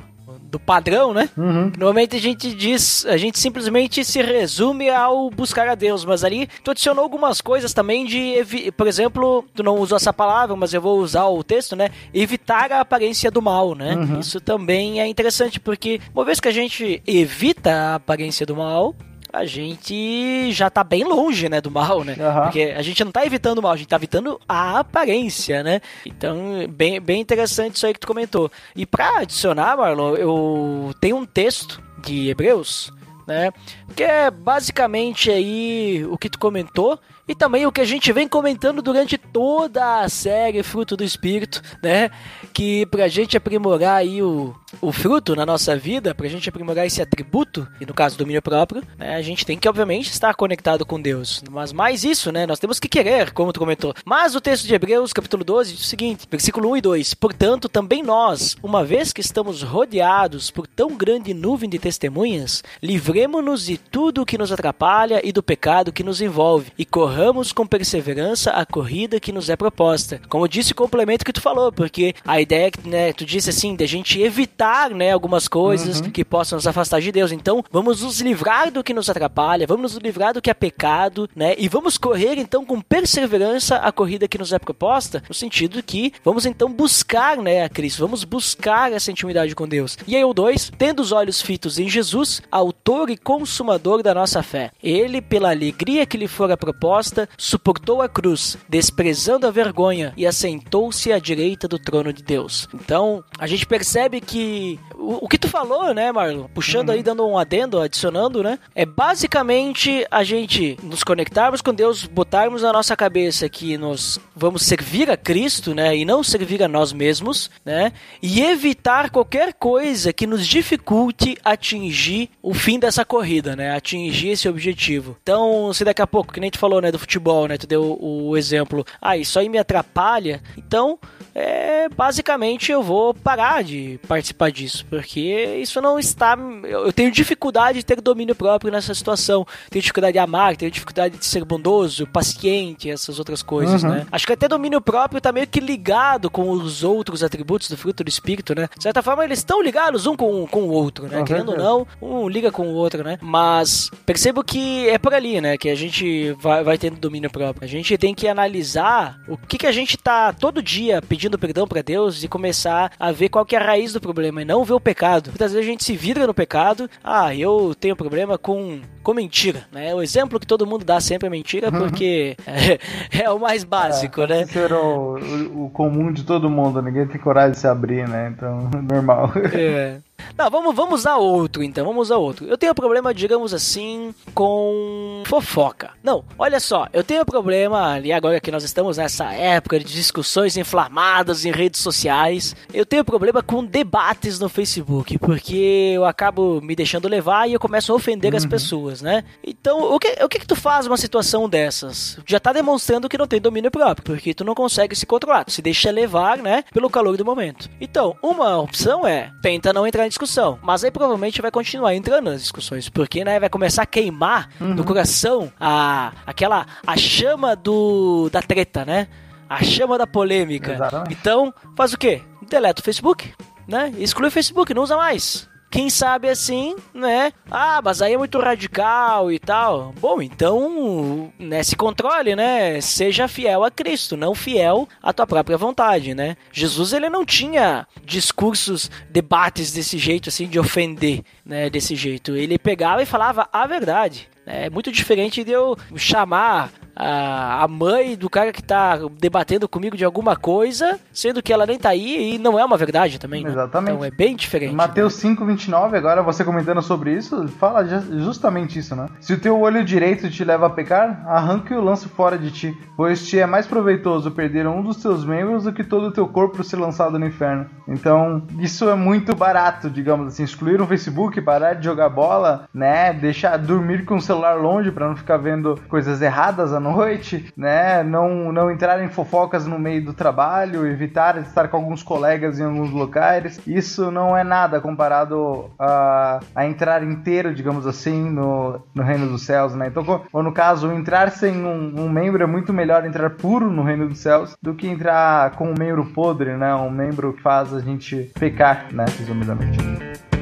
do 0.55 0.59
padrão, 0.59 1.13
né? 1.13 1.29
Uhum. 1.35 1.71
Normalmente 1.77 2.15
a 2.15 2.19
gente 2.19 2.53
diz, 2.53 3.05
a 3.05 3.17
gente 3.17 3.37
simplesmente 3.37 4.05
se 4.05 4.21
resume 4.21 4.89
ao 4.89 5.29
buscar 5.29 5.67
a 5.67 5.75
Deus, 5.75 6.05
mas 6.05 6.23
ali 6.23 6.47
tu 6.63 6.71
adicionou 6.71 7.03
algumas 7.03 7.41
coisas 7.41 7.73
também 7.73 8.05
de, 8.05 8.71
por 8.77 8.87
exemplo, 8.87 9.43
tu 9.53 9.61
não 9.61 9.77
usou 9.77 9.97
essa 9.97 10.13
palavra, 10.13 10.55
mas 10.55 10.73
eu 10.73 10.81
vou 10.81 10.99
usar 10.99 11.25
o 11.25 11.43
texto, 11.43 11.75
né? 11.75 11.89
Evitar 12.13 12.71
a 12.71 12.79
aparência 12.79 13.29
do 13.29 13.41
mal, 13.41 13.75
né? 13.75 13.95
Uhum. 13.95 14.19
Isso 14.21 14.39
também 14.39 15.01
é 15.01 15.07
interessante, 15.07 15.59
porque 15.59 15.99
uma 16.13 16.23
vez 16.23 16.39
que 16.39 16.47
a 16.47 16.53
gente 16.53 17.01
evita 17.05 17.71
a 17.71 17.95
aparência 17.95 18.45
do 18.45 18.55
mal, 18.55 18.95
a 19.35 19.45
gente 19.45 20.51
já 20.53 20.69
tá 20.69 20.81
bem 20.81 21.03
longe, 21.03 21.49
né, 21.49 21.59
do 21.59 21.69
mal, 21.69 22.05
né? 22.05 22.15
Aham. 22.17 22.43
Porque 22.43 22.73
a 22.75 22.81
gente 22.81 23.03
não 23.03 23.11
tá 23.11 23.25
evitando 23.25 23.59
o 23.59 23.61
mal, 23.61 23.73
a 23.73 23.75
gente 23.75 23.89
tá 23.89 23.97
evitando 23.97 24.39
a 24.47 24.79
aparência, 24.79 25.61
né? 25.61 25.81
Então, 26.05 26.65
bem, 26.69 27.01
bem 27.01 27.19
interessante 27.19 27.75
isso 27.75 27.85
aí 27.85 27.93
que 27.93 27.99
tu 27.99 28.07
comentou. 28.07 28.49
E 28.73 28.85
pra 28.85 29.19
adicionar, 29.19 29.75
Marlon, 29.75 30.15
eu 30.15 30.95
tenho 31.01 31.17
um 31.17 31.25
texto 31.25 31.83
de 32.01 32.29
Hebreus, 32.29 32.93
né? 33.27 33.51
Que 33.93 34.03
é 34.03 34.31
basicamente 34.31 35.29
aí 35.29 36.05
o 36.09 36.17
que 36.17 36.29
tu 36.29 36.39
comentou 36.39 36.97
e 37.27 37.33
também 37.33 37.65
o 37.65 37.71
que 37.71 37.81
a 37.81 37.85
gente 37.85 38.11
vem 38.13 38.27
comentando 38.27 38.81
durante 38.81 39.17
toda 39.17 40.01
a 40.01 40.09
série 40.09 40.61
Fruto 40.61 40.95
do 40.95 41.03
Espírito, 41.03 41.61
né? 41.81 42.11
Que 42.53 42.85
pra 42.85 43.07
gente 43.07 43.35
aprimorar 43.35 43.97
aí 43.97 44.21
o, 44.21 44.55
o 44.79 44.91
fruto 44.91 45.35
na 45.35 45.45
nossa 45.45 45.75
vida, 45.75 46.13
pra 46.13 46.27
gente 46.27 46.47
aprimorar 46.47 46.85
esse 46.85 47.01
atributo, 47.01 47.67
e 47.81 47.85
no 47.85 47.93
caso 47.93 48.17
domínio 48.17 48.41
próprio, 48.41 48.83
né, 48.97 49.15
a 49.15 49.21
gente 49.21 49.45
tem 49.45 49.57
que, 49.57 49.67
obviamente, 49.67 50.11
estar 50.11 50.33
conectado 50.35 50.85
com 50.85 51.01
Deus. 51.01 51.43
Mas 51.49 51.73
mais 51.73 52.03
isso, 52.03 52.31
né? 52.31 52.45
Nós 52.45 52.59
temos 52.59 52.79
que 52.79 52.87
querer, 52.87 53.31
como 53.31 53.51
tu 53.51 53.59
comentou. 53.59 53.93
Mas 54.05 54.35
o 54.35 54.41
texto 54.41 54.67
de 54.67 54.75
Hebreus, 54.75 55.11
capítulo 55.11 55.43
12, 55.43 55.73
diz 55.73 55.81
o 55.81 55.87
seguinte, 55.87 56.27
versículo 56.29 56.69
1 56.71 56.77
e 56.77 56.81
2. 56.81 57.13
Portanto, 57.15 57.67
também 57.67 58.03
nós, 58.03 58.55
uma 58.61 58.83
vez 58.83 59.11
que 59.11 59.21
estamos 59.21 59.63
rodeados 59.63 60.51
por 60.51 60.67
tão 60.67 60.95
grande 60.95 61.33
nuvem 61.33 61.69
de 61.69 61.79
testemunhas, 61.79 62.63
livremo-nos 62.83 63.65
de 63.65 63.77
tudo 63.77 64.25
que 64.25 64.37
nos 64.37 64.51
atrapalha 64.51 65.21
e 65.23 65.31
do 65.31 65.41
pecado 65.41 65.91
que 65.91 66.03
nos 66.03 66.21
envolve, 66.21 66.71
e 66.77 66.85
corramos 66.85 67.14
com 67.53 67.65
perseverança 67.65 68.51
a 68.51 68.65
corrida 68.65 69.19
que 69.19 69.31
nos 69.31 69.49
é 69.49 69.55
proposta. 69.55 70.19
Como 70.27 70.47
disse 70.47 70.73
o 70.73 70.75
complemento 70.75 71.23
que 71.23 71.31
tu 71.31 71.41
falou, 71.41 71.71
porque 71.71 72.13
a 72.25 72.41
ideia 72.41 72.67
é 72.67 72.71
que, 72.71 72.87
né, 72.87 73.13
tu 73.13 73.25
disse 73.25 73.49
assim, 73.49 73.75
da 73.75 73.85
gente 73.85 74.21
evitar, 74.21 74.89
né, 74.89 75.11
algumas 75.11 75.47
coisas 75.47 76.01
que 76.01 76.25
possam 76.25 76.57
nos 76.57 76.67
afastar 76.67 76.99
de 76.99 77.11
Deus. 77.11 77.31
Então, 77.31 77.63
vamos 77.71 78.01
nos 78.01 78.19
livrar 78.19 78.71
do 78.71 78.83
que 78.83 78.93
nos 78.93 79.09
atrapalha, 79.09 79.67
vamos 79.67 79.93
nos 79.93 80.01
livrar 80.01 80.33
do 80.33 80.41
que 80.41 80.49
é 80.49 80.53
pecado, 80.53 81.29
né, 81.35 81.55
e 81.57 81.67
vamos 81.67 81.97
correr 81.97 82.37
então 82.37 82.65
com 82.65 82.81
perseverança 82.81 83.77
a 83.77 83.91
corrida 83.91 84.27
que 84.27 84.37
nos 84.37 84.51
é 84.51 84.59
proposta, 84.59 85.23
no 85.27 85.33
sentido 85.33 85.81
que 85.81 86.11
vamos 86.23 86.45
então 86.45 86.71
buscar, 86.71 87.37
né, 87.37 87.63
a 87.63 87.69
Cristo, 87.69 87.99
vamos 87.99 88.23
buscar 88.23 88.91
essa 88.91 89.11
intimidade 89.11 89.55
com 89.55 89.67
Deus. 89.67 89.97
E 90.07 90.15
aí 90.15 90.23
o 90.23 90.33
2, 90.33 90.71
tendo 90.77 91.01
os 91.01 91.11
olhos 91.11 91.41
fitos 91.41 91.79
em 91.79 91.87
Jesus, 91.87 92.41
autor 92.51 93.09
e 93.09 93.17
consumador 93.17 94.03
da 94.03 94.13
nossa 94.13 94.43
fé. 94.43 94.71
Ele, 94.83 95.21
pela 95.21 95.51
alegria 95.51 96.05
que 96.05 96.17
lhe 96.17 96.27
fora 96.27 96.57
proposta, 96.57 97.04
suportou 97.37 98.01
a 98.01 98.09
cruz, 98.09 98.57
desprezando 98.67 99.47
a 99.47 99.51
vergonha 99.51 100.13
e 100.15 100.25
assentou-se 100.25 101.11
à 101.11 101.19
direita 101.19 101.67
do 101.67 101.79
trono 101.79 102.11
de 102.11 102.23
Deus. 102.23 102.67
Então, 102.73 103.23
a 103.39 103.47
gente 103.47 103.65
percebe 103.65 104.21
que 104.21 104.79
o, 104.95 105.25
o 105.25 105.27
que 105.27 105.37
tu 105.37 105.47
falou, 105.47 105.93
né, 105.93 106.11
Marlon? 106.11 106.47
Puxando 106.53 106.89
aí, 106.89 107.03
dando 107.03 107.27
um 107.27 107.37
adendo, 107.37 107.79
adicionando, 107.79 108.41
né? 108.41 108.59
É 108.73 108.85
basicamente 108.85 110.05
a 110.09 110.23
gente 110.23 110.77
nos 110.81 111.03
conectarmos 111.03 111.61
com 111.61 111.73
Deus, 111.73 112.05
botarmos 112.05 112.61
na 112.61 112.73
nossa 112.73 112.95
cabeça 112.95 113.47
que 113.49 113.77
nós 113.77 114.19
vamos 114.35 114.63
servir 114.63 115.09
a 115.09 115.17
Cristo, 115.17 115.73
né, 115.73 115.95
e 115.95 116.05
não 116.05 116.23
servir 116.23 116.63
a 116.63 116.67
nós 116.67 116.91
mesmos, 116.91 117.49
né? 117.63 117.91
E 118.21 118.41
evitar 118.41 119.09
qualquer 119.09 119.53
coisa 119.53 120.11
que 120.11 120.27
nos 120.27 120.45
dificulte 120.45 121.37
atingir 121.43 122.29
o 122.41 122.53
fim 122.53 122.79
dessa 122.79 123.05
corrida, 123.05 123.55
né? 123.55 123.75
Atingir 123.75 124.29
esse 124.29 124.47
objetivo. 124.47 125.17
Então, 125.21 125.71
se 125.73 125.83
daqui 125.83 126.01
a 126.01 126.07
pouco, 126.07 126.33
que 126.33 126.39
nem 126.39 126.51
tu 126.51 126.59
falou, 126.59 126.81
né, 126.81 126.91
do 126.95 126.99
futebol, 126.99 127.47
né, 127.47 127.57
tu 127.57 127.67
deu 127.67 127.97
o 128.01 128.35
exemplo, 128.37 128.85
ah, 129.01 129.17
isso 129.17 129.37
aí 129.37 129.49
me 129.49 129.57
atrapalha, 129.57 130.41
então 130.57 130.97
é, 131.33 131.89
basicamente 131.89 132.71
eu 132.71 132.81
vou 132.81 133.13
parar 133.13 133.61
de 133.63 133.99
participar 134.07 134.51
disso, 134.51 134.85
porque 134.89 135.57
isso 135.61 135.81
não 135.81 135.99
está. 135.99 136.37
Eu 136.63 136.93
tenho 136.93 137.11
dificuldade 137.11 137.79
de 137.79 137.85
ter 137.85 137.99
domínio 137.99 138.33
próprio 138.33 138.71
nessa 138.71 138.93
situação. 138.95 139.45
Tenho 139.69 139.81
dificuldade 139.81 140.13
de 140.13 140.19
amar, 140.19 140.55
tenho 140.55 140.71
dificuldade 140.71 141.17
de 141.17 141.25
ser 141.25 141.43
bondoso, 141.43 142.07
paciente, 142.07 142.89
essas 142.89 143.19
outras 143.19 143.41
coisas, 143.43 143.83
Uhum. 143.83 143.89
né? 143.89 144.07
Acho 144.11 144.25
que 144.25 144.31
até 144.33 144.47
domínio 144.47 144.79
próprio 144.79 145.19
tá 145.19 145.31
meio 145.33 145.45
que 145.47 145.59
ligado 145.59 146.29
com 146.29 146.49
os 146.49 146.83
outros 146.85 147.21
atributos 147.21 147.69
do 147.69 147.75
fruto 147.77 148.03
do 148.03 148.09
espírito, 148.09 148.55
né? 148.55 148.69
De 148.77 148.83
certa 148.83 149.03
forma, 149.03 149.25
eles 149.25 149.39
estão 149.39 149.61
ligados 149.61 150.05
um 150.07 150.15
com, 150.15 150.47
com 150.47 150.61
o 150.63 150.69
outro, 150.69 151.07
né? 151.07 151.19
Com 151.19 151.25
Querendo 151.25 151.51
ou 151.51 151.57
não, 151.57 151.87
um 152.01 152.29
liga 152.29 152.49
com 152.51 152.67
o 152.69 152.73
outro, 152.73 153.03
né? 153.03 153.17
Mas 153.21 153.91
percebo 154.05 154.41
que 154.43 154.87
é 154.87 154.97
por 154.97 155.13
ali, 155.13 155.41
né? 155.41 155.57
Que 155.57 155.69
a 155.69 155.75
gente 155.75 156.31
vai, 156.39 156.63
vai 156.63 156.77
tendo 156.85 156.99
domínio 156.99 157.29
próprio. 157.31 157.63
A 157.63 157.67
gente 157.67 157.97
tem 157.97 158.13
que 158.13 158.27
analisar 158.27 159.19
o 159.27 159.35
que, 159.37 159.57
que 159.57 159.65
a 159.67 159.71
gente 159.71 159.97
tá 159.97 160.31
todo 160.31 160.61
dia 160.61 161.01
pedindo 161.01 161.37
perdão 161.39 161.67
pra 161.67 161.81
Deus 161.81 162.23
e 162.23 162.27
começar 162.27 162.91
a 162.99 163.11
ver 163.11 163.29
qual 163.29 163.43
que 163.45 163.55
é 163.55 163.59
a 163.59 163.63
raiz 163.65 163.91
do 163.93 163.99
problema 163.99 164.41
e 164.41 164.45
não 164.45 164.63
ver 164.63 164.73
o 164.73 164.79
pecado. 164.79 165.29
Muitas 165.29 165.51
vezes 165.51 165.67
a 165.67 165.71
gente 165.71 165.83
se 165.83 165.95
vidra 165.95 166.27
no 166.27 166.33
pecado. 166.33 166.87
Ah, 167.03 167.33
eu 167.35 167.73
tenho 167.79 167.95
problema 167.95 168.37
com, 168.37 168.81
com 169.01 169.13
mentira, 169.15 169.65
né? 169.71 169.95
O 169.95 170.01
exemplo 170.01 170.39
que 170.39 170.45
todo 170.45 170.65
mundo 170.67 170.85
dá 170.85 170.99
sempre 170.99 171.27
é 171.27 171.29
mentira 171.29 171.71
porque 171.71 172.37
é, 172.45 172.79
é 173.23 173.29
o 173.31 173.39
mais 173.39 173.63
básico, 173.63 174.21
né? 174.27 174.45
Era 174.55 174.79
o, 174.79 175.17
o- 175.17 175.65
o 175.65 175.69
comum 175.71 176.11
de 176.13 176.23
todo 176.23 176.49
mundo, 176.49 176.81
ninguém 176.81 177.07
tem 177.07 177.19
coragem 177.19 177.51
de 177.53 177.59
se 177.59 177.67
abrir, 177.67 178.07
né? 178.07 178.31
Então, 178.35 178.69
normal. 178.87 179.31
É. 179.53 179.97
Não, 180.37 180.49
vamos, 180.49 180.75
vamos 180.75 180.99
usar 181.01 181.15
outro 181.15 181.63
então, 181.63 181.85
vamos 181.85 182.07
usar 182.07 182.17
outro. 182.17 182.45
Eu 182.45 182.57
tenho 182.57 182.75
problema, 182.75 183.13
digamos 183.13 183.53
assim, 183.53 184.13
com 184.33 185.23
fofoca. 185.25 185.91
Não, 186.03 186.23
olha 186.37 186.59
só, 186.59 186.87
eu 186.93 187.03
tenho 187.03 187.25
problema 187.25 187.93
ali 187.93 188.11
agora 188.11 188.39
que 188.39 188.51
nós 188.51 188.63
estamos 188.63 188.97
nessa 188.97 189.31
época 189.33 189.79
de 189.79 189.85
discussões 189.85 190.57
inflamadas 190.57 191.45
em 191.45 191.51
redes 191.51 191.81
sociais. 191.81 192.55
Eu 192.73 192.85
tenho 192.85 193.03
problema 193.03 193.41
com 193.41 193.63
debates 193.63 194.39
no 194.39 194.49
Facebook, 194.49 195.17
porque 195.17 195.93
eu 195.95 196.05
acabo 196.05 196.61
me 196.61 196.75
deixando 196.75 197.07
levar 197.07 197.47
e 197.47 197.53
eu 197.53 197.59
começo 197.59 197.91
a 197.91 197.95
ofender 197.95 198.35
as 198.35 198.45
pessoas, 198.45 199.01
né? 199.01 199.23
Então, 199.43 199.93
o 199.93 199.99
que, 199.99 200.23
o 200.23 200.29
que 200.29 200.39
que 200.39 200.47
tu 200.47 200.55
faz 200.55 200.85
numa 200.85 200.97
situação 200.97 201.49
dessas? 201.49 202.19
Já 202.25 202.39
tá 202.39 202.53
demonstrando 202.53 203.09
que 203.09 203.17
não 203.17 203.27
tem 203.27 203.41
domínio 203.41 203.71
próprio, 203.71 204.05
porque 204.05 204.33
tu 204.33 204.43
não 204.43 204.53
consegue 204.53 204.95
se 204.95 205.05
controlar, 205.05 205.45
tu 205.45 205.51
se 205.51 205.61
deixa 205.61 205.91
levar, 205.91 206.37
né, 206.37 206.63
pelo 206.73 206.89
calor 206.89 207.17
do 207.17 207.25
momento. 207.25 207.69
Então, 207.79 208.15
uma 208.21 208.57
opção 208.57 209.07
é 209.07 209.31
tenta 209.41 209.73
não 209.73 209.87
entrar 209.87 210.04
em 210.05 210.09
discussão, 210.09 210.59
mas 210.61 210.83
aí 210.83 210.91
provavelmente 210.91 211.41
vai 211.41 211.51
continuar 211.51 211.93
entrando 211.95 212.25
nas 212.31 212.41
discussões, 212.41 212.89
porque 212.89 213.23
né, 213.23 213.39
vai 213.39 213.49
começar 213.49 213.83
a 213.83 213.85
queimar 213.85 214.49
no 214.59 214.83
coração 214.83 215.51
a 215.59 216.11
aquela 216.25 216.65
a 216.85 216.97
chama 216.97 217.55
do 217.55 218.29
da 218.29 218.41
treta, 218.41 218.85
né? 218.85 219.07
A 219.49 219.63
chama 219.63 219.97
da 219.97 220.07
polêmica. 220.07 220.73
Exatamente. 220.73 221.13
Então, 221.13 221.53
faz 221.75 221.93
o 221.93 221.97
quê? 221.97 222.21
Deleta 222.49 222.81
o 222.81 222.83
Facebook, 222.83 223.31
né? 223.67 223.93
Exclui 223.97 224.27
o 224.27 224.31
Facebook, 224.31 224.73
não 224.73 224.83
usa 224.83 224.97
mais. 224.97 225.47
Quem 225.75 225.89
sabe 225.89 226.29
assim, 226.29 226.73
né? 226.93 227.33
Ah, 227.51 227.81
mas 227.83 228.01
aí 228.01 228.13
é 228.13 228.17
muito 228.17 228.39
radical 228.39 229.29
e 229.29 229.37
tal. 229.37 229.93
Bom, 229.99 230.21
então, 230.21 231.33
né, 231.37 231.63
se 231.63 231.75
controle, 231.75 232.33
né? 232.33 232.79
Seja 232.79 233.27
fiel 233.27 233.61
a 233.61 233.69
Cristo, 233.69 234.15
não 234.15 234.33
fiel 234.33 234.87
à 235.03 235.11
tua 235.11 235.27
própria 235.27 235.57
vontade, 235.57 236.15
né? 236.15 236.37
Jesus, 236.49 236.93
ele 236.93 237.09
não 237.09 237.25
tinha 237.25 237.85
discursos, 238.05 238.89
debates 239.09 239.73
desse 239.73 239.97
jeito, 239.97 240.29
assim, 240.29 240.47
de 240.47 240.57
ofender, 240.57 241.23
né? 241.45 241.69
Desse 241.69 241.93
jeito. 241.93 242.37
Ele 242.37 242.57
pegava 242.57 243.03
e 243.03 243.05
falava 243.05 243.49
a 243.51 243.67
verdade. 243.67 244.29
É 244.45 244.69
muito 244.69 244.93
diferente 244.93 245.43
de 245.43 245.51
eu 245.51 245.75
chamar 245.97 246.71
a, 246.95 247.63
a 247.63 247.67
mãe 247.67 248.15
do 248.15 248.29
cara 248.29 248.51
que 248.51 248.63
tá 248.63 248.97
debatendo 249.19 249.67
comigo 249.67 249.97
de 249.97 250.05
alguma 250.05 250.35
coisa, 250.35 250.99
sendo 251.11 251.41
que 251.43 251.51
ela 251.51 251.65
nem 251.65 251.77
tá 251.77 251.89
aí 251.89 252.35
e 252.35 252.37
não 252.37 252.57
é 252.59 252.63
uma 252.65 252.77
verdade 252.77 253.19
também, 253.19 253.43
né? 253.43 253.49
Exatamente. 253.51 253.93
Então 253.95 254.05
é 254.05 254.11
bem 254.11 254.35
diferente. 254.35 254.73
Mateus 254.73 255.13
5,29, 255.21 255.95
agora 255.95 256.21
você 256.23 256.43
comentando 256.43 256.81
sobre 256.81 257.13
isso, 257.13 257.47
fala 257.59 257.83
ju- 257.85 258.19
justamente 258.19 258.79
isso, 258.79 258.95
né? 258.95 259.07
Se 259.19 259.33
o 259.33 259.39
teu 259.39 259.59
olho 259.59 259.83
direito 259.83 260.29
te 260.29 260.43
leva 260.43 260.67
a 260.67 260.69
pecar, 260.69 261.23
arranque 261.27 261.73
e 261.73 261.77
o 261.77 261.81
lance 261.83 262.07
fora 262.07 262.37
de 262.37 262.51
ti, 262.51 262.77
pois 262.95 263.27
te 263.27 263.39
é 263.39 263.45
mais 263.45 263.67
proveitoso 263.67 264.31
perder 264.31 264.67
um 264.67 264.81
dos 264.81 264.97
teus 265.01 265.25
membros 265.25 265.63
do 265.63 265.73
que 265.73 265.83
todo 265.83 266.07
o 266.07 266.11
teu 266.11 266.27
corpo 266.27 266.63
ser 266.63 266.77
lançado 266.77 267.19
no 267.19 267.25
inferno. 267.25 267.65
Então, 267.87 268.43
isso 268.59 268.89
é 268.89 268.95
muito 268.95 269.35
barato, 269.35 269.89
digamos 269.89 270.27
assim, 270.27 270.43
excluir 270.43 270.81
o 270.81 270.87
Facebook, 270.87 271.39
parar 271.41 271.73
de 271.73 271.85
jogar 271.85 272.09
bola, 272.09 272.67
né? 272.73 273.13
Deixar 273.13 273.57
dormir 273.57 274.05
com 274.05 274.15
o 274.15 274.21
celular 274.21 274.53
longe 274.55 274.91
para 274.91 275.07
não 275.07 275.15
ficar 275.15 275.37
vendo 275.37 275.79
coisas 275.87 276.21
erradas 276.21 276.73
à 276.73 276.79
noite, 276.91 277.51
né? 277.57 278.03
Não, 278.03 278.51
não 278.51 278.71
entrar 278.71 279.03
em 279.03 279.09
fofocas 279.09 279.65
no 279.65 279.79
meio 279.79 280.05
do 280.05 280.13
trabalho, 280.13 280.85
evitar 280.85 281.37
estar 281.37 281.67
com 281.67 281.77
alguns 281.77 282.03
colegas 282.03 282.59
em 282.59 282.63
alguns 282.63 282.91
locais. 282.91 283.59
Isso 283.65 284.11
não 284.11 284.35
é 284.37 284.43
nada 284.43 284.79
comparado 284.79 285.71
a, 285.79 286.39
a 286.53 286.65
entrar 286.65 287.03
inteiro, 287.03 287.53
digamos 287.53 287.87
assim, 287.87 288.29
no, 288.29 288.81
no 288.93 289.03
reino 289.03 289.27
dos 289.27 289.43
céus, 289.43 289.73
né? 289.73 289.87
Então, 289.87 290.25
ou 290.31 290.43
no 290.43 290.51
caso, 290.51 290.91
entrar 290.91 291.31
sem 291.31 291.65
um, 291.65 292.05
um 292.05 292.09
membro 292.09 292.43
é 292.43 292.47
muito 292.47 292.71
melhor 292.71 293.05
entrar 293.05 293.31
puro 293.31 293.69
no 293.69 293.83
reino 293.83 294.07
dos 294.07 294.19
céus 294.19 294.55
do 294.61 294.75
que 294.75 294.87
entrar 294.87 295.51
com 295.51 295.71
um 295.71 295.75
membro 295.77 296.05
podre, 296.05 296.55
né? 296.55 296.73
Um 296.75 296.91
membro 296.91 297.33
que 297.33 297.41
faz 297.41 297.73
a 297.73 297.79
gente 297.79 298.31
pecar, 298.39 298.87
né? 298.91 299.05
Resumidamente. 299.17 300.34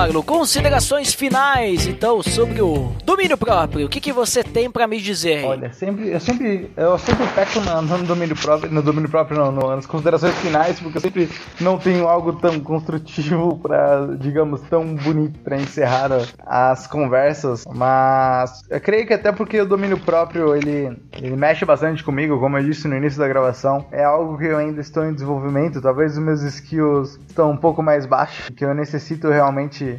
Marlon, 0.00 0.22
considerações 0.22 1.12
finais, 1.12 1.86
então, 1.86 2.22
sobre 2.22 2.62
o 2.62 2.90
domínio 3.04 3.36
próprio. 3.36 3.84
O 3.84 3.88
que, 3.90 4.00
que 4.00 4.14
você 4.14 4.42
tem 4.42 4.70
para 4.70 4.86
me 4.86 4.98
dizer? 4.98 5.44
Olha, 5.44 5.70
sempre, 5.74 6.08
eu 6.08 6.18
sempre, 6.18 6.70
eu 6.74 6.98
sempre 6.98 7.26
peco 7.34 7.60
no, 7.60 7.82
no 7.82 8.04
domínio 8.04 8.34
próprio, 8.34 8.72
no 8.72 8.82
domínio 8.82 9.10
próprio 9.10 9.38
não, 9.38 9.52
no, 9.52 9.76
nas 9.76 9.84
considerações 9.84 10.34
finais, 10.36 10.80
porque 10.80 10.96
eu 10.96 11.02
sempre 11.02 11.28
não 11.60 11.76
tenho 11.76 12.08
algo 12.08 12.32
tão 12.32 12.58
construtivo 12.60 13.58
para, 13.60 14.16
digamos, 14.18 14.62
tão 14.62 14.94
bonito 14.94 15.38
para 15.40 15.58
encerrar 15.58 16.08
as 16.46 16.86
conversas, 16.86 17.66
mas 17.70 18.62
eu 18.70 18.80
creio 18.80 19.06
que 19.06 19.12
até 19.12 19.30
porque 19.30 19.60
o 19.60 19.66
domínio 19.66 19.98
próprio, 19.98 20.56
ele, 20.56 20.96
ele 21.12 21.36
mexe 21.36 21.66
bastante 21.66 22.02
comigo, 22.02 22.40
como 22.40 22.56
eu 22.56 22.64
disse 22.64 22.88
no 22.88 22.96
início 22.96 23.18
da 23.18 23.28
gravação, 23.28 23.84
é 23.92 24.02
algo 24.02 24.38
que 24.38 24.46
eu 24.46 24.56
ainda 24.56 24.80
estou 24.80 25.04
em 25.04 25.12
desenvolvimento, 25.12 25.82
talvez 25.82 26.12
os 26.12 26.24
meus 26.24 26.40
skills 26.40 27.20
estão 27.28 27.50
um 27.50 27.56
pouco 27.58 27.82
mais 27.82 28.06
baixos, 28.06 28.48
que 28.56 28.64
eu 28.64 28.72
necessito 28.72 29.28
realmente 29.28 29.89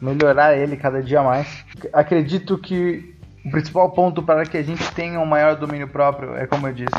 melhorar 0.00 0.56
ele 0.56 0.76
cada 0.76 1.02
dia 1.02 1.22
mais. 1.22 1.64
Acredito 1.92 2.56
que 2.58 3.14
o 3.44 3.50
principal 3.50 3.90
ponto 3.90 4.22
para 4.22 4.44
que 4.44 4.56
a 4.56 4.62
gente 4.62 4.92
tenha 4.94 5.18
um 5.20 5.26
maior 5.26 5.56
domínio 5.56 5.88
próprio 5.88 6.34
é 6.34 6.46
como 6.46 6.66
eu 6.68 6.72
disse, 6.72 6.90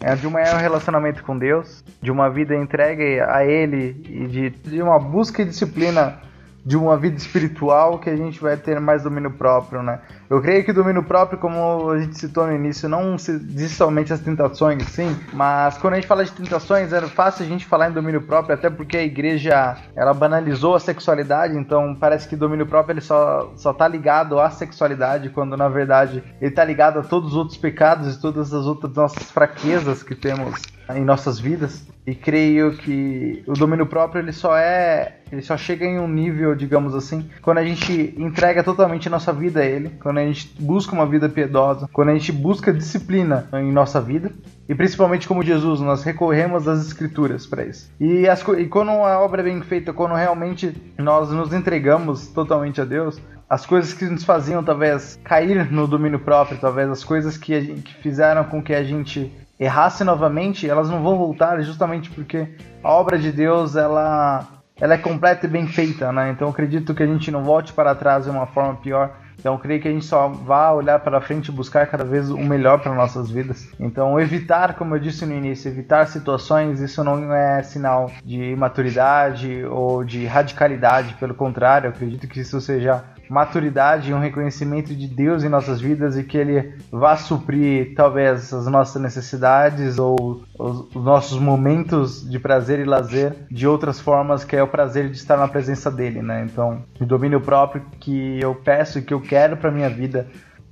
é 0.00 0.14
de 0.14 0.26
um 0.26 0.30
maior 0.30 0.60
relacionamento 0.60 1.22
com 1.22 1.38
Deus, 1.38 1.84
de 2.00 2.10
uma 2.10 2.28
vida 2.28 2.54
entregue 2.54 3.20
a 3.20 3.44
Ele 3.44 4.02
e 4.08 4.26
de, 4.26 4.50
de 4.50 4.82
uma 4.82 4.98
busca 4.98 5.42
e 5.42 5.44
disciplina 5.44 6.20
de 6.66 6.76
uma 6.76 6.96
vida 6.96 7.16
espiritual 7.16 8.00
que 8.00 8.10
a 8.10 8.16
gente 8.16 8.40
vai 8.40 8.56
ter 8.56 8.80
mais 8.80 9.04
domínio 9.04 9.30
próprio, 9.30 9.84
né? 9.84 10.00
Eu 10.28 10.42
creio 10.42 10.64
que 10.64 10.72
o 10.72 10.74
domínio 10.74 11.04
próprio, 11.04 11.38
como 11.38 11.90
a 11.90 12.00
gente 12.00 12.18
citou 12.18 12.44
no 12.44 12.52
início, 12.52 12.88
não 12.88 13.16
se 13.16 13.38
diz 13.38 13.70
somente 13.70 14.12
as 14.12 14.18
tentações, 14.18 14.82
sim, 14.88 15.16
mas 15.32 15.78
quando 15.78 15.92
a 15.92 15.96
gente 15.96 16.08
fala 16.08 16.24
de 16.24 16.32
tentações, 16.32 16.92
é 16.92 17.00
fácil 17.02 17.44
a 17.44 17.48
gente 17.48 17.64
falar 17.64 17.88
em 17.88 17.92
domínio 17.92 18.20
próprio, 18.20 18.52
até 18.52 18.68
porque 18.68 18.96
a 18.96 19.02
igreja, 19.04 19.76
ela 19.94 20.12
banalizou 20.12 20.74
a 20.74 20.80
sexualidade, 20.80 21.56
então 21.56 21.94
parece 21.94 22.28
que 22.28 22.34
domínio 22.34 22.66
próprio 22.66 22.94
ele 22.94 23.00
só, 23.00 23.52
só 23.54 23.72
tá 23.72 23.86
ligado 23.86 24.40
à 24.40 24.50
sexualidade, 24.50 25.30
quando 25.30 25.56
na 25.56 25.68
verdade 25.68 26.24
ele 26.40 26.50
tá 26.50 26.64
ligado 26.64 26.98
a 26.98 27.04
todos 27.04 27.30
os 27.30 27.36
outros 27.36 27.56
pecados 27.56 28.16
e 28.16 28.20
todas 28.20 28.52
as 28.52 28.66
outras 28.66 28.92
nossas 28.92 29.30
fraquezas 29.30 30.02
que 30.02 30.16
temos 30.16 30.60
em 30.94 31.04
nossas 31.04 31.38
vidas. 31.38 31.86
E 32.06 32.14
creio 32.14 32.76
que 32.76 33.42
o 33.46 33.52
domínio 33.52 33.86
próprio 33.86 34.22
ele 34.22 34.32
só 34.32 34.56
é, 34.56 35.16
ele 35.32 35.42
só 35.42 35.56
chega 35.56 35.84
em 35.84 35.98
um 35.98 36.06
nível, 36.06 36.54
digamos 36.54 36.94
assim, 36.94 37.28
quando 37.42 37.58
a 37.58 37.64
gente 37.64 38.14
entrega 38.16 38.62
totalmente 38.62 39.10
nossa 39.10 39.32
vida 39.32 39.60
a 39.60 39.64
ele, 39.64 39.90
quando 40.00 40.18
a 40.18 40.24
gente 40.24 40.54
busca 40.60 40.94
uma 40.94 41.06
vida 41.06 41.28
piedosa, 41.28 41.88
quando 41.92 42.10
a 42.10 42.12
gente 42.12 42.30
busca 42.30 42.72
disciplina 42.72 43.48
em 43.54 43.72
nossa 43.72 44.00
vida. 44.00 44.30
E 44.68 44.74
principalmente 44.74 45.26
como 45.26 45.42
Jesus, 45.42 45.80
nós 45.80 46.02
recorremos 46.04 46.66
às 46.66 46.86
escrituras 46.86 47.46
para 47.46 47.64
isso. 47.64 47.90
E, 48.00 48.28
as, 48.28 48.40
e 48.56 48.66
quando 48.66 48.90
a 48.90 49.20
obra 49.20 49.40
é 49.40 49.44
bem 49.44 49.60
feita, 49.62 49.92
quando 49.92 50.14
realmente 50.14 50.74
nós 50.98 51.30
nos 51.30 51.52
entregamos 51.52 52.28
totalmente 52.28 52.80
a 52.80 52.84
Deus, 52.84 53.20
as 53.48 53.64
coisas 53.64 53.92
que 53.92 54.04
nos 54.06 54.24
faziam 54.24 54.62
talvez 54.62 55.18
cair 55.22 55.70
no 55.70 55.86
domínio 55.86 56.18
próprio, 56.18 56.58
talvez 56.58 56.90
as 56.90 57.04
coisas 57.04 57.36
que, 57.36 57.60
gente, 57.60 57.82
que 57.82 57.94
fizeram 58.02 58.44
com 58.44 58.60
que 58.60 58.74
a 58.74 58.82
gente 58.82 59.32
errasse 59.58 60.04
novamente, 60.04 60.68
elas 60.68 60.90
não 60.90 61.02
vão 61.02 61.16
voltar 61.16 61.60
justamente 61.62 62.10
porque 62.10 62.48
a 62.82 62.90
obra 62.90 63.18
de 63.18 63.32
Deus 63.32 63.76
ela, 63.76 64.46
ela 64.80 64.94
é 64.94 64.98
completa 64.98 65.46
e 65.46 65.48
bem 65.48 65.66
feita, 65.66 66.12
né? 66.12 66.30
Então 66.30 66.48
acredito 66.48 66.94
que 66.94 67.02
a 67.02 67.06
gente 67.06 67.30
não 67.30 67.42
volte 67.42 67.72
para 67.72 67.94
trás 67.94 68.24
de 68.24 68.30
uma 68.30 68.46
forma 68.46 68.76
pior. 68.76 69.16
Então 69.38 69.56
creio 69.58 69.80
que 69.80 69.88
a 69.88 69.92
gente 69.92 70.04
só 70.04 70.28
vá 70.28 70.72
olhar 70.72 70.98
para 71.00 71.20
frente 71.20 71.48
e 71.48 71.52
buscar 71.52 71.86
cada 71.86 72.04
vez 72.04 72.30
o 72.30 72.38
melhor 72.38 72.80
para 72.80 72.94
nossas 72.94 73.30
vidas. 73.30 73.68
Então 73.78 74.18
evitar, 74.18 74.74
como 74.74 74.94
eu 74.94 74.98
disse 74.98 75.24
no 75.26 75.34
início, 75.34 75.68
evitar 75.68 76.06
situações, 76.06 76.80
isso 76.80 77.04
não 77.04 77.32
é 77.32 77.62
sinal 77.62 78.10
de 78.24 78.52
imaturidade 78.52 79.64
ou 79.64 80.04
de 80.04 80.26
radicalidade, 80.26 81.14
pelo 81.14 81.34
contrário, 81.34 81.90
acredito 81.90 82.26
que 82.26 82.40
isso 82.40 82.60
seja 82.60 83.04
maturidade 83.28 84.10
e 84.10 84.14
um 84.14 84.18
reconhecimento 84.18 84.94
de 84.94 85.06
Deus 85.06 85.44
em 85.44 85.48
nossas 85.48 85.80
vidas 85.80 86.16
e 86.16 86.24
que 86.24 86.36
Ele 86.36 86.74
vá 86.90 87.16
suprir 87.16 87.94
talvez 87.94 88.52
as 88.52 88.66
nossas 88.66 89.00
necessidades 89.00 89.98
ou 89.98 90.42
os, 90.58 90.94
os, 90.94 91.04
nossos 91.04 91.38
momentos 91.38 92.28
de 92.28 92.38
prazer 92.38 92.80
e 92.80 92.84
lazer 92.84 93.34
de 93.50 93.66
outras 93.66 94.00
formas 94.00 94.44
que 94.44 94.56
é 94.56 94.62
o 94.62 94.68
prazer 94.68 95.10
de 95.10 95.16
estar 95.16 95.36
na 95.36 95.48
presença 95.48 95.90
dele, 95.90 96.22
né? 96.22 96.46
Então, 96.50 96.82
o 97.00 97.04
domínio 97.04 97.40
próprio 97.40 97.82
que 98.00 98.38
eu 98.40 98.54
peço 98.54 98.98
e 98.98 99.02
que 99.02 99.14
eu 99.14 99.20
quero 99.20 99.56
para 99.56 99.70
minha 99.70 99.88
vida 99.88 100.26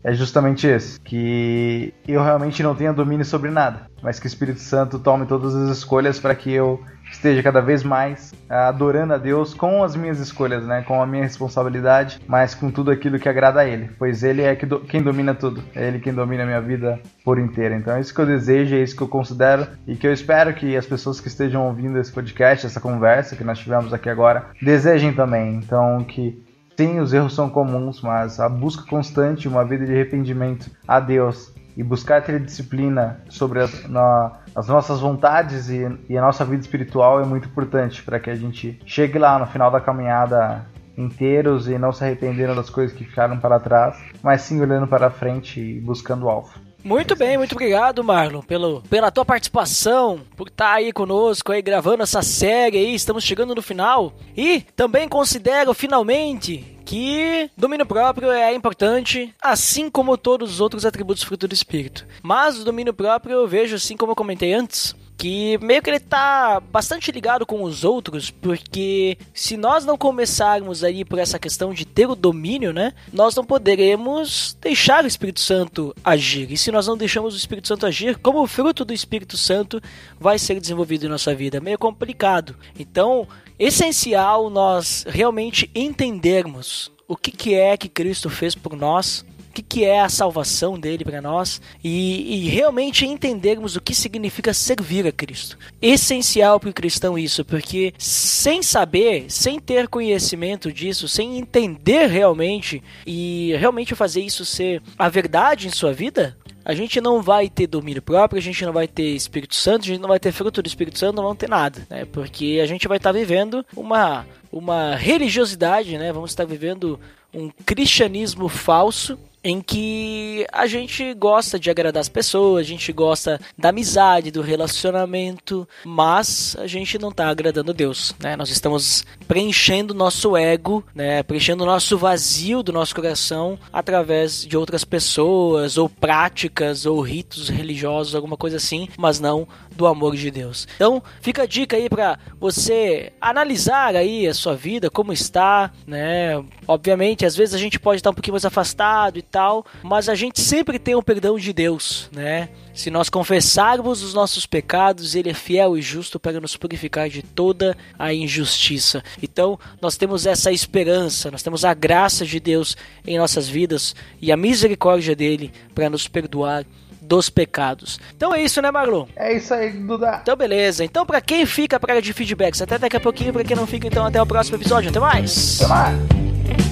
é 0.04 0.12
justamente 0.12 0.66
esse, 0.66 1.00
que 1.00 1.94
eu 2.06 2.22
realmente 2.22 2.62
não 2.62 2.74
tenha 2.74 2.92
domínio 2.92 3.24
sobre 3.24 3.50
nada, 3.50 3.86
mas 4.02 4.20
que 4.20 4.26
o 4.26 4.28
Espírito 4.28 4.60
Santo 4.60 4.98
tome 4.98 5.24
todas 5.24 5.54
as 5.56 5.78
escolhas 5.78 6.20
para 6.20 6.34
que 6.34 6.52
eu 6.52 6.78
esteja 7.10 7.42
cada 7.42 7.60
vez 7.60 7.82
mais 7.82 8.34
adorando 8.48 9.14
a 9.14 9.18
Deus 9.18 9.54
com 9.54 9.82
as 9.82 9.96
minhas 9.96 10.18
escolhas, 10.18 10.66
né, 10.66 10.82
com 10.82 11.00
a 11.00 11.06
minha 11.06 11.22
responsabilidade, 11.22 12.20
mas 12.26 12.54
com 12.54 12.70
tudo 12.70 12.90
aquilo 12.90 13.18
que 13.18 13.28
agrada 13.28 13.60
a 13.60 13.66
Ele, 13.66 13.90
pois 13.98 14.22
Ele 14.22 14.42
é 14.42 14.54
quem 14.54 15.02
domina 15.02 15.34
tudo, 15.34 15.62
é 15.74 15.88
Ele 15.88 16.00
quem 16.00 16.12
domina 16.12 16.42
a 16.42 16.46
minha 16.46 16.60
vida 16.60 17.00
por 17.24 17.38
inteira. 17.38 17.76
Então 17.76 17.96
é 17.96 18.00
isso 18.00 18.14
que 18.14 18.20
eu 18.20 18.26
desejo, 18.26 18.74
é 18.74 18.82
isso 18.82 18.96
que 18.96 19.02
eu 19.02 19.08
considero 19.08 19.66
e 19.86 19.96
que 19.96 20.06
eu 20.06 20.12
espero 20.12 20.52
que 20.52 20.76
as 20.76 20.86
pessoas 20.86 21.20
que 21.20 21.28
estejam 21.28 21.66
ouvindo 21.66 21.98
esse 21.98 22.12
podcast, 22.12 22.66
essa 22.66 22.80
conversa 22.80 23.36
que 23.36 23.44
nós 23.44 23.58
tivemos 23.58 23.92
aqui 23.92 24.10
agora, 24.10 24.46
desejem 24.60 25.12
também. 25.12 25.54
Então 25.54 26.04
que 26.04 26.43
Sim, 26.76 26.98
os 26.98 27.12
erros 27.12 27.34
são 27.34 27.48
comuns, 27.48 28.00
mas 28.00 28.40
a 28.40 28.48
busca 28.48 28.84
constante, 28.88 29.46
uma 29.46 29.64
vida 29.64 29.86
de 29.86 29.92
arrependimento 29.92 30.70
a 30.88 30.98
Deus 30.98 31.52
e 31.76 31.82
buscar 31.82 32.22
ter 32.22 32.40
disciplina 32.40 33.20
sobre 33.28 33.60
as, 33.60 33.88
na, 33.88 34.32
as 34.54 34.68
nossas 34.68 35.00
vontades 35.00 35.68
e, 35.68 35.86
e, 36.08 36.16
a 36.16 36.20
nossa 36.20 36.44
vida 36.44 36.62
espiritual 36.62 37.20
é 37.20 37.24
muito 37.24 37.48
importante 37.48 38.02
para 38.02 38.18
que 38.18 38.30
a 38.30 38.34
gente 38.34 38.80
chegue 38.86 39.18
lá 39.18 39.38
no 39.38 39.46
final 39.46 39.70
da 39.70 39.80
caminhada 39.80 40.66
inteiros 40.96 41.68
e 41.68 41.76
não 41.76 41.92
se 41.92 42.04
arrependendo 42.04 42.54
das 42.54 42.70
coisas 42.70 42.96
que 42.96 43.04
ficaram 43.04 43.38
para 43.38 43.58
trás, 43.58 43.96
mas 44.22 44.42
sim 44.42 44.60
olhando 44.60 44.86
para 44.86 45.10
frente 45.10 45.60
e 45.60 45.80
buscando 45.80 46.26
o 46.26 46.28
alvo. 46.28 46.52
Muito 46.84 47.16
bem, 47.16 47.38
muito 47.38 47.52
obrigado, 47.52 48.04
Marlon, 48.04 48.42
pelo, 48.42 48.82
pela 48.82 49.10
tua 49.10 49.24
participação, 49.24 50.20
por 50.36 50.48
estar 50.48 50.66
tá 50.66 50.74
aí 50.74 50.92
conosco, 50.92 51.50
aí 51.50 51.62
gravando 51.62 52.02
essa 52.02 52.20
série 52.20 52.76
aí, 52.76 52.94
estamos 52.94 53.24
chegando 53.24 53.54
no 53.54 53.62
final. 53.62 54.12
E 54.36 54.60
também 54.76 55.08
considero 55.08 55.72
finalmente 55.72 56.74
que 56.84 57.50
domínio 57.56 57.86
próprio 57.86 58.30
é 58.30 58.54
importante, 58.54 59.34
assim 59.42 59.88
como 59.88 60.18
todos 60.18 60.52
os 60.52 60.60
outros 60.60 60.84
atributos 60.84 61.22
fruto 61.22 61.48
do 61.48 61.54
espírito. 61.54 62.06
Mas 62.22 62.58
o 62.58 62.64
domínio 62.64 62.92
próprio 62.92 63.36
eu 63.36 63.48
vejo, 63.48 63.76
assim 63.76 63.96
como 63.96 64.12
eu 64.12 64.16
comentei 64.16 64.52
antes, 64.52 64.94
que 65.16 65.58
meio 65.58 65.82
que 65.82 65.90
ele 65.90 66.00
tá 66.00 66.60
bastante 66.60 67.10
ligado 67.12 67.46
com 67.46 67.62
os 67.62 67.84
outros, 67.84 68.30
porque 68.30 69.16
se 69.32 69.56
nós 69.56 69.84
não 69.84 69.96
começarmos 69.96 70.82
aí 70.82 71.04
por 71.04 71.18
essa 71.18 71.38
questão 71.38 71.72
de 71.72 71.84
ter 71.84 72.06
o 72.06 72.14
domínio, 72.14 72.72
né, 72.72 72.92
nós 73.12 73.34
não 73.34 73.44
poderemos 73.44 74.56
deixar 74.60 75.04
o 75.04 75.06
Espírito 75.06 75.40
Santo 75.40 75.94
agir. 76.04 76.50
E 76.50 76.56
se 76.56 76.70
nós 76.72 76.86
não 76.86 76.96
deixamos 76.96 77.34
o 77.34 77.38
Espírito 77.38 77.68
Santo 77.68 77.86
agir, 77.86 78.18
como 78.18 78.42
o 78.42 78.46
fruto 78.46 78.84
do 78.84 78.92
Espírito 78.92 79.36
Santo 79.36 79.80
vai 80.18 80.38
ser 80.38 80.60
desenvolvido 80.60 81.06
em 81.06 81.08
nossa 81.08 81.34
vida? 81.34 81.60
Meio 81.60 81.78
complicado. 81.78 82.56
Então, 82.78 83.26
essencial 83.58 84.50
nós 84.50 85.04
realmente 85.08 85.70
entendermos 85.74 86.92
o 87.06 87.16
que, 87.16 87.30
que 87.30 87.54
é 87.54 87.76
que 87.76 87.88
Cristo 87.88 88.30
fez 88.30 88.54
por 88.54 88.76
nós, 88.76 89.24
que, 89.54 89.62
que 89.62 89.84
é 89.84 90.00
a 90.00 90.08
salvação 90.08 90.78
dele 90.78 91.04
para 91.04 91.22
nós 91.22 91.62
e, 91.82 92.46
e, 92.46 92.48
realmente 92.48 93.06
entendermos 93.06 93.76
o 93.76 93.80
que 93.80 93.94
significa 93.94 94.52
servir 94.52 95.06
a 95.06 95.12
Cristo. 95.12 95.56
Essencial 95.80 96.58
para 96.58 96.70
o 96.70 96.74
cristão 96.74 97.16
isso, 97.16 97.44
porque 97.44 97.94
sem 97.96 98.62
saber, 98.62 99.26
sem 99.28 99.60
ter 99.60 99.88
conhecimento 99.88 100.72
disso, 100.72 101.06
sem 101.06 101.38
entender 101.38 102.06
realmente 102.06 102.82
e 103.06 103.54
realmente 103.58 103.94
fazer 103.94 104.22
isso 104.22 104.44
ser 104.44 104.82
a 104.98 105.08
verdade 105.08 105.68
em 105.68 105.70
sua 105.70 105.92
vida, 105.92 106.36
a 106.64 106.74
gente 106.74 107.00
não 107.00 107.22
vai 107.22 107.48
ter 107.48 107.66
domínio 107.66 108.02
próprio, 108.02 108.38
a 108.38 108.42
gente 108.42 108.64
não 108.64 108.72
vai 108.72 108.88
ter 108.88 109.14
Espírito 109.14 109.54
Santo, 109.54 109.82
a 109.82 109.86
gente 109.86 110.00
não 110.00 110.08
vai 110.08 110.18
ter 110.18 110.32
fruto 110.32 110.62
do 110.62 110.66
Espírito 110.66 110.98
Santo, 110.98 111.16
não 111.16 111.22
vamos 111.22 111.38
ter 111.38 111.48
nada, 111.48 111.86
né? 111.90 112.06
Porque 112.06 112.58
a 112.62 112.66
gente 112.66 112.88
vai 112.88 112.96
estar 112.96 113.12
vivendo 113.12 113.64
uma, 113.76 114.26
uma 114.50 114.96
religiosidade, 114.96 115.98
né? 115.98 116.10
Vamos 116.10 116.30
estar 116.30 116.46
vivendo 116.46 116.98
um 117.34 117.50
cristianismo 117.66 118.48
falso 118.48 119.18
em 119.44 119.60
que 119.60 120.46
a 120.50 120.66
gente 120.66 121.12
gosta 121.12 121.58
de 121.58 121.70
agradar 121.70 122.00
as 122.00 122.08
pessoas, 122.08 122.62
a 122.62 122.68
gente 122.68 122.90
gosta 122.92 123.38
da 123.58 123.68
amizade, 123.68 124.30
do 124.30 124.40
relacionamento, 124.40 125.68
mas 125.84 126.56
a 126.58 126.66
gente 126.66 126.98
não 126.98 127.10
está 127.10 127.28
agradando 127.28 127.74
Deus, 127.74 128.14
né? 128.18 128.36
Nós 128.36 128.48
estamos 128.48 129.04
preenchendo 129.28 129.92
nosso 129.92 130.34
ego, 130.34 130.82
né? 130.94 131.22
Preenchendo 131.22 131.62
o 131.62 131.66
nosso 131.66 131.98
vazio 131.98 132.62
do 132.62 132.72
nosso 132.72 132.94
coração 132.94 133.58
através 133.70 134.46
de 134.46 134.56
outras 134.56 134.82
pessoas 134.82 135.76
ou 135.76 135.90
práticas 135.90 136.86
ou 136.86 137.00
ritos 137.02 137.50
religiosos, 137.50 138.14
alguma 138.14 138.38
coisa 138.38 138.56
assim, 138.56 138.88
mas 138.96 139.20
não 139.20 139.46
do 139.76 139.86
amor 139.86 140.16
de 140.16 140.30
Deus. 140.30 140.66
Então, 140.76 141.02
fica 141.20 141.42
a 141.42 141.46
dica 141.46 141.76
aí 141.76 141.88
para 141.88 142.18
você 142.40 143.12
analisar 143.20 143.96
aí 143.96 144.26
a 144.26 144.32
sua 144.32 144.54
vida, 144.54 144.88
como 144.88 145.12
está, 145.12 145.70
né? 145.86 146.42
Obviamente, 146.66 147.26
às 147.26 147.36
vezes 147.36 147.54
a 147.54 147.58
gente 147.58 147.78
pode 147.78 147.98
estar 147.98 148.10
um 148.10 148.14
pouquinho 148.14 148.34
mais 148.34 148.44
afastado 148.44 149.18
e 149.18 149.22
tal, 149.34 149.66
mas 149.82 150.08
a 150.08 150.14
gente 150.14 150.40
sempre 150.40 150.78
tem 150.78 150.94
o 150.94 151.02
perdão 151.02 151.36
de 151.36 151.52
Deus, 151.52 152.08
né? 152.12 152.48
Se 152.72 152.88
nós 152.88 153.08
confessarmos 153.08 154.00
os 154.00 154.14
nossos 154.14 154.46
pecados, 154.46 155.16
Ele 155.16 155.30
é 155.30 155.34
fiel 155.34 155.76
e 155.76 155.82
justo 155.82 156.20
para 156.20 156.40
nos 156.40 156.56
purificar 156.56 157.08
de 157.08 157.20
toda 157.20 157.76
a 157.98 158.14
injustiça. 158.14 159.02
Então, 159.20 159.58
nós 159.82 159.96
temos 159.96 160.24
essa 160.24 160.52
esperança, 160.52 161.32
nós 161.32 161.42
temos 161.42 161.64
a 161.64 161.74
graça 161.74 162.24
de 162.24 162.38
Deus 162.38 162.76
em 163.04 163.18
nossas 163.18 163.48
vidas 163.48 163.96
e 164.22 164.30
a 164.30 164.36
misericórdia 164.36 165.16
dele 165.16 165.52
para 165.74 165.90
nos 165.90 166.06
perdoar 166.06 166.64
dos 167.02 167.28
pecados. 167.28 167.98
Então 168.16 168.32
é 168.32 168.40
isso, 168.40 168.62
né, 168.62 168.70
Marlon? 168.70 169.06
É 169.16 169.36
isso 169.36 169.52
aí, 169.52 169.70
Duda. 169.72 170.20
Então 170.22 170.36
beleza. 170.36 170.84
Então 170.84 171.04
para 171.04 171.20
quem 171.20 171.44
fica 171.44 171.78
para 171.78 172.00
de 172.00 172.12
feedbacks, 172.12 172.62
até 172.62 172.78
daqui 172.78 172.96
a 172.96 173.00
pouquinho, 173.00 173.32
para 173.32 173.44
quem 173.44 173.56
não 173.56 173.66
fica, 173.66 173.86
então 173.86 174.06
até 174.06 174.22
o 174.22 174.26
próximo 174.26 174.56
episódio. 174.56 174.88
Até 174.88 175.00
mais. 175.00 175.60
Até 175.60 175.68
mais. 175.68 176.63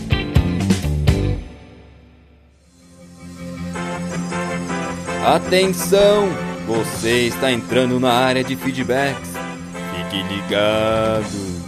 Atenção! 5.25 6.29
Você 6.67 7.29
está 7.29 7.53
entrando 7.53 8.01
na 8.01 8.13
área 8.13 8.43
de 8.43 8.57
feedbacks. 8.57 9.31
Fique 9.95 10.21
ligado. 10.25 11.63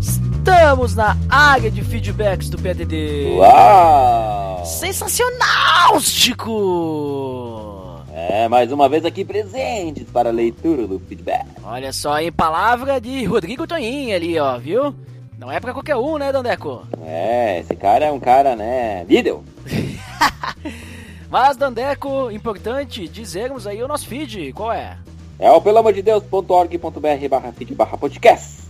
Estamos 0.00 0.94
na 0.94 1.18
área 1.28 1.70
de 1.70 1.84
feedbacks 1.84 2.48
do 2.48 2.56
PDD. 2.56 3.34
Uau! 3.36 4.64
Sensacional, 4.64 6.00
Chico! 6.00 8.00
É, 8.14 8.48
mais 8.48 8.72
uma 8.72 8.88
vez 8.88 9.04
aqui 9.04 9.22
presentes 9.22 10.06
para 10.10 10.30
a 10.30 10.32
leitura 10.32 10.86
do 10.86 10.98
feedback. 10.98 11.44
Olha 11.62 11.92
só, 11.92 12.18
em 12.18 12.32
palavra 12.32 12.98
de 12.98 13.22
Rodrigo 13.24 13.66
Toninho 13.66 14.16
ali, 14.16 14.38
ó, 14.38 14.56
viu? 14.56 14.94
Não 15.42 15.50
é 15.50 15.58
pra 15.58 15.72
qualquer 15.72 15.96
um, 15.96 16.18
né, 16.18 16.30
Dandeco? 16.30 16.86
É, 17.04 17.58
esse 17.58 17.74
cara 17.74 18.04
é 18.04 18.12
um 18.12 18.20
cara, 18.20 18.54
né, 18.54 19.04
líder. 19.08 19.34
Mas, 21.28 21.56
Dandeco, 21.56 22.30
importante 22.30 23.08
dizermos 23.08 23.66
aí 23.66 23.82
o 23.82 23.88
nosso 23.88 24.06
feed, 24.06 24.52
qual 24.52 24.72
é? 24.72 24.96
É 25.40 25.50
o 25.50 25.60
pelamordedeus.org.br 25.60 27.28
barra 27.28 27.50
feed 27.50 27.74
barra 27.74 27.98
podcast. 27.98 28.62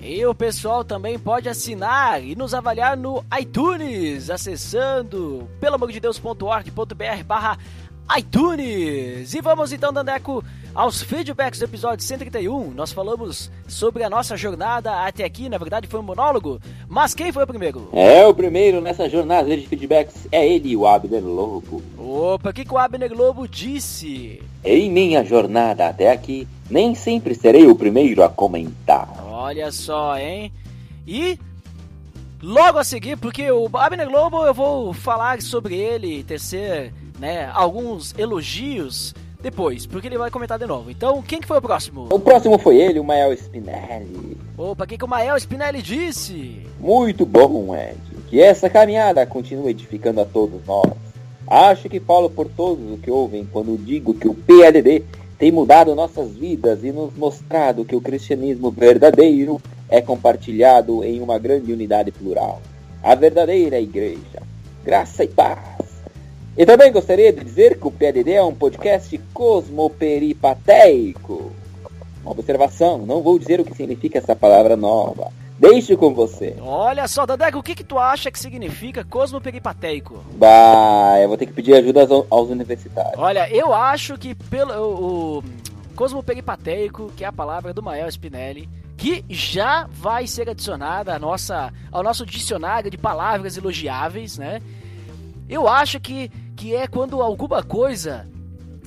E 0.00 0.24
o 0.24 0.34
pessoal 0.34 0.82
também 0.82 1.18
pode 1.18 1.50
assinar 1.50 2.24
e 2.24 2.34
nos 2.34 2.54
avaliar 2.54 2.96
no 2.96 3.22
iTunes, 3.38 4.30
acessando 4.30 5.50
pelamordedeus.org.br 5.60 7.24
barra 7.26 7.58
iTunes. 8.16 9.34
E 9.34 9.40
vamos 9.42 9.70
então, 9.70 9.92
Dandeco, 9.92 10.42
aos 10.80 11.02
feedbacks 11.02 11.58
do 11.58 11.66
episódio 11.66 12.02
131. 12.02 12.70
Nós 12.70 12.90
falamos 12.90 13.50
sobre 13.68 14.02
a 14.02 14.08
nossa 14.08 14.34
jornada 14.34 15.04
até 15.04 15.24
aqui, 15.24 15.46
na 15.46 15.58
verdade 15.58 15.86
foi 15.86 16.00
um 16.00 16.02
monólogo, 16.02 16.58
mas 16.88 17.12
quem 17.12 17.30
foi 17.30 17.44
o 17.44 17.46
primeiro? 17.46 17.90
É, 17.92 18.26
o 18.26 18.32
primeiro 18.32 18.80
nessa 18.80 19.06
jornada 19.06 19.54
de 19.54 19.66
feedbacks 19.66 20.26
é 20.32 20.48
ele, 20.48 20.74
o 20.74 20.86
Abner 20.86 21.22
Lobo. 21.22 21.82
Opa, 21.98 22.48
o 22.48 22.52
que, 22.54 22.64
que 22.64 22.72
o 22.72 22.78
Abner 22.78 23.12
Lobo 23.12 23.46
disse? 23.46 24.40
Em 24.64 24.90
minha 24.90 25.22
jornada 25.22 25.86
até 25.86 26.10
aqui, 26.10 26.48
nem 26.70 26.94
sempre 26.94 27.34
serei 27.34 27.66
o 27.66 27.76
primeiro 27.76 28.24
a 28.24 28.30
comentar. 28.30 29.06
Olha 29.28 29.70
só, 29.70 30.16
hein? 30.16 30.50
E 31.06 31.38
logo 32.42 32.78
a 32.78 32.84
seguir, 32.84 33.18
porque 33.18 33.50
o 33.50 33.68
Abner 33.74 34.08
Globo 34.08 34.46
eu 34.46 34.54
vou 34.54 34.94
falar 34.94 35.42
sobre 35.42 35.76
ele, 35.76 36.24
tecer 36.24 36.90
né, 37.18 37.50
alguns 37.52 38.18
elogios 38.18 39.14
depois, 39.42 39.86
porque 39.86 40.06
ele 40.06 40.18
vai 40.18 40.30
comentar 40.30 40.58
de 40.58 40.66
novo. 40.66 40.90
Então, 40.90 41.22
quem 41.22 41.40
que 41.40 41.46
foi 41.46 41.58
o 41.58 41.62
próximo? 41.62 42.08
O 42.10 42.20
próximo 42.20 42.58
foi 42.58 42.76
ele, 42.76 43.00
o 43.00 43.04
Mael 43.04 43.32
Spinelli. 43.32 44.36
Opa, 44.56 44.84
o 44.84 44.86
que, 44.86 44.98
que 44.98 45.04
o 45.04 45.08
Mael 45.08 45.36
Spinelli 45.36 45.82
disse? 45.82 46.66
Muito 46.78 47.24
bom, 47.24 47.74
Ed. 47.74 47.98
Que 48.28 48.40
essa 48.40 48.68
caminhada 48.70 49.24
continue 49.26 49.70
edificando 49.70 50.20
a 50.20 50.24
todos 50.24 50.60
nós. 50.66 50.92
Acho 51.46 51.88
que 51.88 51.98
falo 51.98 52.30
por 52.30 52.46
todos 52.48 52.92
os 52.92 53.00
que 53.00 53.10
ouvem 53.10 53.48
quando 53.50 53.76
digo 53.76 54.14
que 54.14 54.28
o 54.28 54.34
PLD 54.34 55.02
tem 55.38 55.50
mudado 55.50 55.94
nossas 55.94 56.30
vidas 56.32 56.84
e 56.84 56.92
nos 56.92 57.16
mostrado 57.16 57.84
que 57.84 57.96
o 57.96 58.00
cristianismo 58.00 58.70
verdadeiro 58.70 59.60
é 59.88 60.00
compartilhado 60.00 61.02
em 61.02 61.20
uma 61.20 61.38
grande 61.38 61.72
unidade 61.72 62.12
plural. 62.12 62.60
A 63.02 63.14
verdadeira 63.14 63.80
igreja. 63.80 64.42
Graça 64.84 65.24
e 65.24 65.28
paz. 65.28 65.79
E 66.60 66.66
também 66.66 66.92
gostaria 66.92 67.32
de 67.32 67.42
dizer 67.42 67.80
que 67.80 67.86
o 67.86 67.90
PLD 67.90 68.32
é 68.32 68.42
um 68.42 68.54
podcast 68.54 69.16
cosmoperipateico. 69.32 71.52
Uma 72.22 72.32
observação, 72.32 72.98
não 72.98 73.22
vou 73.22 73.38
dizer 73.38 73.60
o 73.60 73.64
que 73.64 73.74
significa 73.74 74.18
essa 74.18 74.36
palavra 74.36 74.76
nova. 74.76 75.32
Deixo 75.58 75.96
com 75.96 76.12
você. 76.12 76.54
Olha 76.60 77.08
só, 77.08 77.24
Dadeco, 77.24 77.60
o 77.60 77.62
que, 77.62 77.74
que 77.74 77.82
tu 77.82 77.98
acha 77.98 78.30
que 78.30 78.38
significa 78.38 79.02
cosmoperipateico? 79.02 80.22
Bah, 80.34 81.18
eu 81.18 81.28
vou 81.28 81.38
ter 81.38 81.46
que 81.46 81.54
pedir 81.54 81.76
ajuda 81.76 82.02
aos, 82.02 82.26
aos 82.28 82.50
universitários. 82.50 83.14
Olha, 83.16 83.48
eu 83.48 83.72
acho 83.72 84.18
que 84.18 84.34
pelo 84.34 84.74
o, 84.74 85.38
o 85.38 85.44
cosmoperipateico, 85.96 87.10
que 87.16 87.24
é 87.24 87.26
a 87.26 87.32
palavra 87.32 87.72
do 87.72 87.82
Mael 87.82 88.10
Spinelli, 88.10 88.68
que 88.98 89.24
já 89.30 89.88
vai 89.90 90.26
ser 90.26 90.50
adicionada 90.50 91.14
à 91.14 91.18
nossa, 91.18 91.72
ao 91.90 92.02
nosso 92.02 92.26
dicionário 92.26 92.90
de 92.90 92.98
palavras 92.98 93.56
elogiáveis, 93.56 94.36
né? 94.36 94.60
Eu 95.50 95.66
acho 95.66 95.98
que, 95.98 96.30
que 96.60 96.76
é 96.76 96.86
quando 96.86 97.22
alguma 97.22 97.62
coisa 97.62 98.28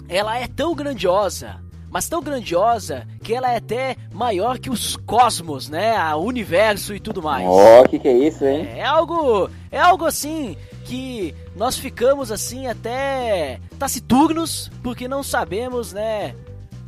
ela 0.07 0.38
é 0.38 0.47
tão 0.47 0.76
grandiosa, 0.76 1.59
mas 1.89 2.07
tão 2.07 2.21
grandiosa 2.21 3.07
que 3.24 3.34
ela 3.34 3.51
é 3.51 3.57
até 3.57 3.95
maior 4.13 4.59
que 4.59 4.69
os 4.69 4.95
cosmos, 4.95 5.69
né? 5.69 5.97
O 6.13 6.19
universo 6.19 6.93
e 6.93 6.99
tudo 6.99 7.24
mais. 7.24 7.47
Oh, 7.49 7.84
que 7.89 7.97
que 7.97 8.07
é 8.07 8.13
isso, 8.15 8.45
hein? 8.45 8.67
É, 8.76 8.80
é 8.82 8.86
algo, 8.86 9.49
é 9.71 9.80
algo 9.80 10.05
assim 10.05 10.55
que 10.86 11.34
nós 11.55 11.76
ficamos 11.76 12.32
assim 12.32 12.67
até 12.67 13.59
taciturnos 13.80 14.69
porque 14.84 15.07
não 15.07 15.24
sabemos, 15.24 15.93
né? 15.93 16.36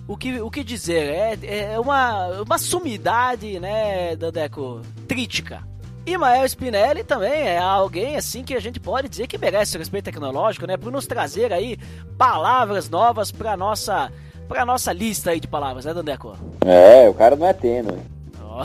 O 0.07 0.15
que, 0.15 0.39
o 0.39 0.51
que 0.51 0.63
dizer? 0.63 1.39
É, 1.43 1.73
é 1.73 1.79
uma, 1.79 2.43
uma 2.43 2.59
sumidade, 2.59 3.59
né, 3.59 4.15
Dandeco? 4.15 4.83
Trítica. 5.07 5.63
E 6.05 6.17
Mael 6.17 6.45
Spinelli 6.45 7.03
também 7.03 7.47
é 7.47 7.57
alguém 7.57 8.15
assim 8.15 8.43
que 8.43 8.53
a 8.53 8.59
gente 8.59 8.79
pode 8.79 9.09
dizer 9.09 9.25
que 9.25 9.39
merece 9.39 9.75
respeito 9.75 10.05
tecnológico, 10.05 10.67
né? 10.67 10.77
Por 10.77 10.91
nos 10.91 11.07
trazer 11.07 11.51
aí 11.51 11.79
palavras 12.15 12.87
novas 12.89 13.31
para 13.31 13.57
nossa 13.57 14.11
para 14.47 14.63
nossa 14.63 14.93
lista 14.93 15.31
aí 15.31 15.39
de 15.39 15.47
palavras, 15.47 15.85
né, 15.85 15.93
Dandeco? 15.95 16.37
É, 16.63 17.09
o 17.09 17.13
cara 17.15 17.35
não 17.35 17.47
é 17.47 17.53
tênue. 17.53 17.97
Oh. 18.39 18.61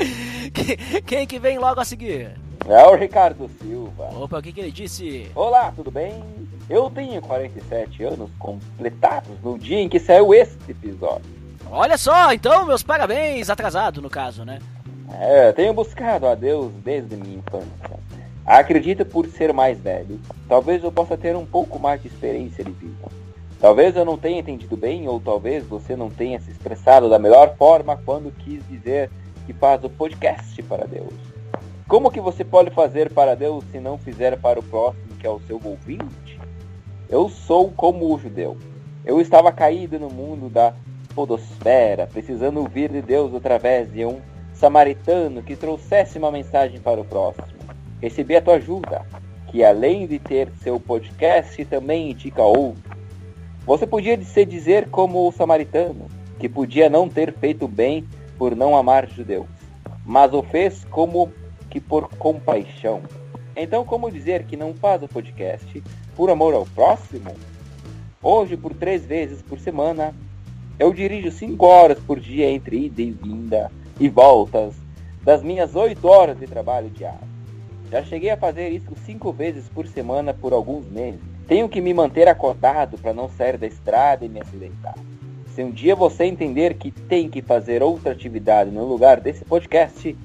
Quem 1.04 1.26
que 1.26 1.38
vem 1.38 1.58
logo 1.58 1.78
a 1.78 1.84
seguir? 1.84 2.32
É 2.66 2.86
o 2.86 2.94
Ricardo 2.94 3.50
Silva. 3.60 4.04
Opa, 4.14 4.38
o 4.38 4.42
que, 4.42 4.52
que 4.52 4.60
ele 4.60 4.70
disse? 4.70 5.30
Olá, 5.34 5.70
tudo 5.76 5.90
bem? 5.90 6.24
Eu 6.70 6.88
tenho 6.88 7.20
47 7.20 8.04
anos 8.04 8.30
completados 8.38 9.38
no 9.42 9.58
dia 9.58 9.80
em 9.80 9.88
que 9.88 10.00
saiu 10.00 10.32
este 10.32 10.70
episódio. 10.70 11.30
Olha 11.70 11.98
só, 11.98 12.32
então 12.32 12.64
meus 12.64 12.82
parabéns, 12.82 13.50
atrasado 13.50 14.00
no 14.00 14.08
caso, 14.08 14.44
né? 14.44 14.58
É, 15.20 15.52
tenho 15.52 15.74
buscado 15.74 16.26
a 16.26 16.34
Deus 16.34 16.72
desde 16.84 17.16
minha 17.16 17.38
infância. 17.38 18.00
Acredito 18.44 19.04
por 19.04 19.26
ser 19.26 19.52
mais 19.52 19.78
velho, 19.78 20.20
talvez 20.48 20.82
eu 20.82 20.90
possa 20.90 21.16
ter 21.16 21.36
um 21.36 21.46
pouco 21.46 21.78
mais 21.78 22.02
de 22.02 22.08
experiência 22.08 22.64
de 22.64 22.72
vida. 22.72 23.08
Talvez 23.60 23.94
eu 23.94 24.04
não 24.04 24.18
tenha 24.18 24.40
entendido 24.40 24.76
bem, 24.76 25.06
ou 25.06 25.20
talvez 25.20 25.64
você 25.64 25.94
não 25.94 26.10
tenha 26.10 26.40
se 26.40 26.50
expressado 26.50 27.08
da 27.08 27.18
melhor 27.18 27.54
forma 27.56 27.96
quando 28.04 28.32
quis 28.32 28.60
dizer 28.68 29.08
que 29.46 29.52
faz 29.52 29.84
o 29.84 29.90
podcast 29.90 30.60
para 30.64 30.84
Deus. 30.86 31.14
Como 31.86 32.10
que 32.10 32.20
você 32.20 32.42
pode 32.44 32.70
fazer 32.70 33.12
para 33.12 33.36
Deus 33.36 33.62
se 33.70 33.78
não 33.78 33.98
fizer 33.98 34.36
para 34.38 34.58
o 34.58 34.62
próximo, 34.62 35.14
que 35.20 35.26
é 35.26 35.30
o 35.30 35.40
seu 35.40 35.60
ouvinte? 35.62 36.40
Eu 37.08 37.28
sou 37.28 37.70
como 37.70 38.12
o 38.12 38.18
judeu. 38.18 38.56
Eu 39.04 39.20
estava 39.20 39.52
caído 39.52 39.98
no 40.00 40.08
mundo 40.08 40.48
da 40.48 40.74
podosfera, 41.14 42.08
precisando 42.08 42.58
ouvir 42.58 42.90
de 42.90 43.02
Deus 43.02 43.34
através 43.34 43.92
de 43.92 44.04
um 44.04 44.20
samaritano 44.62 45.42
que 45.42 45.56
trouxesse 45.56 46.18
uma 46.18 46.30
mensagem 46.30 46.78
para 46.78 47.00
o 47.00 47.04
próximo. 47.04 47.48
Recebi 48.00 48.36
a 48.36 48.40
tua 48.40 48.54
ajuda, 48.54 49.04
que 49.48 49.64
além 49.64 50.06
de 50.06 50.20
ter 50.20 50.52
seu 50.62 50.78
podcast, 50.78 51.64
também 51.64 52.12
indica 52.12 52.42
outro. 52.42 52.96
Você 53.66 53.88
podia 53.88 54.16
se 54.22 54.44
dizer 54.44 54.88
como 54.88 55.26
o 55.26 55.32
samaritano, 55.32 56.06
que 56.38 56.48
podia 56.48 56.88
não 56.88 57.08
ter 57.08 57.34
feito 57.34 57.66
bem 57.66 58.06
por 58.38 58.54
não 58.54 58.76
amar 58.76 59.08
judeus, 59.10 59.48
mas 60.06 60.32
o 60.32 60.44
fez 60.44 60.84
como 60.84 61.32
que 61.68 61.80
por 61.80 62.08
compaixão. 62.10 63.02
Então, 63.56 63.84
como 63.84 64.12
dizer 64.12 64.44
que 64.44 64.56
não 64.56 64.74
faz 64.74 65.02
o 65.02 65.08
podcast 65.08 65.82
por 66.14 66.30
amor 66.30 66.54
ao 66.54 66.66
próximo? 66.66 67.34
Hoje, 68.22 68.56
por 68.56 68.72
três 68.74 69.04
vezes 69.04 69.42
por 69.42 69.58
semana, 69.58 70.14
eu 70.78 70.92
dirijo 70.94 71.32
cinco 71.32 71.66
horas 71.66 71.98
por 71.98 72.20
dia 72.20 72.48
entre 72.48 72.86
ida 72.86 73.02
e 73.02 73.10
vinda 73.10 73.68
e 73.98 74.08
voltas 74.08 74.74
das 75.22 75.42
minhas 75.42 75.74
oito 75.74 76.08
horas 76.08 76.38
de 76.38 76.46
trabalho 76.46 76.90
diário. 76.90 77.32
Já 77.90 78.02
cheguei 78.02 78.30
a 78.30 78.36
fazer 78.36 78.70
isso 78.70 78.92
cinco 79.04 79.32
vezes 79.32 79.68
por 79.68 79.86
semana 79.86 80.32
por 80.32 80.52
alguns 80.52 80.86
meses. 80.90 81.20
Tenho 81.46 81.68
que 81.68 81.80
me 81.80 81.92
manter 81.92 82.26
acordado 82.26 82.96
para 82.96 83.12
não 83.12 83.28
sair 83.28 83.58
da 83.58 83.66
estrada 83.66 84.24
e 84.24 84.28
me 84.28 84.40
acidentar. 84.40 84.94
Se 85.54 85.62
um 85.62 85.70
dia 85.70 85.94
você 85.94 86.24
entender 86.24 86.74
que 86.74 86.90
tem 86.90 87.28
que 87.28 87.42
fazer 87.42 87.82
outra 87.82 88.12
atividade 88.12 88.70
no 88.70 88.86
lugar 88.86 89.20
desse 89.20 89.44
podcast, 89.44 90.16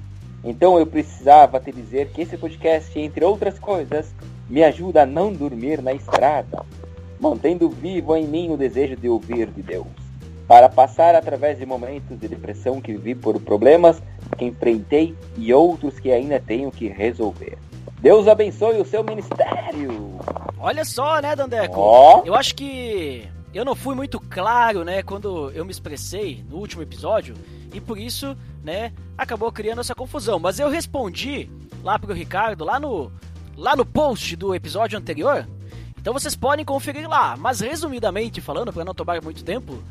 Então 0.42 0.78
eu 0.78 0.86
precisava 0.86 1.58
te 1.60 1.72
dizer 1.72 2.10
que 2.10 2.22
esse 2.22 2.36
podcast, 2.36 2.98
entre 2.98 3.24
outras 3.24 3.58
coisas, 3.58 4.14
me 4.48 4.62
ajuda 4.62 5.02
a 5.02 5.06
não 5.06 5.32
dormir 5.32 5.82
na 5.82 5.92
estrada, 5.92 6.64
mantendo 7.20 7.68
vivo 7.68 8.16
em 8.16 8.26
mim 8.26 8.50
o 8.50 8.56
desejo 8.56 8.96
de 8.96 9.08
ouvir 9.08 9.48
de 9.48 9.62
Deus, 9.62 9.86
para 10.48 10.68
passar 10.70 11.14
através 11.14 11.58
de 11.58 11.66
momentos 11.66 12.18
de 12.18 12.26
depressão 12.26 12.80
que 12.80 12.92
vivi 12.92 13.14
por 13.14 13.38
problemas 13.38 14.02
que 14.38 14.46
enfrentei 14.46 15.14
e 15.36 15.52
outros 15.52 16.00
que 16.00 16.10
ainda 16.10 16.40
tenho 16.40 16.70
que 16.70 16.88
resolver. 16.88 17.58
Deus 18.00 18.26
abençoe 18.26 18.80
o 18.80 18.84
seu 18.84 19.04
ministério. 19.04 20.18
Olha 20.58 20.84
só, 20.86 21.20
né, 21.20 21.36
Dandeco? 21.36 21.78
Ó. 21.78 22.22
Eu 22.24 22.34
acho 22.34 22.54
que 22.54 23.28
eu 23.52 23.64
não 23.64 23.74
fui 23.74 23.94
muito 23.94 24.18
claro, 24.18 24.84
né, 24.84 25.02
quando 25.02 25.50
eu 25.50 25.64
me 25.64 25.70
expressei 25.70 26.42
no 26.48 26.56
último 26.56 26.82
episódio 26.82 27.34
e 27.74 27.80
por 27.80 27.98
isso, 27.98 28.34
né, 28.64 28.92
acabou 29.18 29.52
criando 29.52 29.80
essa 29.82 29.94
confusão. 29.94 30.38
Mas 30.38 30.58
eu 30.58 30.70
respondi 30.70 31.50
lá 31.84 31.98
pro 31.98 32.14
Ricardo, 32.14 32.64
lá 32.64 32.80
no 32.80 33.12
lá 33.54 33.74
no 33.76 33.84
post 33.84 34.34
do 34.36 34.54
episódio 34.54 34.98
anterior. 34.98 35.46
Então 36.00 36.12
vocês 36.12 36.36
podem 36.36 36.64
conferir 36.64 37.08
lá. 37.08 37.36
Mas 37.36 37.60
resumidamente 37.60 38.40
falando, 38.40 38.72
para 38.72 38.84
não 38.84 38.94
tomar 38.94 39.20
muito 39.20 39.44
tempo, 39.44 39.82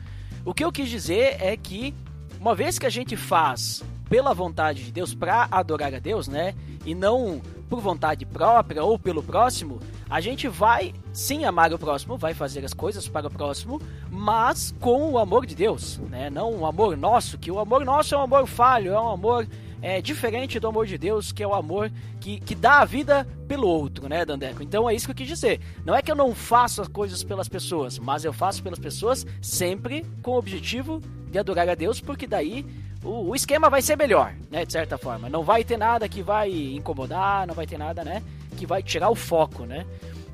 o 0.46 0.54
que 0.54 0.64
eu 0.64 0.72
quis 0.72 0.90
dizer 0.90 1.38
é 1.40 1.56
que 1.56 1.94
uma 2.40 2.56
vez 2.56 2.78
que 2.78 2.86
a 2.86 2.90
gente 2.90 3.16
faz 3.16 3.84
pela 4.10 4.34
vontade 4.34 4.84
de 4.84 4.92
Deus 4.92 5.14
para 5.14 5.48
adorar 5.52 5.94
a 5.94 6.00
Deus, 6.00 6.28
né, 6.28 6.56
e 6.86 6.96
não 6.96 7.42
por 7.70 7.82
vontade 7.82 8.26
própria 8.26 8.84
ou 8.84 8.98
pelo 8.98 9.22
próximo, 9.22 9.80
a 10.10 10.22
gente 10.22 10.48
vai 10.48 10.94
sim 11.12 11.44
amar 11.44 11.74
o 11.74 11.80
próximo, 11.80 12.18
vai 12.18 12.34
fazer 12.34 12.64
as 12.64 12.74
coisas 12.74 13.08
para 13.10 13.28
o 13.28 13.32
próximo, 13.32 13.82
mas 14.10 14.74
com 14.80 15.12
o 15.12 15.20
amor 15.20 15.46
de 15.46 15.54
Deus, 15.54 15.98
né? 16.10 16.30
Não 16.30 16.54
o 16.54 16.66
amor 16.66 16.96
nosso, 16.96 17.38
que 17.38 17.52
o 17.52 17.60
amor 17.60 17.84
nosso 17.84 18.16
é 18.16 18.18
um 18.18 18.22
amor 18.22 18.48
falho, 18.48 18.94
é 18.94 19.00
um 19.00 19.10
amor 19.10 19.46
é, 19.82 20.02
diferente 20.02 20.60
do 20.60 20.68
amor 20.68 20.86
de 20.86 20.98
Deus, 20.98 21.32
que 21.32 21.44
é 21.44 21.48
o 21.48 21.54
amor 21.54 21.92
que, 22.20 22.40
que 22.40 22.56
dá 22.56 22.80
a 22.80 22.86
vida 22.86 23.28
pelo 23.48 23.68
outro, 23.68 24.10
né, 24.10 24.26
Dandeco? 24.26 24.64
Então 24.64 24.90
é 24.90 24.96
isso 24.96 25.06
que 25.06 25.12
eu 25.12 25.16
quis 25.16 25.28
dizer. 25.28 25.60
Não 25.86 25.96
é 25.96 26.02
que 26.02 26.12
eu 26.12 26.16
não 26.16 26.34
faço 26.34 26.82
as 26.82 26.88
coisas 26.88 27.24
pelas 27.24 27.48
pessoas, 27.48 28.00
mas 28.00 28.26
eu 28.26 28.34
faço 28.34 28.62
pelas 28.64 28.80
pessoas 28.80 29.26
sempre 29.42 30.06
com 30.22 30.32
o 30.32 30.38
objetivo 30.38 31.02
de 31.32 31.38
adorar 31.38 31.70
a 31.70 31.76
Deus, 31.76 32.00
porque 32.00 32.26
daí 32.26 32.66
o, 33.04 33.30
o 33.30 33.36
esquema 33.36 33.70
vai 33.70 33.82
ser 33.82 33.98
melhor, 33.98 34.34
né, 34.50 34.66
de 34.66 34.72
certa 34.72 34.98
forma. 34.98 35.30
Não 35.30 35.44
vai 35.44 35.64
ter 35.64 35.78
nada 35.78 36.10
que 36.10 36.22
vai 36.22 36.52
incomodar, 36.52 37.46
não 37.46 37.54
vai 37.54 37.68
ter 37.68 37.78
nada, 37.78 38.04
né, 38.04 38.24
que 38.58 38.66
vai 38.66 38.82
tirar 38.82 39.10
o 39.10 39.16
foco, 39.16 39.66
né. 39.66 39.86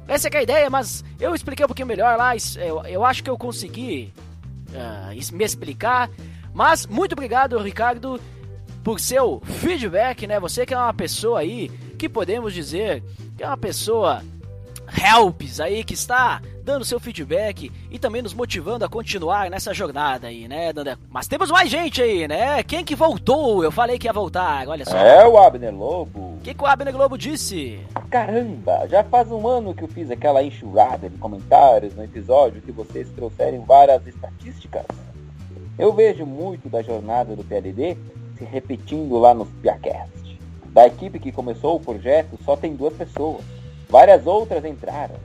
Essa 0.08 0.28
é, 0.28 0.32
é 0.34 0.38
a 0.38 0.44
ideia, 0.44 0.70
mas 0.70 1.04
eu 1.20 1.34
expliquei 1.34 1.66
um 1.66 1.68
pouquinho 1.68 1.88
melhor 1.88 2.18
lá, 2.18 2.34
eu, 2.36 2.86
eu 2.86 3.06
acho 3.06 3.24
que 3.24 3.30
eu 3.30 3.38
consegui 3.38 4.14
uh, 4.70 5.36
me 5.36 5.44
explicar. 5.44 6.10
Mas 6.54 6.86
muito 6.86 7.14
obrigado, 7.14 7.58
Ricardo, 7.58 8.20
por 8.84 8.99
seu 8.99 9.41
feedback, 9.43 10.27
né? 10.27 10.39
Você 10.39 10.65
que 10.65 10.73
é 10.73 10.77
uma 10.77 10.93
pessoa 10.93 11.39
aí 11.39 11.69
que 11.97 12.09
podemos 12.09 12.53
dizer 12.53 13.03
que 13.38 13.43
é 13.43 13.47
uma 13.47 13.57
pessoa 13.57 14.21
helps 14.95 15.59
aí 15.59 15.84
que 15.84 15.93
está 15.93 16.41
dando 16.63 16.86
seu 16.86 16.99
feedback 16.99 17.71
e 17.91 17.99
também 17.99 18.21
nos 18.21 18.34
motivando 18.34 18.86
a 18.86 18.89
continuar 18.89 19.49
nessa 19.49 19.73
jornada 19.73 20.27
aí, 20.27 20.47
né, 20.47 20.71
Dandé? 20.71 20.97
Mas 21.09 21.27
temos 21.27 21.51
mais 21.51 21.69
gente 21.69 22.01
aí, 22.01 22.27
né? 22.27 22.63
Quem 22.63 22.86
que 22.86 22.95
voltou? 22.95 23.63
Eu 23.63 23.71
falei 23.71 23.99
que 23.99 24.07
ia 24.07 24.13
voltar, 24.13 24.67
olha 24.67 24.86
só. 24.86 24.97
É 24.97 25.27
o 25.27 25.38
Abner 25.38 25.73
Lobo. 25.73 26.19
O 26.19 26.39
que, 26.41 26.53
que 26.53 26.63
o 26.63 26.67
Abner 26.67 26.93
Globo 26.93 27.17
disse? 27.17 27.79
Caramba, 28.09 28.88
já 28.89 29.03
faz 29.03 29.31
um 29.31 29.47
ano 29.47 29.73
que 29.73 29.84
eu 29.84 29.88
fiz 29.88 30.09
aquela 30.09 30.43
enxurrada 30.43 31.09
de 31.09 31.17
comentários 31.17 31.95
no 31.95 32.03
episódio 32.03 32.61
que 32.61 32.71
vocês 32.71 33.09
trouxeram 33.09 33.61
várias 33.63 34.05
estatísticas. 34.07 34.86
Eu 35.77 35.91
vejo 35.93 36.25
muito 36.25 36.69
da 36.69 36.81
jornada 36.81 37.36
do 37.36 37.43
PLD 37.43 37.97
se 38.44 38.52
repetindo 38.52 39.18
lá 39.18 39.34
nos 39.34 39.48
Piacast. 39.62 40.39
Da 40.68 40.86
equipe 40.86 41.20
que 41.20 41.32
começou 41.32 41.76
o 41.76 41.80
projeto 41.80 42.38
só 42.44 42.56
tem 42.56 42.76
duas 42.76 42.94
pessoas. 42.94 43.44
Várias 43.89 44.28
outras 44.28 44.66
entraram. 44.66 45.16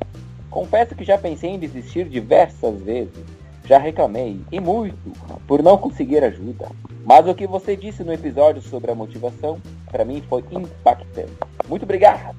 Confesso 0.51 0.95
que 0.95 1.05
já 1.05 1.19
pensei 1.19 1.51
em 1.51 1.59
desistir 1.59 2.09
diversas 2.09 2.81
vezes. 2.81 3.25
Já 3.65 3.79
reclamei, 3.79 4.41
e 4.51 4.61
muito, 4.61 5.13
por 5.47 5.63
não 5.63 5.77
conseguir 5.77 6.25
ajuda. 6.25 6.71
Mas 7.05 7.27
o 7.27 7.35
que 7.35 7.47
você 7.47 7.77
disse 7.77 8.03
no 8.03 8.13
episódio 8.13 8.63
sobre 8.63 8.91
a 8.91 8.95
motivação, 8.95 9.61
para 9.91 10.07
mim 10.07 10.23
foi 10.27 10.43
impactante. 10.51 11.33
Muito 11.69 11.83
obrigado. 11.83 12.37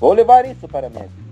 Vou 0.00 0.12
levar 0.14 0.46
isso 0.46 0.66
para 0.66 0.88
minha 0.88 1.02
vida. 1.02 1.28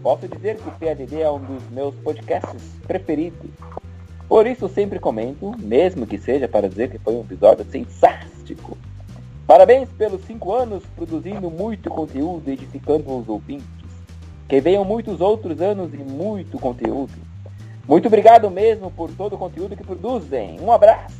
Posso 0.00 0.28
dizer 0.28 0.56
que 0.58 0.68
o 0.68 0.72
PADD 0.72 1.22
é 1.22 1.30
um 1.30 1.40
dos 1.40 1.70
meus 1.70 1.94
podcasts 1.96 2.62
preferidos. 2.86 3.50
Por 4.32 4.46
isso 4.46 4.66
sempre 4.66 4.98
comento, 4.98 5.54
mesmo 5.58 6.06
que 6.06 6.16
seja 6.16 6.48
para 6.48 6.66
dizer 6.66 6.90
que 6.90 6.98
foi 6.98 7.14
um 7.14 7.20
episódio 7.20 7.66
sensástico. 7.70 8.78
Parabéns 9.46 9.90
pelos 9.90 10.24
cinco 10.24 10.54
anos 10.54 10.82
produzindo 10.96 11.50
muito 11.50 11.90
conteúdo 11.90 12.48
e 12.48 12.54
edificando 12.54 13.14
os 13.14 13.28
ouvintes. 13.28 13.66
Que 14.48 14.58
venham 14.58 14.86
muitos 14.86 15.20
outros 15.20 15.60
anos 15.60 15.92
e 15.92 15.98
muito 15.98 16.58
conteúdo. 16.58 17.12
Muito 17.86 18.08
obrigado 18.08 18.50
mesmo 18.50 18.90
por 18.90 19.10
todo 19.10 19.34
o 19.34 19.38
conteúdo 19.38 19.76
que 19.76 19.84
produzem. 19.84 20.58
Um 20.62 20.72
abraço. 20.72 21.14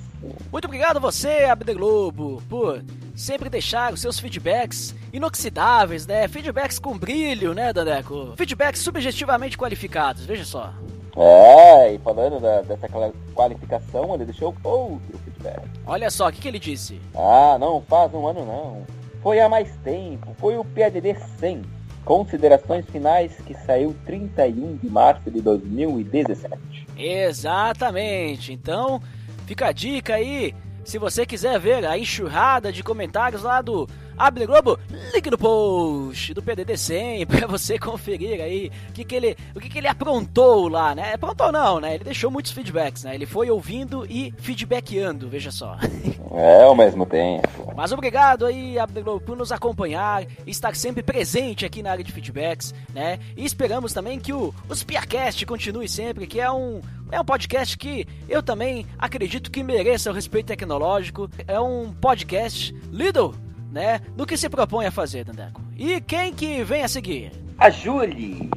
Muito 0.50 0.64
obrigado 0.64 0.98
você, 0.98 1.44
Abde 1.44 1.74
Globo, 1.74 2.42
por 2.48 2.82
sempre 3.14 3.50
deixar 3.50 3.92
os 3.92 4.00
seus 4.00 4.18
feedbacks 4.18 4.94
inoxidáveis, 5.12 6.06
né? 6.06 6.26
Feedbacks 6.28 6.78
com 6.78 6.96
brilho, 6.96 7.52
né, 7.52 7.74
Daneco? 7.74 8.32
Feedbacks 8.38 8.80
subjetivamente 8.80 9.58
qualificados, 9.58 10.24
veja 10.24 10.46
só. 10.46 10.72
É, 11.16 11.94
e 11.94 11.98
falando 11.98 12.40
da, 12.40 12.62
dessa 12.62 12.88
qualificação, 13.34 14.14
ele 14.14 14.24
deixou 14.24 14.54
outro 14.64 15.18
feedback. 15.24 15.62
Olha 15.86 16.10
só, 16.10 16.28
o 16.28 16.32
que, 16.32 16.40
que 16.40 16.48
ele 16.48 16.58
disse? 16.58 17.00
Ah, 17.14 17.56
não 17.60 17.82
faz 17.82 18.12
um 18.14 18.26
ano 18.26 18.46
não. 18.46 18.86
Foi 19.22 19.38
há 19.38 19.48
mais 19.48 19.70
tempo, 19.84 20.34
foi 20.38 20.56
o 20.56 20.64
PADD 20.64 21.14
100. 21.38 21.62
Considerações 22.04 22.84
finais 22.86 23.36
que 23.46 23.54
saiu 23.54 23.94
31 24.04 24.76
de 24.78 24.90
março 24.90 25.30
de 25.30 25.40
2017. 25.40 26.58
Exatamente. 26.96 28.52
Então, 28.52 29.00
fica 29.46 29.68
a 29.68 29.72
dica 29.72 30.14
aí. 30.14 30.54
Se 30.84 30.98
você 30.98 31.24
quiser 31.24 31.60
ver 31.60 31.86
a 31.86 31.96
enxurrada 31.96 32.72
de 32.72 32.82
comentários 32.82 33.42
lá 33.42 33.62
do 33.62 33.88
Abre 34.16 34.46
Globo, 34.46 34.78
link 35.14 35.30
no 35.30 35.38
post 35.38 36.34
do 36.34 36.42
PDD 36.42 36.76
100 36.76 37.26
para 37.26 37.46
você 37.46 37.78
conferir 37.78 38.40
aí 38.40 38.70
o 38.88 38.92
que, 38.92 39.04
que 39.04 39.14
ele, 39.14 39.36
o 39.54 39.60
que, 39.60 39.68
que 39.68 39.78
ele 39.78 39.88
aprontou 39.88 40.68
lá, 40.68 40.94
né? 40.94 41.14
Aprontou 41.14 41.50
não, 41.50 41.80
né? 41.80 41.94
Ele 41.94 42.04
deixou 42.04 42.30
muitos 42.30 42.52
feedbacks, 42.52 43.04
né? 43.04 43.14
Ele 43.14 43.26
foi 43.26 43.50
ouvindo 43.50 44.06
e 44.08 44.32
feedbackando, 44.38 45.28
veja 45.28 45.50
só. 45.50 45.76
É, 46.34 46.62
ao 46.62 46.74
mesmo 46.74 47.04
tempo. 47.04 47.74
Mas 47.76 47.92
obrigado 47.92 48.46
aí, 48.46 48.78
Abre 48.78 49.02
Globo, 49.02 49.20
por 49.20 49.36
nos 49.36 49.52
acompanhar 49.52 50.24
estar 50.46 50.74
sempre 50.74 51.02
presente 51.02 51.66
aqui 51.66 51.82
na 51.82 51.90
área 51.90 52.02
de 52.02 52.10
feedbacks, 52.10 52.74
né? 52.94 53.18
E 53.36 53.44
esperamos 53.44 53.92
também 53.92 54.18
que 54.18 54.32
o, 54.32 54.54
os 54.66 54.82
Piacast 54.82 55.44
continue 55.44 55.86
sempre, 55.86 56.26
que 56.26 56.40
é 56.40 56.50
um, 56.50 56.80
é 57.10 57.20
um 57.20 57.24
podcast 57.24 57.76
que 57.76 58.08
eu 58.30 58.42
também 58.42 58.86
acredito 58.98 59.50
que 59.50 59.62
mereça 59.62 60.10
o 60.10 60.14
respeito 60.14 60.46
tecnológico. 60.46 61.28
É 61.46 61.60
um 61.60 61.92
podcast 61.92 62.74
Lidl 62.90 63.34
né, 63.72 64.00
do 64.14 64.26
que 64.26 64.36
se 64.36 64.48
propõe 64.50 64.86
a 64.86 64.90
fazer, 64.90 65.24
Dandeco. 65.24 65.60
E 65.76 66.00
quem 66.02 66.32
que 66.34 66.62
vem 66.62 66.82
a 66.82 66.88
seguir? 66.88 67.32
A 67.58 67.70
Julie. 67.70 68.50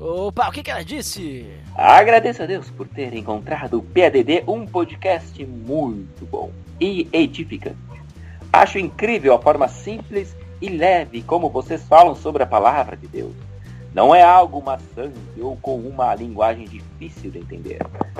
Opa, 0.00 0.48
o 0.48 0.52
que, 0.52 0.62
que 0.62 0.70
ela 0.70 0.82
disse? 0.82 1.46
Agradeço 1.74 2.42
a 2.42 2.46
Deus 2.46 2.70
por 2.70 2.88
ter 2.88 3.12
encontrado 3.14 3.78
o 3.78 3.82
PADD, 3.82 4.44
um 4.48 4.66
podcast 4.66 5.44
muito 5.44 6.24
bom 6.24 6.50
e 6.80 7.06
edificante. 7.12 7.76
Acho 8.52 8.78
incrível 8.78 9.34
a 9.34 9.38
forma 9.38 9.68
simples 9.68 10.34
e 10.60 10.70
leve 10.70 11.22
como 11.22 11.50
vocês 11.50 11.82
falam 11.82 12.14
sobre 12.14 12.42
a 12.42 12.46
palavra 12.46 12.96
de 12.96 13.06
Deus. 13.06 13.34
Não 13.92 14.14
é 14.14 14.22
algo 14.22 14.62
maçante 14.62 15.18
ou 15.40 15.56
com 15.56 15.76
uma 15.78 16.14
linguagem 16.14 16.66
difícil 16.66 17.30
de 17.30 17.38
entender. 17.38 17.78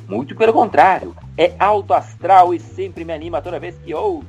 Muito 0.08 0.34
pelo 0.34 0.52
contrário, 0.52 1.14
é 1.36 1.54
alto 1.58 1.92
astral 1.94 2.54
e 2.54 2.60
sempre 2.60 3.04
me 3.04 3.12
anima 3.12 3.42
toda 3.42 3.60
vez 3.60 3.76
que 3.78 3.94
ouço. 3.94 4.26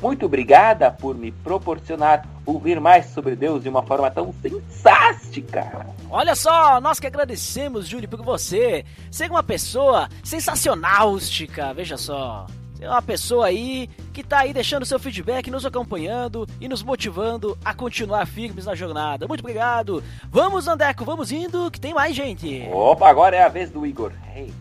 Muito 0.00 0.26
obrigada 0.26 0.90
por 0.90 1.16
me 1.16 1.32
proporcionar 1.32 2.24
ouvir 2.46 2.80
mais 2.80 3.06
sobre 3.06 3.34
Deus 3.34 3.62
de 3.62 3.68
uma 3.68 3.82
forma 3.82 4.10
tão 4.10 4.32
sensástica. 4.40 5.86
Olha 6.10 6.34
só, 6.34 6.80
nós 6.80 6.98
que 6.98 7.06
agradecemos, 7.06 7.86
Júlio, 7.86 8.08
por 8.08 8.22
você 8.22 8.84
ser 9.10 9.30
uma 9.30 9.42
pessoa 9.42 10.08
sensacionalstica. 10.22 11.74
Veja 11.74 11.96
só. 11.96 12.46
É 12.80 12.88
uma 12.88 13.02
pessoa 13.02 13.46
aí 13.46 13.90
que 14.12 14.22
tá 14.22 14.38
aí 14.40 14.52
deixando 14.52 14.86
seu 14.86 15.00
feedback, 15.00 15.50
nos 15.50 15.66
acompanhando 15.66 16.46
e 16.60 16.68
nos 16.68 16.82
motivando 16.82 17.58
a 17.64 17.74
continuar 17.74 18.24
firmes 18.24 18.66
na 18.66 18.74
jornada. 18.74 19.26
Muito 19.26 19.40
obrigado. 19.40 20.02
Vamos, 20.30 20.68
Andeco, 20.68 21.04
vamos 21.04 21.32
indo, 21.32 21.70
que 21.72 21.80
tem 21.80 21.92
mais 21.92 22.14
gente. 22.14 22.68
Opa, 22.72 23.08
agora 23.08 23.36
é 23.36 23.42
a 23.42 23.48
vez 23.48 23.70
do 23.70 23.84
Igor 23.84 24.12
Reis. 24.32 24.54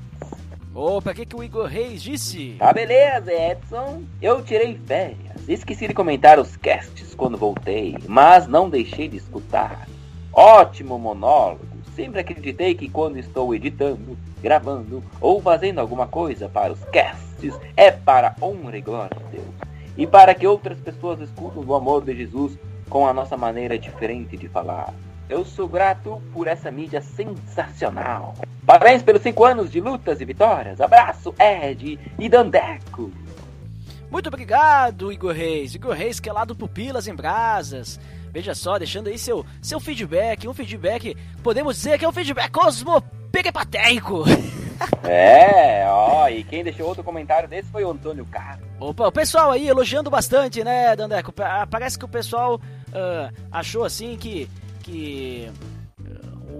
Opa, 0.73 1.11
o 1.11 1.13
que, 1.13 1.25
que 1.25 1.35
o 1.35 1.43
Igor 1.43 1.65
Reis 1.65 2.01
disse? 2.01 2.55
Tá 2.57 2.73
beleza, 2.73 3.31
Edson. 3.31 4.03
Eu 4.21 4.43
tirei 4.43 4.79
férias. 4.85 5.26
Esqueci 5.47 5.87
de 5.87 5.93
comentar 5.93 6.39
os 6.39 6.57
casts 6.57 7.15
quando 7.15 7.37
voltei, 7.37 7.95
mas 8.05 8.47
não 8.47 8.69
deixei 8.69 9.07
de 9.07 9.15
escutar. 9.15 9.87
Ótimo 10.33 10.99
monólogo. 10.99 11.65
Sempre 11.95 12.19
acreditei 12.19 12.75
que 12.75 12.89
quando 12.89 13.17
estou 13.17 13.55
editando, 13.55 14.17
gravando 14.41 15.01
ou 15.21 15.41
fazendo 15.41 15.79
alguma 15.79 16.05
coisa 16.05 16.49
para 16.49 16.73
os 16.73 16.83
casts, 16.85 17.57
é 17.75 17.89
para 17.89 18.35
honra 18.41 18.77
e 18.77 18.81
glória 18.81 19.17
de 19.17 19.37
Deus. 19.37 19.67
e 19.97 20.05
para 20.05 20.35
que 20.35 20.45
outras 20.45 20.79
pessoas 20.79 21.19
escutem 21.21 21.63
o 21.65 21.73
amor 21.73 22.03
de 22.03 22.15
Jesus 22.15 22.57
com 22.87 23.07
a 23.07 23.13
nossa 23.13 23.35
maneira 23.35 23.79
diferente 23.79 24.37
de 24.37 24.47
falar. 24.47 24.93
Eu 25.27 25.43
sou 25.43 25.67
grato 25.67 26.21
por 26.31 26.47
essa 26.47 26.69
mídia 26.69 27.01
sensacional. 27.01 28.35
Parabéns 28.65 29.01
pelos 29.01 29.23
cinco 29.23 29.43
anos 29.43 29.71
de 29.71 29.81
lutas 29.81 30.21
e 30.21 30.25
vitórias. 30.25 30.79
Abraço, 30.79 31.33
Ed 31.39 31.99
e 32.19 32.29
Dandeco. 32.29 33.11
Muito 34.09 34.27
obrigado, 34.27 35.11
Igor 35.11 35.33
Reis. 35.33 35.75
Igor 35.75 35.93
Reis, 35.93 36.19
que 36.19 36.29
é 36.29 36.33
lá 36.33 36.45
do 36.45 36.55
Pupilas 36.55 37.07
em 37.07 37.15
Brasas. 37.15 37.99
Veja 38.31 38.53
só, 38.53 38.77
deixando 38.77 39.07
aí 39.07 39.17
seu, 39.17 39.45
seu 39.61 39.79
feedback. 39.79 40.47
Um 40.47 40.53
feedback, 40.53 41.15
podemos 41.43 41.75
dizer 41.75 41.97
que 41.97 42.05
é 42.05 42.09
um 42.09 42.13
feedback 42.13 42.51
cosmoperepatéico. 42.51 44.23
É, 45.03 45.85
ó, 45.89 46.27
e 46.29 46.43
quem 46.43 46.63
deixou 46.63 46.87
outro 46.87 47.03
comentário 47.03 47.49
desse 47.49 47.67
foi 47.71 47.83
o 47.83 47.89
Antônio 47.89 48.25
Carlos. 48.25 48.67
Opa, 48.79 49.07
o 49.07 49.11
pessoal 49.11 49.51
aí 49.51 49.67
elogiando 49.67 50.09
bastante, 50.09 50.63
né, 50.63 50.95
Dandeco? 50.95 51.33
Parece 51.69 51.97
que 51.97 52.05
o 52.05 52.07
pessoal 52.07 52.55
uh, 52.55 53.33
achou 53.51 53.83
assim 53.83 54.15
que. 54.17 54.47
que. 54.83 55.49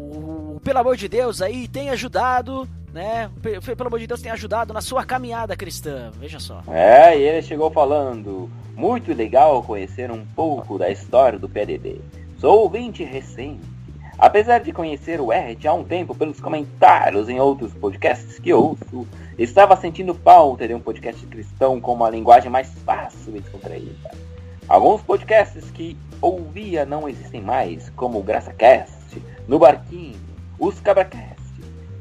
O, 0.08 0.60
pelo 0.64 0.80
amor 0.80 0.96
de 0.96 1.08
Deus 1.08 1.42
aí 1.42 1.68
tem 1.68 1.90
ajudado 1.90 2.68
né? 2.94 3.30
Pelo 3.42 3.88
amor 3.88 4.00
de 4.00 4.08
Deus, 4.08 4.22
tem 4.22 4.32
ajudado 4.32 4.74
na 4.74 4.82
sua 4.82 5.06
caminhada 5.06 5.56
cristã. 5.56 6.12
Veja 6.18 6.40
só. 6.40 6.64
É, 6.68 7.18
e 7.18 7.22
ele 7.22 7.42
chegou 7.44 7.70
falando: 7.70 8.50
muito 8.76 9.14
legal 9.14 9.62
conhecer 9.62 10.10
um 10.10 10.26
pouco 10.26 10.80
da 10.80 10.90
história 10.90 11.38
do 11.38 11.48
PDD. 11.48 12.00
Sou 12.40 12.62
ouvinte 12.62 13.04
recente. 13.04 13.62
Apesar 14.18 14.60
de 14.60 14.72
conhecer 14.72 15.22
o 15.22 15.32
Ert 15.32 15.64
há 15.66 15.74
um 15.74 15.84
tempo 15.84 16.16
pelos 16.16 16.40
comentários 16.40 17.30
em 17.30 17.40
outros 17.40 17.72
podcasts 17.76 18.40
que 18.40 18.52
ouço, 18.52 19.08
estava 19.38 19.76
sentindo 19.76 20.16
falta 20.16 20.68
de 20.68 20.74
um 20.74 20.80
podcast 20.80 21.24
cristão 21.28 21.80
com 21.80 21.94
uma 21.94 22.10
linguagem 22.10 22.50
mais 22.50 22.68
fácil 22.84 23.38
e 23.38 23.42
descontraída. 23.42 24.12
Alguns 24.68 25.04
podcasts 25.04 25.70
que 25.70 25.96
ouvia 26.20 26.84
não 26.84 27.08
existem 27.08 27.42
mais, 27.42 27.92
como 27.92 28.18
o 28.18 28.24
GraçaCast, 28.24 28.97
No 29.48 29.58
Barquinho, 29.58 30.20
os 30.60 30.80
Cabracast 30.80 31.38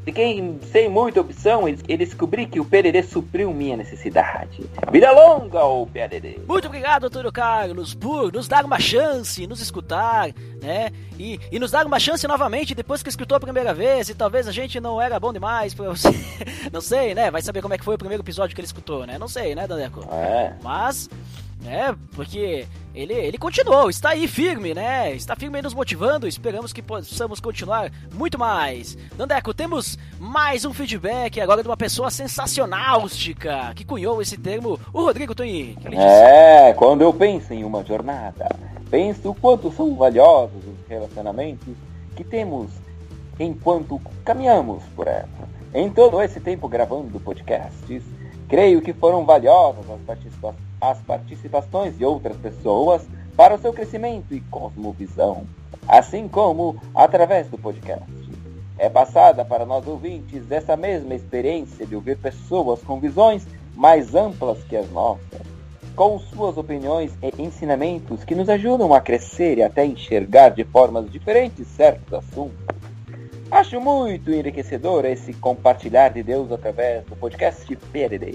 Fiquei 0.06 0.56
sem 0.70 0.88
muita 0.88 1.20
opção 1.20 1.64
e 1.68 1.96
descobri 1.96 2.46
que 2.46 2.60
o 2.60 2.64
PDD 2.64 3.02
supriu 3.02 3.52
minha 3.52 3.76
necessidade. 3.76 4.64
Vida 4.92 5.10
longa, 5.10 5.64
o 5.64 5.84
PDD! 5.84 6.38
Muito 6.46 6.68
obrigado, 6.68 7.06
Antônio 7.06 7.32
Carlos, 7.32 7.92
por 7.92 8.32
nos 8.32 8.46
dar 8.46 8.64
uma 8.64 8.78
chance, 8.78 9.48
nos 9.48 9.60
escutar, 9.60 10.32
né? 10.66 10.90
E, 11.18 11.40
e 11.50 11.58
nos 11.58 11.70
dar 11.70 11.86
uma 11.86 11.98
chance 11.98 12.26
novamente 12.26 12.74
depois 12.74 13.02
que 13.02 13.08
escutou 13.08 13.36
a 13.36 13.40
primeira 13.40 13.72
vez 13.72 14.08
e 14.08 14.14
talvez 14.14 14.48
a 14.48 14.52
gente 14.52 14.80
não 14.80 15.00
era 15.00 15.18
bom 15.18 15.32
demais 15.32 15.72
pra 15.72 15.88
você. 15.88 16.08
não 16.72 16.80
sei, 16.80 17.14
né? 17.14 17.30
Vai 17.30 17.40
saber 17.40 17.62
como 17.62 17.74
é 17.74 17.78
que 17.78 17.84
foi 17.84 17.94
o 17.94 17.98
primeiro 17.98 18.22
episódio 18.22 18.54
que 18.54 18.60
ele 18.60 18.66
escutou, 18.66 19.06
né? 19.06 19.18
Não 19.18 19.28
sei, 19.28 19.54
né, 19.54 19.66
Daneco? 19.66 20.06
É. 20.12 20.54
Mas 20.62 21.08
né? 21.66 21.94
Porque 22.14 22.66
ele, 22.94 23.12
ele 23.12 23.38
continuou, 23.38 23.90
está 23.90 24.10
aí 24.10 24.28
firme, 24.28 24.72
né? 24.72 25.12
Está 25.12 25.34
firme 25.34 25.60
nos 25.60 25.74
motivando. 25.74 26.26
Esperamos 26.26 26.72
que 26.72 26.80
possamos 26.80 27.40
continuar 27.40 27.90
muito 28.14 28.38
mais. 28.38 28.96
Dandeco, 29.16 29.52
temos 29.52 29.98
mais 30.18 30.64
um 30.64 30.72
feedback 30.72 31.40
agora 31.40 31.62
de 31.62 31.68
uma 31.68 31.76
pessoa 31.76 32.10
sensacionalística 32.10 33.72
que 33.74 33.84
cunhou 33.84 34.22
esse 34.22 34.36
termo, 34.36 34.78
o 34.92 35.02
Rodrigo 35.02 35.34
Tonin. 35.34 35.76
É, 35.92 36.72
quando 36.74 37.02
eu 37.02 37.12
penso 37.12 37.52
em 37.52 37.64
uma 37.64 37.84
jornada, 37.84 38.48
penso 38.90 39.30
o 39.30 39.34
quanto 39.34 39.72
são 39.72 39.94
os 40.64 40.88
relacionamentos 40.88 41.74
que 42.14 42.24
temos 42.24 42.70
enquanto 43.38 44.00
caminhamos 44.24 44.82
por 44.94 45.06
ela. 45.06 45.28
Em 45.74 45.90
todo 45.90 46.22
esse 46.22 46.40
tempo 46.40 46.68
gravando 46.68 47.20
podcasts, 47.20 48.02
creio 48.48 48.80
que 48.80 48.92
foram 48.92 49.24
valiosas 49.24 49.84
as 49.90 50.00
participações 50.00 50.66
as 50.80 50.98
participações 51.00 51.96
de 51.96 52.04
outras 52.04 52.36
pessoas 52.36 53.06
para 53.36 53.54
o 53.54 53.58
seu 53.58 53.72
crescimento 53.72 54.34
e 54.34 54.40
cosmovisão, 54.40 55.46
assim 55.86 56.28
como 56.28 56.80
através 56.94 57.48
do 57.48 57.58
podcast. 57.58 58.04
É 58.78 58.88
passada 58.88 59.44
para 59.44 59.64
nós 59.64 59.86
ouvintes 59.86 60.50
essa 60.50 60.76
mesma 60.76 61.14
experiência 61.14 61.86
de 61.86 61.94
ouvir 61.94 62.18
pessoas 62.18 62.82
com 62.82 63.00
visões 63.00 63.46
mais 63.74 64.14
amplas 64.14 64.62
que 64.64 64.76
as 64.76 64.90
nossas, 64.90 65.42
com 65.96 66.18
suas 66.18 66.58
opiniões 66.58 67.16
e 67.22 67.42
ensinamentos 67.42 68.22
que 68.22 68.34
nos 68.34 68.50
ajudam 68.50 68.92
a 68.92 69.00
crescer 69.00 69.56
e 69.56 69.62
até 69.62 69.84
enxergar 69.84 70.50
de 70.50 70.62
formas 70.62 71.10
diferentes 71.10 71.66
certos 71.68 72.12
assuntos. 72.12 72.66
Acho 73.50 73.80
muito 73.80 74.30
enriquecedor 74.30 75.06
esse 75.06 75.32
compartilhar 75.32 76.10
de 76.10 76.22
Deus 76.22 76.52
através 76.52 77.02
do 77.06 77.16
podcast 77.16 77.74
PRD. 77.90 78.34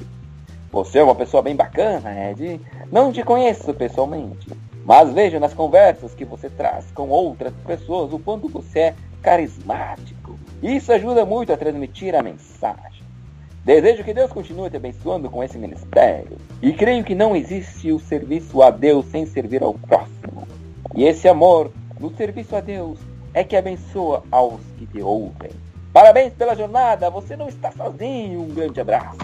Você 0.72 1.00
é 1.00 1.04
uma 1.04 1.14
pessoa 1.14 1.44
bem 1.44 1.56
bacana, 1.56 2.32
Ed. 2.32 2.60
Não 2.92 3.12
te 3.12 3.22
conheço 3.22 3.72
pessoalmente, 3.76 4.50
mas 4.84 5.14
vejo 5.14 5.40
nas 5.40 5.54
conversas 5.54 6.16
que 6.16 6.26
você 6.26 6.50
traz 6.50 6.90
com 6.92 7.10
outras 7.10 7.54
pessoas 7.68 8.12
o 8.12 8.18
quanto 8.18 8.50
você 8.50 8.80
é 8.80 8.96
carismático. 9.22 10.40
Isso 10.64 10.92
ajuda 10.92 11.26
muito 11.26 11.54
a 11.54 11.58
transmitir 11.58 12.16
a 12.16 12.24
mensagem. 12.24 13.01
Desejo 13.64 14.04
que 14.04 14.14
Deus 14.14 14.32
continue 14.32 14.72
te 14.72 14.78
abençoando 14.78 15.30
com 15.30 15.44
esse 15.44 15.58
ministério. 15.58 16.38
E 16.62 16.74
creio 16.74 17.04
que 17.04 17.14
não 17.14 17.36
existe 17.36 17.92
o 17.92 18.00
serviço 18.00 18.62
a 18.64 18.72
Deus 18.72 19.06
sem 19.06 19.26
servir 19.26 19.62
ao 19.62 19.76
próximo. 19.76 20.48
E 20.96 21.04
esse 21.04 21.28
amor 21.28 21.72
no 22.00 22.10
serviço 22.16 22.56
a 22.56 22.60
Deus 22.60 23.00
é 23.34 23.44
que 23.44 23.56
abençoa 23.56 24.24
aos 24.32 24.60
que 24.78 24.88
te 24.88 25.02
ouvem. 25.02 25.52
Parabéns 25.94 26.34
pela 26.34 26.56
jornada, 26.56 27.10
você 27.10 27.36
não 27.36 27.48
está 27.48 27.72
sozinho. 27.72 28.42
Um 28.42 28.50
grande 28.50 28.82
abraço. 28.82 29.20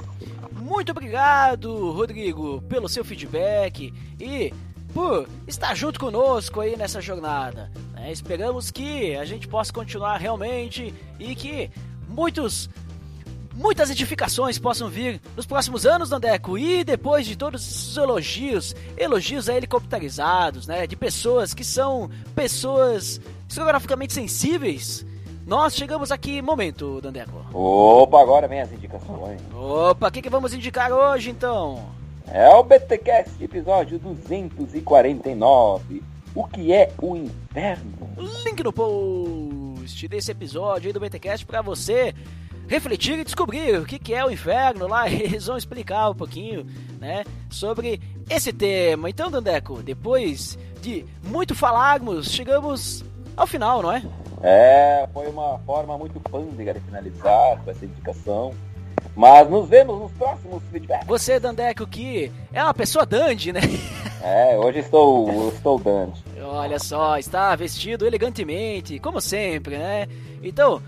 Muito 0.51 0.91
obrigado, 0.91 1.91
Rodrigo, 1.91 2.61
pelo 2.63 2.87
seu 2.87 3.03
feedback 3.03 3.91
e 4.19 4.53
por 4.93 5.27
estar 5.47 5.75
junto 5.75 5.99
conosco 5.99 6.61
aí 6.61 6.77
nessa 6.77 7.01
jornada. 7.01 7.71
Né? 7.93 8.11
Esperamos 8.11 8.69
que 8.69 9.15
a 9.15 9.25
gente 9.25 9.47
possa 9.47 9.73
continuar 9.73 10.17
realmente 10.17 10.93
e 11.19 11.33
que 11.35 11.71
muitos 12.07 12.69
muitas 13.57 13.89
edificações 13.89 14.59
possam 14.59 14.87
vir 14.87 15.19
nos 15.35 15.45
próximos 15.45 15.85
anos, 15.85 16.09
Dandeco, 16.09 16.57
e 16.57 16.83
depois 16.83 17.25
de 17.25 17.35
todos 17.35 17.61
esses 17.61 17.97
elogios, 17.97 18.75
elogios 18.95 19.49
a 19.49 19.55
helicopterizados, 19.55 20.67
né, 20.67 20.85
de 20.85 20.95
pessoas 20.95 21.53
que 21.53 21.63
são 21.63 22.09
pessoas 22.35 23.19
geograficamente 23.49 24.13
sensíveis, 24.13 25.05
nós 25.45 25.75
chegamos 25.75 26.11
aqui, 26.11 26.41
momento, 26.41 27.01
Dandeco. 27.01 27.45
Opa, 27.53 28.21
agora 28.21 28.47
vem 28.47 28.61
as 28.61 28.71
indicações. 28.71 29.41
Opa, 29.53 30.07
o 30.07 30.11
que, 30.11 30.21
que 30.21 30.29
vamos 30.29 30.53
indicar 30.53 30.91
hoje 30.91 31.31
então? 31.31 31.97
É 32.29 32.49
o 32.49 32.61
BTCast, 32.61 33.41
episódio 33.41 33.97
249. 33.97 36.03
O 36.35 36.45
que 36.45 36.73
é 36.73 36.91
o 37.01 37.15
inferno? 37.15 38.09
Link 38.45 38.61
no 38.61 38.73
post 38.73 40.07
desse 40.07 40.31
episódio 40.31 40.87
aí 40.87 40.93
do 40.93 40.99
BTCast 40.99 41.45
para 41.45 41.61
você 41.61 42.13
refletir 42.67 43.17
e 43.19 43.23
descobrir 43.23 43.79
o 43.79 43.85
que, 43.85 44.13
é 44.13 44.25
o 44.25 44.31
inferno 44.31 44.87
lá. 44.87 45.09
Eles 45.09 45.45
vão 45.47 45.57
explicar 45.57 46.09
um 46.09 46.15
pouquinho, 46.15 46.65
né, 46.99 47.23
sobre 47.49 48.01
esse 48.29 48.51
tema. 48.51 49.09
Então, 49.09 49.31
Dandeco, 49.31 49.81
depois 49.81 50.57
de 50.81 51.05
muito 51.23 51.55
falarmos, 51.55 52.31
chegamos 52.31 53.03
ao 53.35 53.47
final, 53.47 53.81
não 53.81 53.91
é? 53.91 54.03
É, 54.41 55.07
foi 55.13 55.27
uma 55.27 55.57
forma 55.59 55.97
muito 55.97 56.19
pândega 56.19 56.73
de 56.73 56.79
finalizar 56.81 57.61
com 57.63 57.71
essa 57.71 57.85
indicação. 57.85 58.53
Mas 59.15 59.49
nos 59.49 59.67
vemos 59.67 59.99
nos 59.99 60.11
próximos 60.11 60.61
feedbacks. 60.71 61.07
Você, 61.07 61.39
Dandeco, 61.39 61.87
que 61.87 62.31
é 62.53 62.63
uma 62.63 62.73
pessoa 62.73 63.05
dandy, 63.05 63.51
né? 63.51 63.61
É, 64.19 64.57
hoje 64.57 64.79
estou, 64.79 65.49
estou 65.49 65.79
dandy. 65.79 66.21
Olha 66.41 66.79
só, 66.79 67.17
está 67.17 67.55
vestido 67.55 68.05
elegantemente, 68.05 68.99
como 68.99 69.21
sempre, 69.21 69.77
né? 69.77 70.07
Então, 70.43 70.81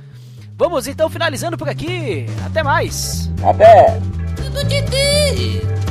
vamos 0.60 0.88
então 0.88 1.10
finalizando 1.10 1.58
por 1.58 1.70
aqui. 1.70 2.26
Até 2.46 2.62
mais. 2.62 3.32
Até. 3.42 3.98
Tudo 4.36 4.64
de. 4.66 5.89